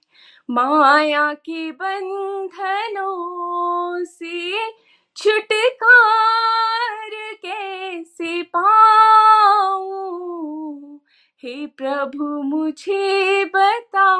[0.50, 4.70] माया के बंधनों से
[5.16, 11.00] छुटकार कैसे पाऊँ?
[11.42, 14.18] हे प्रभु, मुझे बता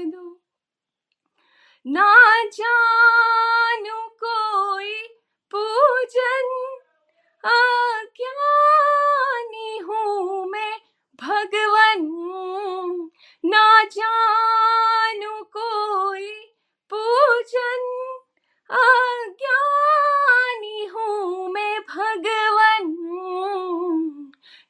[0.00, 0.33] दो।
[1.86, 5.02] ना जानू कोई
[5.50, 6.76] पूजन।
[7.44, 10.78] अज्ञानी हूँ मैं
[11.22, 12.08] भगवन?
[13.44, 16.32] ना जानू कोई
[16.90, 18.14] पूजन।
[18.70, 22.94] अज्ञानी हूँ मैं भगवन?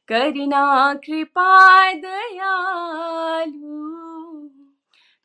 [0.09, 3.54] करना कृपा, दयालु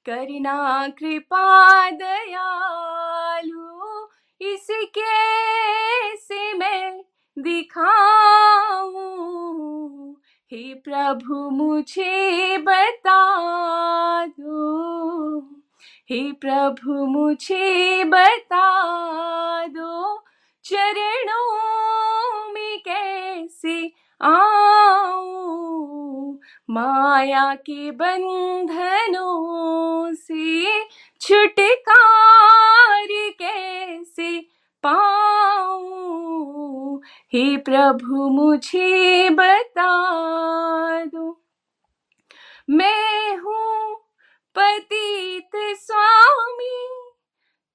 [0.10, 4.08] करना कृपा दयालु,
[4.42, 7.04] इसके से मैं
[7.40, 10.22] दिखाऊँ।
[10.52, 15.50] हे प्रभु, मुझे बता दो।
[16.10, 20.24] हे प्रभु, मुझे बता दो,
[20.64, 23.92] चरणों में कैसे
[24.22, 25.99] आऊँ?
[26.70, 30.84] माया के बंधनों से,
[31.22, 34.46] छुटकार कैसे
[34.84, 37.02] पाऊँ?
[37.34, 41.42] हे प्रभु, मुझे बता दो।
[42.70, 43.96] मैं हूँ
[44.56, 47.12] पतित स्वामी,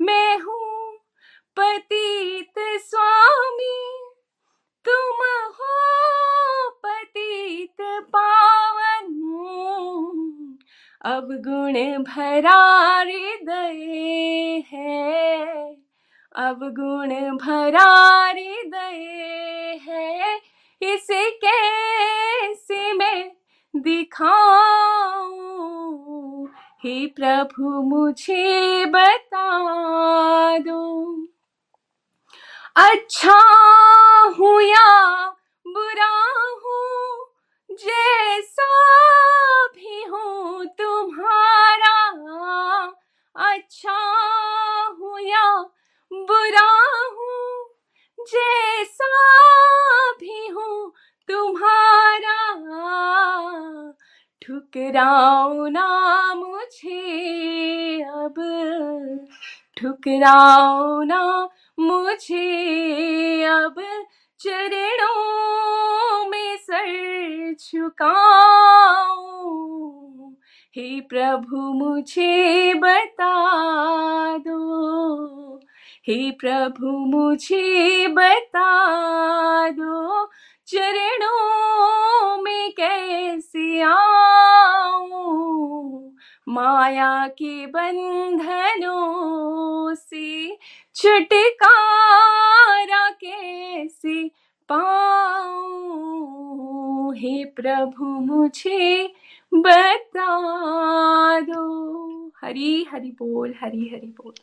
[0.00, 0.98] मैं हूँ
[1.56, 1.99] पतित
[2.94, 4.10] स्वामी,
[4.88, 9.26] तुम हो पतित पावन।
[11.04, 15.76] अब गुण भरा हृदय है।
[16.36, 20.40] अब गुण भरा हृदय है।
[20.82, 23.32] इसे कैसे मैं
[23.76, 26.48] दिखाऊँ?
[26.84, 31.16] हे प्रभु, मुझे बता दो।
[32.80, 33.38] अच्छा
[34.38, 34.84] हूँ या
[35.66, 36.10] बुरा
[36.64, 37.26] हूँ,
[37.70, 38.68] जैसा
[39.76, 41.96] भी हूँ तुम्हारा।
[43.36, 43.98] अच्छा
[45.00, 45.46] हूँ या
[46.12, 46.68] बुरा
[47.18, 47.68] हूँ,
[48.18, 49.10] जैसा
[50.20, 50.92] भी हूँ
[51.28, 52.38] तुम्हारा।
[54.42, 55.86] ठुकराओ ना
[56.34, 58.40] मुझे अब।
[59.80, 61.48] ठुकराओ ना
[61.78, 63.74] मुझे अब
[64.38, 69.40] चरणों में सर झुकाओ।
[70.76, 75.60] हे प्रभु मुझे बता दो।
[76.08, 80.30] हे प्रभु मुझे बता दो
[80.66, 86.09] चरणों में कैसे आऊँ।
[86.50, 90.58] माया के बंधनों से,
[90.94, 94.30] छुटकारा कैसे
[94.68, 97.14] पाऊँ?
[97.14, 99.12] हे प्रभु, मुझे
[99.54, 104.34] बता दो। हरी हरि बोल, हरी हरि बोल।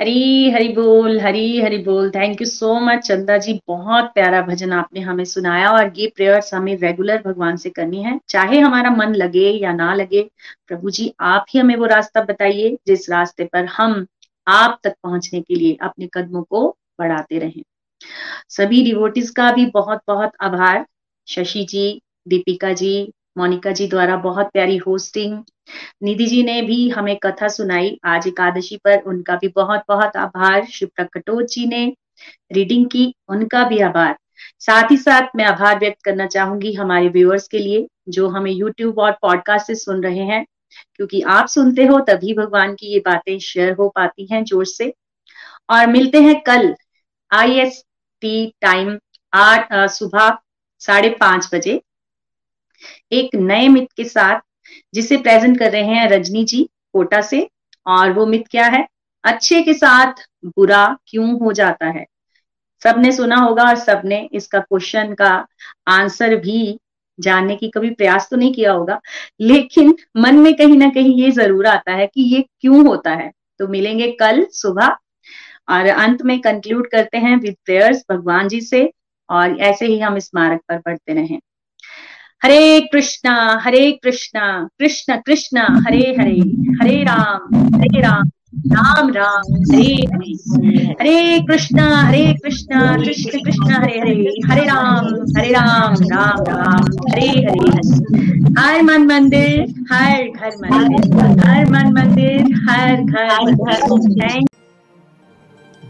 [0.00, 4.72] हरी हरि बोल, हरी हरि बोल। थैंक यू सो मच चंदा जी। बहुत प्यारा भजन
[4.72, 9.14] आपने हमें सुनाया और ये प्रेयर्स हमें रेगुलर भगवान से करनी है। चाहे हमारा मन
[9.14, 10.22] लगे या ना लगे,
[10.68, 14.06] प्रभु जी, आप ही हमें वो रास्ता बताइए जिस रास्ते पर हम
[14.46, 16.66] आप तक पहुँचने के लिए अपने कदमों को
[16.98, 17.62] बढ़ाते रहें।
[18.48, 20.86] सभी डिवोटिस का भी बहुत बहुत आभार।
[21.28, 25.42] शशि जी, दीपिका जी मोनिका जी द्वारा बहुत प्यारी होस्टिंग
[26.02, 30.64] निधि जी ने भी हमें कथा सुनाई। आज एकादशी पर उनका भी बहुत बहुत आभार।
[30.64, 31.86] श्री प्रकटोज जी ने
[32.52, 34.16] रीडिंग की, उनका भी आभार।
[34.60, 38.98] साथ ही साथ मैं आभार व्यक्त करना चाहूँगी हमारे व्यूअर्स के लिए, जो हमें यूट्यूब
[38.98, 40.44] और पॉडकास्ट से सुन रहे हैं।
[40.96, 44.92] क्योंकि आप सुनते हो, तभी भगवान की ये बातें शेयर हो पाती हैं ज़ोर से।
[45.70, 46.74] और मिलते हैं कल
[47.30, 47.82] आई एस
[48.22, 48.98] टी टाइम
[49.32, 50.36] आठ सुबह
[50.82, 51.80] साढ़े पाँच बजे।
[53.12, 54.40] एक नए मित के साथ,
[54.94, 56.62] जिसे प्रेजेंट कर रहे हैं रजनी जी
[56.92, 57.48] कोटा से,
[57.86, 58.86] और वो मित क्या है?
[59.24, 62.04] अच्छे के साथ बुरा क्यों हो जाता है?
[62.82, 65.46] सबने सुना होगा और सबने इसका क्वेश्चन का
[65.88, 66.78] आंसर भी
[67.18, 69.00] जानने की कभी प्रयास तो नहीं किया होगा,
[69.40, 73.30] लेकिन मन में कहीं ना कहीं ये ज़रूर आता है कि ये क्यों होता है?
[73.60, 74.96] तो मिलेंगे कल सुबह,
[75.68, 78.90] और अंत में कंक्लूड करते हैं विद प्रेयर्स भगवान जी से,
[79.28, 81.38] और ऐसे ही हम स्मारक पर पढ़ते रहें।
[82.44, 86.40] हरे कृष्णा हरे कृष्णा, कृष्ण कृष्ण, हरे हरे
[86.80, 88.30] हरे राम हरे राम
[88.66, 90.32] राम राम, हरे हरे।
[91.00, 95.06] हरे कृष्णा हरे कृष्णा, कृष्ण कृष्ण, हरे हरे हरे राम
[95.38, 97.70] हरे राम राम राम, हरे हरे।
[98.60, 103.52] हर मन मंदिर, हर घर मंदिर, हर मन मंदिर, हर घर
[104.20, 104.48] थैंक